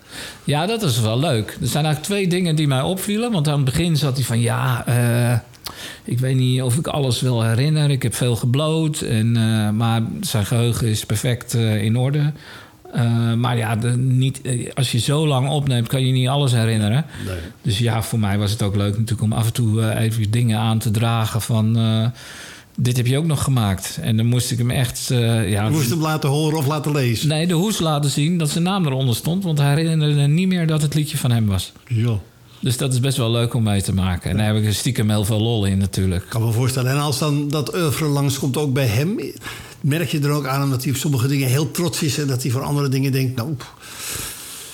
ja, 0.44 0.66
dat 0.66 0.84
is 0.84 1.00
wel 1.00 1.20
leuk. 1.20 1.58
Er 1.62 1.68
zijn 1.68 1.86
eigenlijk 1.86 2.14
twee 2.14 2.28
dingen 2.28 2.56
die 2.56 2.68
mij 2.68 2.82
opvielen. 2.82 3.32
Want 3.32 3.48
aan 3.48 3.56
het 3.56 3.66
begin 3.66 3.98
zat 3.98 4.16
hij 4.16 4.26
van, 4.26 4.40
ja, 4.40 4.86
eh, 4.86 5.40
ik 6.04 6.20
weet 6.20 6.36
niet 6.36 6.62
of 6.62 6.78
ik 6.78 6.88
alles 6.88 7.22
wil 7.22 7.44
herinneren. 7.44 7.90
Ik 7.90 8.04
heb 8.04 8.16
veel 8.16 8.36
gebloot, 8.36 9.02
en, 9.02 9.36
eh, 9.38 9.70
maar 9.70 10.02
zijn 10.22 10.46
geheugen 10.46 10.88
is 10.88 11.06
perfect 11.06 11.54
in 11.54 11.98
orde. 11.98 12.34
Eh, 12.96 13.34
maar 13.34 13.58
ja, 13.58 13.76
de, 13.76 13.98
niet, 13.98 14.42
eh, 14.42 14.72
als 14.74 14.92
je 14.92 15.00
zo 15.00 15.28
lang 15.28 15.50
opneemt, 15.50 15.88
kan 15.88 16.06
je 16.06 16.12
niet 16.12 16.28
alles 16.28 16.52
herinneren. 16.52 17.06
Nee. 17.26 17.38
Dus 17.62 17.80
ja, 17.80 18.04
voor 18.04 18.20
mij 18.20 18.38
was 18.38 18.52
het 18.52 18.62
ook 18.62 18.76
leuk 18.76 18.92
natuurlijk 18.92 19.22
om 19.22 19.34
af 19.34 19.46
en 19.46 19.54
toe 19.54 19.82
eh, 19.82 20.04
even 20.04 20.32
dingen 20.32 20.60
aan 20.60 20.80
te 20.80 20.92
dragen 20.92 21.42
van... 21.42 21.78
dit 22.76 22.98
heb 22.98 23.08
je 23.08 23.18
ook 23.18 23.26
nog 23.26 23.44
gemaakt. 23.44 24.00
En 24.02 24.18
dan 24.18 24.26
moest 24.26 24.52
ik 24.52 24.58
hem 24.58 24.72
echt... 24.72 25.08
ja, 25.08 25.66
Je 25.66 25.70
moest 25.70 25.90
hem 25.90 26.02
laten 26.02 26.30
horen 26.30 26.58
of 26.58 26.68
laten 26.68 26.92
lezen. 26.92 27.28
Nee, 27.28 27.48
de 27.48 27.54
hoes 27.54 27.80
laten 27.80 28.10
zien 28.10 28.38
dat 28.38 28.50
zijn 28.50 28.64
naam 28.64 28.86
eronder 28.86 29.16
stond. 29.16 29.44
Want 29.44 29.58
hij 29.58 29.76
herinnerde 29.76 30.28
niet 30.28 30.48
meer 30.48 30.68
dat 30.68 30.82
het 30.82 30.94
liedje 30.94 31.18
van 31.18 31.32
hem 31.32 31.46
was. 31.46 31.72
Ja. 31.88 32.20
Dus 32.60 32.78
dat 32.78 32.94
is 32.94 33.00
best 33.00 33.18
wel 33.18 33.32
leuk 33.32 33.54
om 33.54 33.64
mee 33.64 33.82
te 33.82 33.94
maken. 33.94 34.30
En 34.30 34.38
daar 34.38 34.56
heb 34.56 34.64
ik 34.64 34.74
stiekem 34.74 35.10
heel 35.10 35.26
veel 35.26 35.40
lol 35.40 35.66
in 35.66 35.78
natuurlijk. 35.78 36.24
Ik 36.24 36.30
kan 36.30 36.46
me 36.46 36.52
voorstellen. 36.52 36.92
En 36.92 37.00
als 37.00 37.20
dan 37.20 37.48
dat 37.48 37.76
oeuvre 37.76 38.06
langskomt 38.06 38.58
ook 38.58 38.74
bij 38.74 38.88
hem... 38.88 39.20
merk 39.82 40.10
je 40.10 40.20
er 40.20 40.30
ook 40.30 40.46
aan 40.46 40.70
dat 40.70 40.84
hij 40.84 40.92
op 40.92 40.98
sommige 40.98 41.28
dingen 41.28 41.48
heel 41.48 41.72
trots 41.72 42.02
is... 42.02 42.18
en 42.18 42.28
dat 42.28 42.42
hij 42.42 42.52
voor 42.52 42.64
andere 42.64 42.90
dingen 42.90 43.12
denkt... 43.12 43.36
nou, 43.36 43.56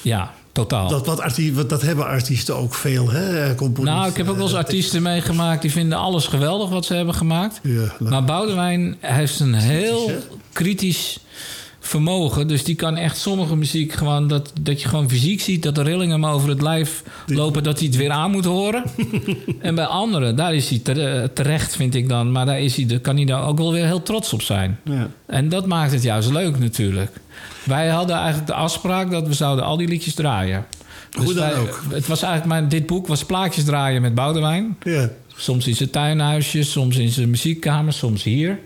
Ja, 0.01 0.33
totaal. 0.51 0.89
dat, 0.89 1.05
wat 1.05 1.19
artie, 1.19 1.65
dat 1.65 1.81
hebben 1.81 2.05
artiesten 2.05 2.55
ook 2.55 2.73
veel, 2.73 3.09
hè? 3.09 3.55
componisten. 3.55 3.95
nou, 3.97 4.09
ik 4.09 4.17
heb 4.17 4.29
ook 4.29 4.35
wel 4.35 4.45
eens 4.45 4.55
artiesten 4.55 5.01
meegemaakt... 5.01 5.61
die 5.61 5.71
vinden 5.71 5.97
alles 5.97 6.27
geweldig 6.27 6.69
wat 6.69 6.85
ze 6.85 6.93
hebben 6.93 7.15
gemaakt. 7.15 7.59
Ja, 7.63 7.93
Maar 7.99 8.23
Boudewijn 8.23 8.97
heeft 8.99 9.39
een 9.39 9.53
heel 9.53 10.11
kritisch 10.53 11.19
vermogen. 11.91 12.47
Dus 12.47 12.63
die 12.63 12.75
kan 12.75 12.97
echt 12.97 13.17
sommige 13.17 13.55
muziek 13.55 13.93
gewoon... 13.93 14.27
Dat, 14.27 14.51
dat 14.61 14.81
je 14.81 14.87
gewoon 14.87 15.09
fysiek 15.09 15.41
ziet 15.41 15.63
dat 15.63 15.75
de 15.75 15.81
rillingen 15.83 16.21
hem 16.21 16.25
over 16.31 16.49
het 16.49 16.61
lijf 16.61 17.03
lopen... 17.25 17.63
dat 17.63 17.77
hij 17.79 17.87
het 17.87 17.97
weer 17.97 18.09
aan 18.11 18.31
moet 18.31 18.45
horen. 18.45 18.83
en 19.59 19.75
bij 19.75 19.85
anderen, 19.85 20.35
daar 20.35 20.53
is 20.55 20.69
hij 20.69 20.79
tere- 20.79 21.29
terecht, 21.33 21.75
vind 21.75 21.95
ik 21.95 22.09
dan. 22.09 22.31
Maar 22.31 22.45
daar, 22.45 22.59
is 22.59 22.75
hij, 22.75 22.85
daar 22.85 22.99
kan 22.99 23.15
hij 23.15 23.25
daar 23.25 23.47
ook 23.47 23.57
wel 23.57 23.71
weer 23.71 23.85
heel 23.85 24.03
trots 24.03 24.33
op 24.33 24.41
zijn. 24.41 24.79
ja. 24.83 25.09
En 25.25 25.49
dat 25.49 25.65
maakt 25.65 25.91
het 25.91 26.03
juist 26.03 26.29
leuk 26.31 26.59
natuurlijk. 26.59 27.11
Wij 27.63 27.87
hadden 27.87 28.15
eigenlijk 28.15 28.47
de 28.47 28.53
afspraak 28.53 29.11
dat 29.11 29.27
we 29.27 29.33
zouden 29.33 29.65
al 29.65 29.77
die 29.77 29.87
liedjes 29.87 30.13
draaien. 30.13 30.65
Dus 31.09 31.23
Hoe 31.23 31.33
dan 31.33 31.49
wij- 31.49 31.57
ook. 31.59 31.81
Het 31.89 32.07
was 32.07 32.21
eigenlijk 32.21 32.53
mijn, 32.53 32.69
dit 32.69 32.85
boek 32.85 33.07
was 33.07 33.25
plaatjes 33.25 33.63
draaien 33.63 34.01
met 34.01 34.15
Boudewijn. 34.15 34.77
Ja. 34.83 35.09
Soms 35.35 35.67
in 35.67 35.75
zijn 35.75 35.89
tuinhuisje, 35.89 36.63
soms 36.63 36.97
in 36.97 37.09
zijn 37.09 37.29
muziekkamer, 37.29 37.93
soms 37.93 38.23
hier. 38.23 38.59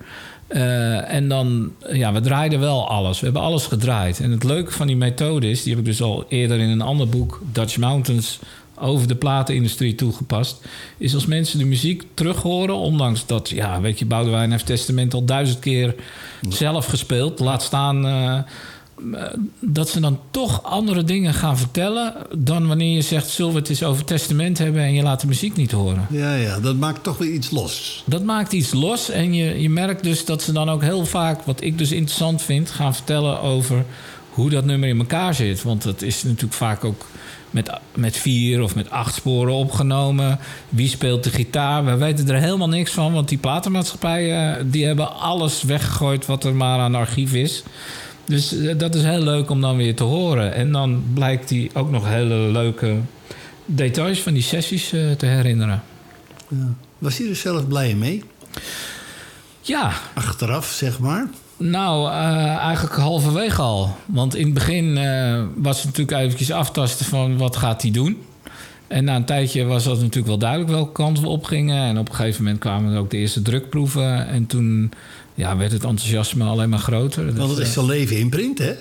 Eh, 0.47 1.13
en 1.13 1.27
dan, 1.27 1.71
ja, 1.91 2.13
we 2.13 2.19
draaiden 2.21 2.59
wel 2.59 2.89
alles. 2.89 3.19
We 3.19 3.25
hebben 3.25 3.43
alles 3.43 3.65
gedraaid. 3.65 4.19
En 4.19 4.31
het 4.31 4.43
leuke 4.43 4.71
van 4.71 4.87
die 4.87 4.95
methode 4.95 5.49
is, 5.49 5.63
die 5.63 5.71
heb 5.71 5.79
ik 5.79 5.87
dus 5.87 6.01
al 6.01 6.25
eerder 6.29 6.59
in 6.59 6.69
een 6.69 6.81
ander 6.81 7.09
boek, 7.09 7.41
Dutch 7.51 7.77
Mountains, 7.77 8.39
over 8.79 9.07
de 9.07 9.15
platenindustrie 9.15 9.95
toegepast. 9.95 10.65
Is 10.97 11.13
als 11.13 11.25
mensen 11.25 11.59
de 11.59 11.65
muziek 11.65 12.03
terug 12.13 12.41
horen, 12.41 12.75
ondanks 12.75 13.25
dat, 13.25 13.49
ja, 13.49 13.81
weet 13.81 13.99
je, 13.99 14.05
Boudewijn 14.05 14.51
heeft 14.51 14.65
Testament 14.65 15.13
al 15.13 15.25
duizend 15.25 15.59
keer 15.59 15.95
zelf 16.49 16.85
gespeeld. 16.85 17.39
Laat 17.39 17.63
staan. 17.63 18.05
eh, 18.07 18.39
dat 19.59 19.89
ze 19.89 19.99
dan 19.99 20.19
toch 20.31 20.63
andere 20.63 21.03
dingen 21.03 21.33
gaan 21.33 21.57
vertellen 21.57 22.13
dan 22.37 22.67
wanneer 22.67 22.95
je 22.95 23.01
zegt: 23.01 23.29
zullen 23.29 23.53
we 23.53 23.59
het 23.59 23.69
eens 23.69 23.83
over 23.83 24.05
testament 24.05 24.57
hebben 24.57 24.81
en 24.81 24.93
je 24.93 25.03
laat 25.03 25.21
de 25.21 25.27
muziek 25.27 25.55
niet 25.55 25.71
horen. 25.71 26.07
Ja, 26.09 26.35
ja, 26.35 26.59
dat 26.59 26.75
maakt 26.75 27.03
toch 27.03 27.17
weer 27.17 27.31
iets 27.31 27.51
los. 27.51 28.03
Dat 28.05 28.23
maakt 28.23 28.53
iets 28.53 28.73
los 28.73 29.09
en 29.09 29.33
je, 29.33 29.61
je 29.61 29.69
merkt 29.69 30.03
dus 30.03 30.25
dat 30.25 30.41
ze 30.41 30.51
dan 30.51 30.69
ook 30.69 30.81
heel 30.81 31.05
vaak, 31.05 31.41
wat 31.41 31.61
ik 31.61 31.77
dus 31.77 31.91
interessant 31.91 32.41
vind, 32.41 32.69
gaan 32.69 32.95
vertellen 32.95 33.41
over 33.41 33.85
hoe 34.29 34.49
dat 34.49 34.65
nummer 34.65 34.89
in 34.89 34.99
elkaar 34.99 35.33
zit. 35.33 35.63
Want 35.63 35.83
dat 35.83 36.01
is 36.01 36.23
natuurlijk 36.23 36.53
vaak 36.53 36.83
ook 36.83 37.05
met, 37.51 37.69
met 37.95 38.17
vier 38.17 38.61
of 38.61 38.75
met 38.75 38.89
acht 38.89 39.15
sporen 39.15 39.53
opgenomen. 39.53 40.39
Wie 40.69 40.89
speelt 40.89 41.23
de 41.23 41.29
gitaar? 41.29 41.85
We 41.85 41.95
weten 41.95 42.29
er 42.29 42.41
helemaal 42.41 42.69
niks 42.69 42.91
van, 42.91 43.13
want 43.13 43.29
die 43.29 43.37
platenmaatschappijen 43.37 44.71
die 44.71 44.85
hebben 44.85 45.15
alles 45.19 45.63
weggegooid 45.63 46.25
wat 46.25 46.43
er 46.43 46.55
maar 46.55 46.79
aan 46.79 46.95
archief 46.95 47.33
is. 47.33 47.63
Dus 48.25 48.57
eh, 48.57 48.77
dat 48.77 48.95
is 48.95 49.03
heel 49.03 49.21
leuk 49.21 49.49
om 49.49 49.61
dan 49.61 49.77
weer 49.77 49.95
te 49.95 50.03
horen. 50.03 50.53
En 50.53 50.71
dan 50.71 51.03
blijkt 51.13 51.47
die 51.47 51.69
ook 51.73 51.91
nog 51.91 52.07
hele 52.07 52.35
leuke 52.35 52.95
details 53.65 54.19
van 54.19 54.33
die 54.33 54.41
sessies 54.41 54.93
eh, 54.93 55.11
te 55.11 55.25
herinneren. 55.25 55.83
Ja. 56.47 56.73
Was 56.97 57.17
hij 57.17 57.29
er 57.29 57.35
zelf 57.35 57.67
blij 57.67 57.95
mee? 57.95 58.23
Ja, 59.61 59.91
Achteraf, 60.13 60.71
zeg 60.71 60.99
maar. 60.99 61.27
Nou, 61.57 62.11
eh, 62.11 62.55
eigenlijk 62.57 62.95
halverwege 62.95 63.61
al. 63.61 63.95
Want 64.05 64.35
in 64.35 64.45
het 64.45 64.53
begin 64.53 64.93
was 65.55 65.77
het 65.77 65.85
natuurlijk 65.85 66.17
eventjes 66.17 66.51
aftasten 66.51 67.05
van 67.05 67.37
wat 67.37 67.55
gaat 67.55 67.81
hij 67.81 67.91
doen. 67.91 68.17
En 68.87 69.03
na 69.03 69.15
een 69.15 69.25
tijdje 69.25 69.63
was 69.63 69.83
dat 69.83 69.97
natuurlijk 69.99 70.27
wel 70.27 70.37
duidelijk 70.37 70.71
welke 70.71 70.91
kant 70.91 71.19
we 71.19 71.27
op 71.27 71.43
gingen. 71.43 71.83
En 71.83 71.97
op 71.97 72.09
een 72.09 72.15
gegeven 72.15 72.43
moment 72.43 72.61
kwamen 72.61 72.93
er 72.93 72.99
ook 72.99 73.11
de 73.11 73.17
eerste 73.17 73.41
drukproeven. 73.41 74.27
En 74.27 74.45
toen 74.45 74.91
ja, 75.35 75.57
werd 75.57 75.71
het 75.71 75.83
enthousiasme 75.83 76.43
alleen 76.45 76.69
maar 76.69 76.79
groter. 76.79 77.25
Want 77.25 77.49
het 77.49 77.57
Dus, 77.57 77.67
is 77.67 77.73
zijn 77.73 77.85
leven 77.85 78.17
in 78.17 78.29
print, 78.29 78.57
hè? 78.57 78.71
eh, 78.71 78.77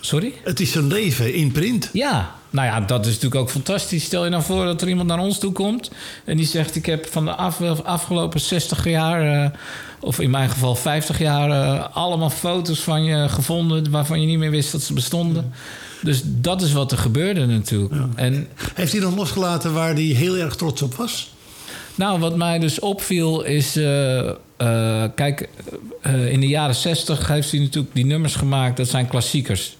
sorry? 0.00 0.32
Het 0.44 0.60
is 0.60 0.72
zijn 0.72 0.86
leven 0.86 1.34
in 1.34 1.52
print. 1.52 1.90
Ja, 1.92 2.34
nou 2.50 2.66
ja, 2.66 2.80
dat 2.80 3.00
is 3.06 3.12
natuurlijk 3.14 3.40
ook 3.40 3.50
fantastisch. 3.50 4.04
Stel 4.04 4.24
je 4.24 4.30
nou 4.30 4.42
voor 4.42 4.64
dat 4.64 4.82
er 4.82 4.88
iemand 4.88 5.08
naar 5.08 5.18
ons 5.18 5.38
toe 5.38 5.52
komt 5.52 5.90
en 6.24 6.36
die 6.36 6.46
zegt: 6.46 6.76
Ik 6.76 6.86
heb 6.86 7.06
van 7.10 7.24
de 7.24 7.34
af- 7.34 7.82
afgelopen 7.82 8.40
60 8.40 8.84
jaar, 8.88 9.44
eh, 9.44 9.50
of 10.00 10.20
in 10.20 10.30
mijn 10.30 10.48
geval 10.50 10.74
50 10.74 11.18
jaar, 11.18 11.50
eh, 11.50 11.96
allemaal 11.96 12.30
foto's 12.30 12.80
van 12.80 13.04
je 13.04 13.28
gevonden 13.28 13.90
waarvan 13.90 14.20
je 14.20 14.26
niet 14.26 14.38
meer 14.38 14.50
wist 14.50 14.72
dat 14.72 14.82
ze 14.82 14.92
bestonden. 14.92 15.52
Dus 16.02 16.20
dat 16.24 16.62
is 16.62 16.72
wat 16.72 16.92
er 16.92 16.98
gebeurde 16.98 17.46
natuurlijk. 17.46 17.94
En 18.14 18.48
Heeft 18.74 18.92
hij 18.92 19.00
nog 19.00 19.16
losgelaten 19.16 19.72
waar 19.72 19.92
hij 19.94 20.02
heel 20.02 20.36
erg 20.36 20.54
trots 20.56 20.82
op 20.82 20.94
was? 20.94 21.30
Nou, 21.94 22.20
wat 22.20 22.36
mij 22.36 22.58
dus 22.58 22.80
opviel 22.80 23.42
is. 23.42 23.76
eh, 23.76 24.28
eh, 24.28 25.04
kijk, 25.14 25.48
eh, 26.02 26.32
in 26.32 26.40
de 26.40 26.46
jaren 26.46 26.74
60 26.74 27.28
heeft 27.28 27.50
hij 27.50 27.60
natuurlijk 27.60 27.94
die 27.94 28.06
nummers 28.06 28.34
gemaakt, 28.34 28.76
dat 28.76 28.88
zijn 28.88 29.08
klassiekers. 29.08 29.76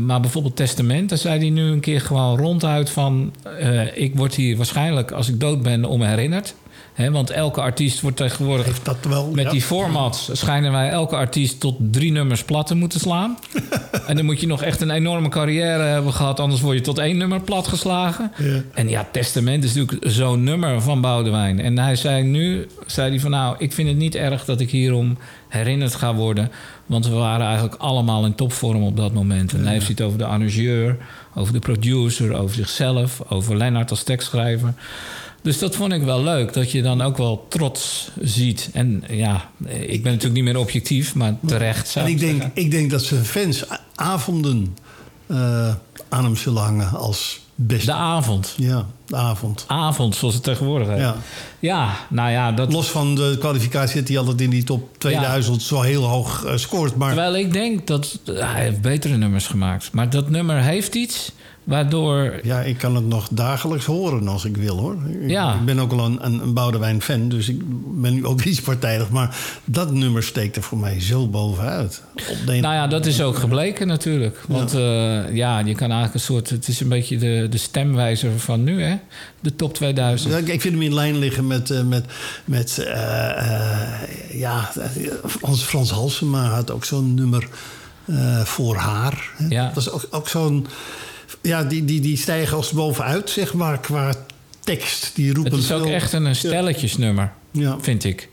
Maar 0.00 0.20
bijvoorbeeld 0.20 0.56
Testament, 0.56 1.08
daar 1.08 1.18
zei 1.18 1.38
hij 1.38 1.50
nu 1.50 1.62
een 1.62 1.80
keer 1.80 2.00
gewoon 2.00 2.38
ronduit 2.38 2.90
van... 2.90 3.34
ik 3.94 4.16
word 4.16 4.34
hier 4.34 4.56
waarschijnlijk, 4.56 5.10
als 5.10 5.28
ik 5.28 5.40
dood 5.40 5.62
ben, 5.62 5.84
om 5.84 6.02
herinnerd. 6.02 6.54
Hè, 6.96 7.10
want 7.10 7.30
elke 7.30 7.60
artiest 7.60 8.00
wordt 8.00 8.16
tegenwoordig... 8.16 8.66
Heeft 8.66 8.84
dat 8.84 8.96
wel? 9.08 9.30
Met 9.30 9.44
ja. 9.44 9.50
die 9.50 9.62
formats 9.62 10.30
schijnen 10.32 10.72
wij 10.72 10.88
elke 10.88 11.16
artiest 11.16 11.60
tot 11.60 11.76
drie 11.78 12.12
nummers 12.12 12.44
plat 12.44 12.66
te 12.66 12.74
moeten 12.74 13.00
slaan. 13.00 13.38
en 14.08 14.16
dan 14.16 14.24
moet 14.24 14.40
je 14.40 14.46
nog 14.46 14.62
echt 14.62 14.80
een 14.80 14.90
enorme 14.90 15.28
carrière 15.28 15.82
hebben 15.82 16.12
gehad, 16.12 16.40
anders 16.40 16.60
word 16.60 16.76
je 16.76 16.82
tot 16.82 16.98
één 16.98 17.16
nummer 17.16 17.40
plat 17.40 17.68
geslagen. 17.68 18.32
Ja. 18.36 18.62
En 18.74 18.88
ja, 18.88 19.08
Testament 19.12 19.64
is 19.64 19.74
natuurlijk 19.74 20.10
zo'n 20.10 20.42
nummer 20.42 20.82
van 20.82 21.00
Boudewijn. 21.00 21.60
En 21.60 21.78
hij 21.78 21.96
zei 21.96 22.22
nu, 22.22 22.68
zei 22.86 23.10
hij 23.10 23.20
van 23.20 23.30
nou, 23.30 23.54
ik 23.58 23.72
vind 23.72 23.88
het 23.88 23.96
niet 23.96 24.14
erg 24.14 24.44
dat 24.44 24.60
ik 24.60 24.70
hierom 24.70 25.18
herinnerd 25.48 25.94
ga 25.94 26.14
worden. 26.14 26.50
Want 26.86 27.08
we 27.08 27.14
waren 27.14 27.46
eigenlijk 27.46 27.74
allemaal 27.74 28.24
in 28.24 28.34
topvorm 28.34 28.82
op 28.82 28.96
dat 28.96 29.12
moment. 29.12 29.52
En 29.52 29.58
dan 29.58 29.72
heeft 29.72 29.86
hij 29.86 29.94
het 29.98 30.06
over 30.06 30.18
de 30.18 30.26
arrangeur, 30.26 30.96
over 31.34 31.52
de 31.52 31.58
producer, 31.58 32.34
over 32.34 32.54
zichzelf, 32.54 33.22
over 33.28 33.56
Lennart 33.56 33.90
als 33.90 34.02
tekstschrijver. 34.02 34.74
Dus 35.46 35.58
dat 35.58 35.76
vond 35.76 35.92
ik 35.92 36.02
wel 36.02 36.22
leuk, 36.22 36.52
dat 36.52 36.70
je 36.70 36.82
dan 36.82 37.00
ook 37.02 37.16
wel 37.16 37.46
trots 37.48 38.10
ziet. 38.20 38.70
En 38.72 39.04
ja, 39.08 39.50
ik 39.68 40.02
ben 40.02 40.12
natuurlijk 40.12 40.34
niet 40.34 40.44
meer 40.44 40.58
objectief, 40.58 41.14
maar 41.14 41.36
terecht 41.46 41.88
zou 41.88 42.06
En 42.06 42.12
ik 42.12 42.18
denk, 42.18 42.42
ik 42.54 42.70
denk 42.70 42.90
dat 42.90 43.02
zijn 43.02 43.24
fans 43.24 43.64
avonden 43.94 44.76
eh, 45.26 45.74
aan 46.08 46.24
hem 46.24 46.36
zullen 46.36 46.62
hangen 46.62 46.90
als 46.90 47.40
beste. 47.54 47.86
De 47.86 47.92
avond. 47.92 48.54
ja, 48.56 48.86
de 49.06 49.16
avond. 49.16 49.64
Avond, 49.66 50.16
zoals 50.16 50.34
het 50.34 50.42
tegenwoordig 50.42 50.88
heet. 50.88 50.98
Ja. 50.98 51.16
Ja, 51.58 51.96
nou 52.08 52.30
ja, 52.30 52.52
dat, 52.52 52.72
Los 52.72 52.90
van 52.90 53.14
de 53.14 53.36
kwalificatie 53.38 54.00
dat 54.00 54.08
hij 54.08 54.18
altijd 54.18 54.40
in 54.40 54.50
die 54.50 54.64
top 54.64 54.98
2000 54.98 55.62
zo 55.62 55.80
heel 55.80 56.04
hoog 56.04 56.44
eh, 56.44 56.56
scoort. 56.56 56.96
Maar 56.96 57.08
Terwijl 57.08 57.36
ik 57.36 57.52
denk 57.52 57.86
dat 57.86 58.18
hij 58.24 58.62
heeft 58.62 58.80
betere 58.80 59.16
nummers 59.16 59.46
gemaakt. 59.46 59.92
Maar 59.92 60.10
dat 60.10 60.30
nummer 60.30 60.62
heeft 60.62 60.94
iets 60.94 61.32
waardoor. 61.66 62.40
ja, 62.42 62.60
ik 62.60 62.78
kan 62.78 62.94
het 62.94 63.06
nog 63.06 63.28
dagelijks 63.30 63.84
horen 63.84 64.28
als 64.28 64.44
ik 64.44 64.56
wil 64.56 64.76
hoor. 64.78 64.96
Ik- 65.22 65.30
Ja. 65.30 65.54
Ik 65.54 65.64
ben 65.64 65.78
ook 65.78 65.90
wel 65.90 66.04
een, 66.04 66.24
een, 66.24 66.54
Boudewijn-fan, 66.54 67.28
dus 67.28 67.48
ik 67.48 67.60
ben 68.00 68.14
nu 68.14 68.26
ook 68.26 68.42
iets 68.44 68.60
partijdig. 68.60 69.10
Maar 69.10 69.36
dat 69.64 69.92
nummer 69.92 70.22
steekt 70.22 70.56
er 70.56 70.62
voor 70.62 70.78
mij 70.78 71.00
zo 71.00 71.26
bovenuit. 71.28 72.02
Op 72.14 72.36
de 72.46 72.52
Nou 72.60 72.74
ja, 72.74 72.86
dat 72.86 73.06
is 73.06 73.20
ook 73.22 73.36
gebleken 73.36 73.86
natuurlijk. 73.86 74.40
Want 74.48 74.72
ja, 74.72 75.26
ja 75.28 75.58
je 75.58 75.74
kan 75.74 75.90
eigenlijk 75.90 76.14
een 76.14 76.20
soort. 76.20 76.50
Het 76.50 76.68
is 76.68 76.80
een 76.80 76.88
beetje 76.88 77.18
de, 77.18 77.46
de 77.50 77.58
stemwijzer 77.58 78.38
van 78.40 78.64
nu, 78.64 78.82
hè? 78.82 78.96
De 79.40 79.56
top 79.56 79.74
2000. 79.74 80.32
Ja, 80.32 80.38
Ik 80.52 80.60
vind 80.60 80.74
hem 80.74 80.82
in 80.82 80.94
lijn 80.94 81.18
liggen 81.18 81.46
met, 81.46 81.70
eh, 81.70 81.82
met, 81.82 82.04
met 82.44 82.78
eh, 82.78 83.30
eh, 83.30 84.00
ja, 84.32 84.70
eh, 84.78 85.12
Frans, 85.52 85.90
Halsema 85.90 86.44
had 86.48 86.70
ook 86.70 86.84
zo'n 86.84 87.14
nummer 87.14 87.48
eh, 88.04 88.40
voor 88.40 88.76
haar. 88.76 89.30
hè. 89.36 89.46
Ja. 89.48 89.68
Dat 89.74 89.76
is 89.76 89.90
ook, 89.90 90.06
ook 90.10 90.28
zo'n, 90.28 90.66
ja, 91.42 91.64
die, 91.64 91.84
die, 91.84 92.00
die 92.00 92.16
stijgen 92.16 92.56
als 92.56 92.70
bovenuit, 92.70 93.30
zeg 93.30 93.54
maar, 93.54 93.80
qua 93.80 94.14
tekst. 94.60 95.10
Die 95.14 95.34
roepen 95.34 95.52
Het 95.52 95.60
is 95.62 95.72
ook 95.72 95.82
veel- 95.82 95.92
echt 95.92 96.12
een 96.12 96.36
stelletjesnummer, 96.36 97.32
Ja. 97.50 97.76
vind 97.80 98.04
ik. 98.04 98.28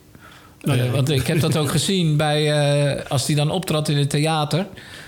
Nou 0.62 0.78
ja, 0.78 0.84
Eh, 0.86 0.92
want 0.92 1.10
ik 1.10 1.28
heb 1.28 1.40
dat 1.40 1.58
ook 1.58 1.70
gezien 1.78 2.18
bij. 2.18 2.52
eh, 2.52 3.06
als 3.10 3.26
die 3.26 3.36
dan 3.36 3.52
optrad 3.52 3.90
in 3.90 3.98
het 3.98 4.10
theater. 4.10 4.66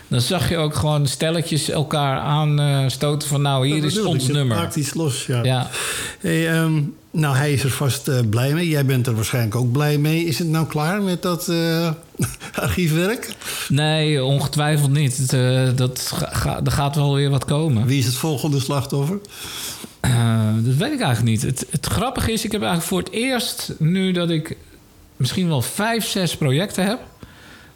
Dan 0.08 0.22
zag 0.22 0.50
je 0.50 0.58
ook 0.58 0.76
gewoon 0.76 1.08
stelletjes 1.08 1.70
elkaar 1.70 2.20
aanstoten 2.20 3.28
van 3.28 3.42
nou, 3.42 3.68
hier 3.68 3.84
is 3.86 4.00
ons 4.02 4.16
ik, 4.16 4.22
het 4.22 4.32
nummer. 4.32 4.58
Maakt 4.58 4.76
iets 4.76 4.94
los, 4.94 5.26
ja. 5.26 5.44
Ja. 5.44 5.70
Hey, 6.20 6.50
ehm, 6.52 6.82
nou, 7.12 7.36
hij 7.36 7.54
is 7.54 7.64
er 7.64 7.70
vast 7.72 8.08
eh, 8.08 8.20
blij 8.30 8.54
mee. 8.54 8.68
Jij 8.70 8.86
bent 8.86 9.08
er 9.08 9.16
waarschijnlijk 9.16 9.56
ook 9.56 9.72
blij 9.72 9.98
mee. 9.98 10.26
Is 10.26 10.40
het 10.40 10.48
nou 10.48 10.66
klaar 10.68 11.02
met 11.02 11.22
dat 11.22 11.52
archiefwerk? 12.56 13.34
Nee, 13.70 14.24
ongetwijfeld 14.24 14.92
niet. 14.92 15.18
Het, 15.18 15.34
eh, 15.34 15.70
dat 15.76 16.12
ga, 16.16 16.30
ga- 16.32 16.60
er 16.64 16.72
gaat 16.72 16.96
wel 16.96 17.14
weer 17.16 17.30
wat 17.30 17.46
komen. 17.46 17.86
Wie 17.86 18.00
is 18.00 18.06
het 18.06 18.16
volgende 18.16 18.60
slachtoffer? 18.60 19.18
Eh, 20.00 20.50
dat 20.60 20.76
weet 20.76 20.92
ik 20.94 21.00
eigenlijk 21.02 21.24
niet. 21.24 21.42
Het, 21.42 21.66
het 21.70 21.86
grappige 21.86 22.32
is, 22.32 22.46
ik 22.46 22.52
heb 22.52 22.62
eigenlijk 22.62 22.90
voor 22.90 23.00
het 23.00 23.12
eerst 23.12 23.74
nu 23.80 24.12
dat 24.12 24.30
ik 24.30 24.58
misschien 25.18 25.48
wel 25.48 25.62
vijf, 25.62 26.06
zes 26.06 26.38
projecten 26.38 26.86
heb. 26.86 27.00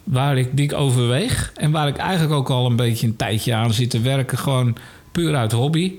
Waar 0.03 0.37
ik, 0.37 0.49
die 0.57 0.65
ik 0.65 0.73
overweeg. 0.73 1.51
En 1.55 1.71
waar 1.71 1.87
ik 1.87 1.97
eigenlijk 1.97 2.33
ook 2.33 2.49
al 2.49 2.65
een 2.65 2.75
beetje 2.75 3.07
een 3.07 3.15
tijdje 3.15 3.53
aan 3.53 3.73
zit 3.73 3.89
te 3.89 3.99
werken. 4.01 4.37
Gewoon 4.37 4.75
puur 5.11 5.35
uit 5.35 5.51
hobby. 5.51 5.93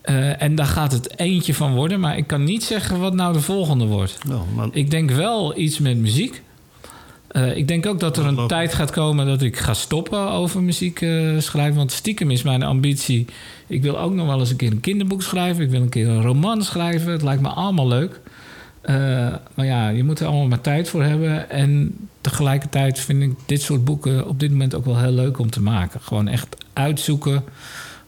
Eh, 0.00 0.42
en 0.42 0.54
daar 0.54 0.66
gaat 0.66 0.92
het 0.92 1.18
eentje 1.18 1.54
van 1.54 1.74
worden. 1.74 2.00
Maar 2.00 2.16
ik 2.16 2.26
kan 2.26 2.44
niet 2.44 2.64
zeggen 2.64 3.00
wat 3.00 3.14
nou 3.14 3.32
de 3.32 3.40
volgende 3.40 3.84
wordt. 3.86 4.18
Nou, 4.24 4.40
maar, 4.54 4.68
Ik 4.72 4.90
denk 4.90 5.10
wel 5.10 5.58
iets 5.58 5.78
met 5.78 5.96
muziek. 5.96 6.42
Eh, 7.36 7.56
ik 7.56 7.68
denk 7.68 7.86
ook 7.86 8.00
dat 8.00 8.16
er 8.16 8.26
een 8.26 8.46
tijd 8.46 8.74
gaat 8.74 8.90
komen 8.90 9.26
dat 9.26 9.42
ik 9.42 9.56
ga 9.56 9.74
stoppen 9.74 10.30
over 10.30 10.62
muziek 10.62 11.00
eh, 11.00 11.38
schrijven. 11.38 11.76
Want 11.76 11.92
stiekem 11.92 12.30
is 12.30 12.42
mijn 12.42 12.62
ambitie. 12.62 13.26
Ik 13.66 13.82
wil 13.82 13.98
ook 13.98 14.12
nog 14.12 14.26
wel 14.26 14.38
eens 14.38 14.50
een 14.50 14.56
keer 14.56 14.70
een 14.70 14.80
kinderboek 14.80 15.22
schrijven. 15.22 15.64
Ik 15.64 15.70
wil 15.70 15.80
een 15.80 15.88
keer 15.88 16.08
een 16.08 16.22
roman 16.22 16.62
schrijven. 16.62 17.12
Het 17.12 17.22
lijkt 17.22 17.42
me 17.42 17.48
allemaal 17.48 17.88
leuk. 17.88 18.20
Eh, 18.80 18.96
maar 19.54 19.66
ja, 19.66 19.88
je 19.88 20.04
moet 20.04 20.20
er 20.20 20.26
allemaal 20.26 20.46
maar 20.46 20.60
tijd 20.60 20.88
voor 20.88 21.02
hebben. 21.02 21.50
En 21.50 21.96
tegelijkertijd 22.20 22.98
vind 22.98 23.22
ik 23.22 23.32
dit 23.46 23.62
soort 23.62 23.84
boeken 23.84 24.28
op 24.28 24.40
dit 24.40 24.50
moment 24.50 24.74
ook 24.74 24.84
wel 24.84 24.98
heel 24.98 25.12
leuk 25.12 25.38
om 25.38 25.50
te 25.50 25.62
maken. 25.62 26.00
Gewoon 26.00 26.28
echt 26.28 26.56
uitzoeken. 26.72 27.44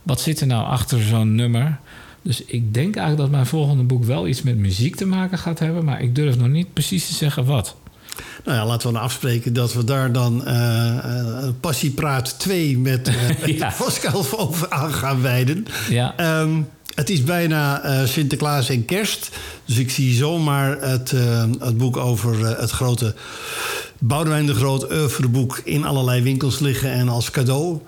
Wat 0.03 0.21
zit 0.21 0.41
er 0.41 0.47
nou 0.47 0.65
achter 0.65 1.03
zo'n 1.03 1.35
nummer? 1.35 1.79
Dus 2.23 2.45
ik 2.45 2.75
denk 2.75 2.97
eigenlijk 2.97 3.17
dat 3.17 3.31
mijn 3.31 3.47
volgende 3.47 3.83
boek 3.83 4.05
wel 4.05 4.29
iets 4.29 4.43
met 4.43 4.57
muziek 4.57 4.97
te 4.97 5.07
maken 5.07 5.39
gaat 5.39 5.59
hebben. 5.59 5.85
Maar 5.85 6.03
ik 6.03 6.15
durf 6.15 6.39
nog 6.39 6.49
niet 6.49 6.73
precies 6.73 7.07
te 7.07 7.15
zeggen 7.15 7.45
wat. 7.45 7.77
Nou 8.45 8.57
ja, 8.59 8.67
laten 8.67 8.87
we 8.89 8.93
dan 8.95 9.03
afspreken 9.03 9.53
dat 9.53 9.73
we 9.73 9.85
daar 9.85 10.13
dan 10.13 10.47
eh 10.47 10.99
eh, 10.99 11.49
Passiepraat 11.61 12.39
2 12.39 12.79
met, 12.79 13.09
eh 13.09 13.15
met 13.41 13.57
Ja. 13.59 13.73
Pascal 13.79 14.25
over 14.37 14.71
aan 14.71 14.93
gaan 14.93 15.23
wijden. 15.23 15.67
Ja, 15.89 16.15
Ehm, 16.17 16.61
het 16.95 17.11
is 17.11 17.25
bijna 17.25 17.83
Sinterklaas 18.07 18.69
en 18.69 18.85
kerst. 18.85 19.31
Dus 19.65 19.77
ik 19.77 19.91
zie 19.91 20.15
zomaar 20.15 20.81
het, 20.81 21.11
het 21.59 21.77
boek 21.77 21.97
over 21.97 22.47
het 22.61 22.71
grote 22.71 23.15
Boudewijn 23.99 24.47
de 24.47 24.55
Groot 24.55 24.91
oeuvreboek 24.93 25.61
in 25.65 25.85
allerlei 25.85 26.23
winkels 26.23 26.59
liggen. 26.59 26.91
En 26.93 27.09
als 27.09 27.31
cadeau, 27.31 27.81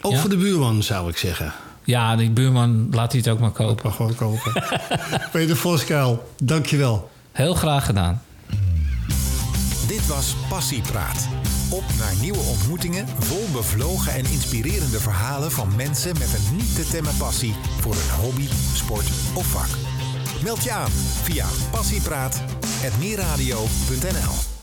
ook 0.00 0.12
Ja. 0.12 0.18
voor 0.18 0.30
de 0.30 0.36
buurman 0.36 0.82
zou 0.82 1.08
ik 1.10 1.16
zeggen. 1.16 1.52
ja 1.84 2.16
die 2.16 2.30
buurman 2.30 2.88
laat 2.90 3.12
hij 3.12 3.20
het 3.20 3.30
ook 3.30 3.38
maar 3.38 3.50
kopen. 3.50 3.80
Maar 3.84 3.92
gewoon 3.92 4.14
kopen. 4.14 4.62
Peter 5.32 5.56
Voskuil, 5.56 6.32
dankjewel. 6.42 7.10
Heel 7.32 7.54
graag 7.54 7.84
gedaan. 7.86 8.22
Was 10.08 10.36
Passiepraat. 10.48 11.28
Op 11.70 11.84
naar 11.98 12.14
nieuwe 12.20 12.38
ontmoetingen, 12.38 13.08
vol 13.18 13.48
bevlogen 13.52 14.12
en 14.12 14.24
inspirerende 14.24 15.00
verhalen 15.00 15.50
van 15.50 15.76
mensen 15.76 16.18
met 16.18 16.34
een 16.34 16.56
niet 16.56 16.74
te 16.74 16.88
temmen 16.88 17.16
passie 17.16 17.54
voor 17.80 17.92
een 17.92 18.10
hobby, 18.20 18.48
sport 18.74 19.08
of 19.34 19.46
vak. 19.46 19.68
Meld 20.42 20.64
je 20.64 20.72
aan 20.72 20.90
via 21.22 21.46
passiepraat.meerradio.nl 21.70 24.57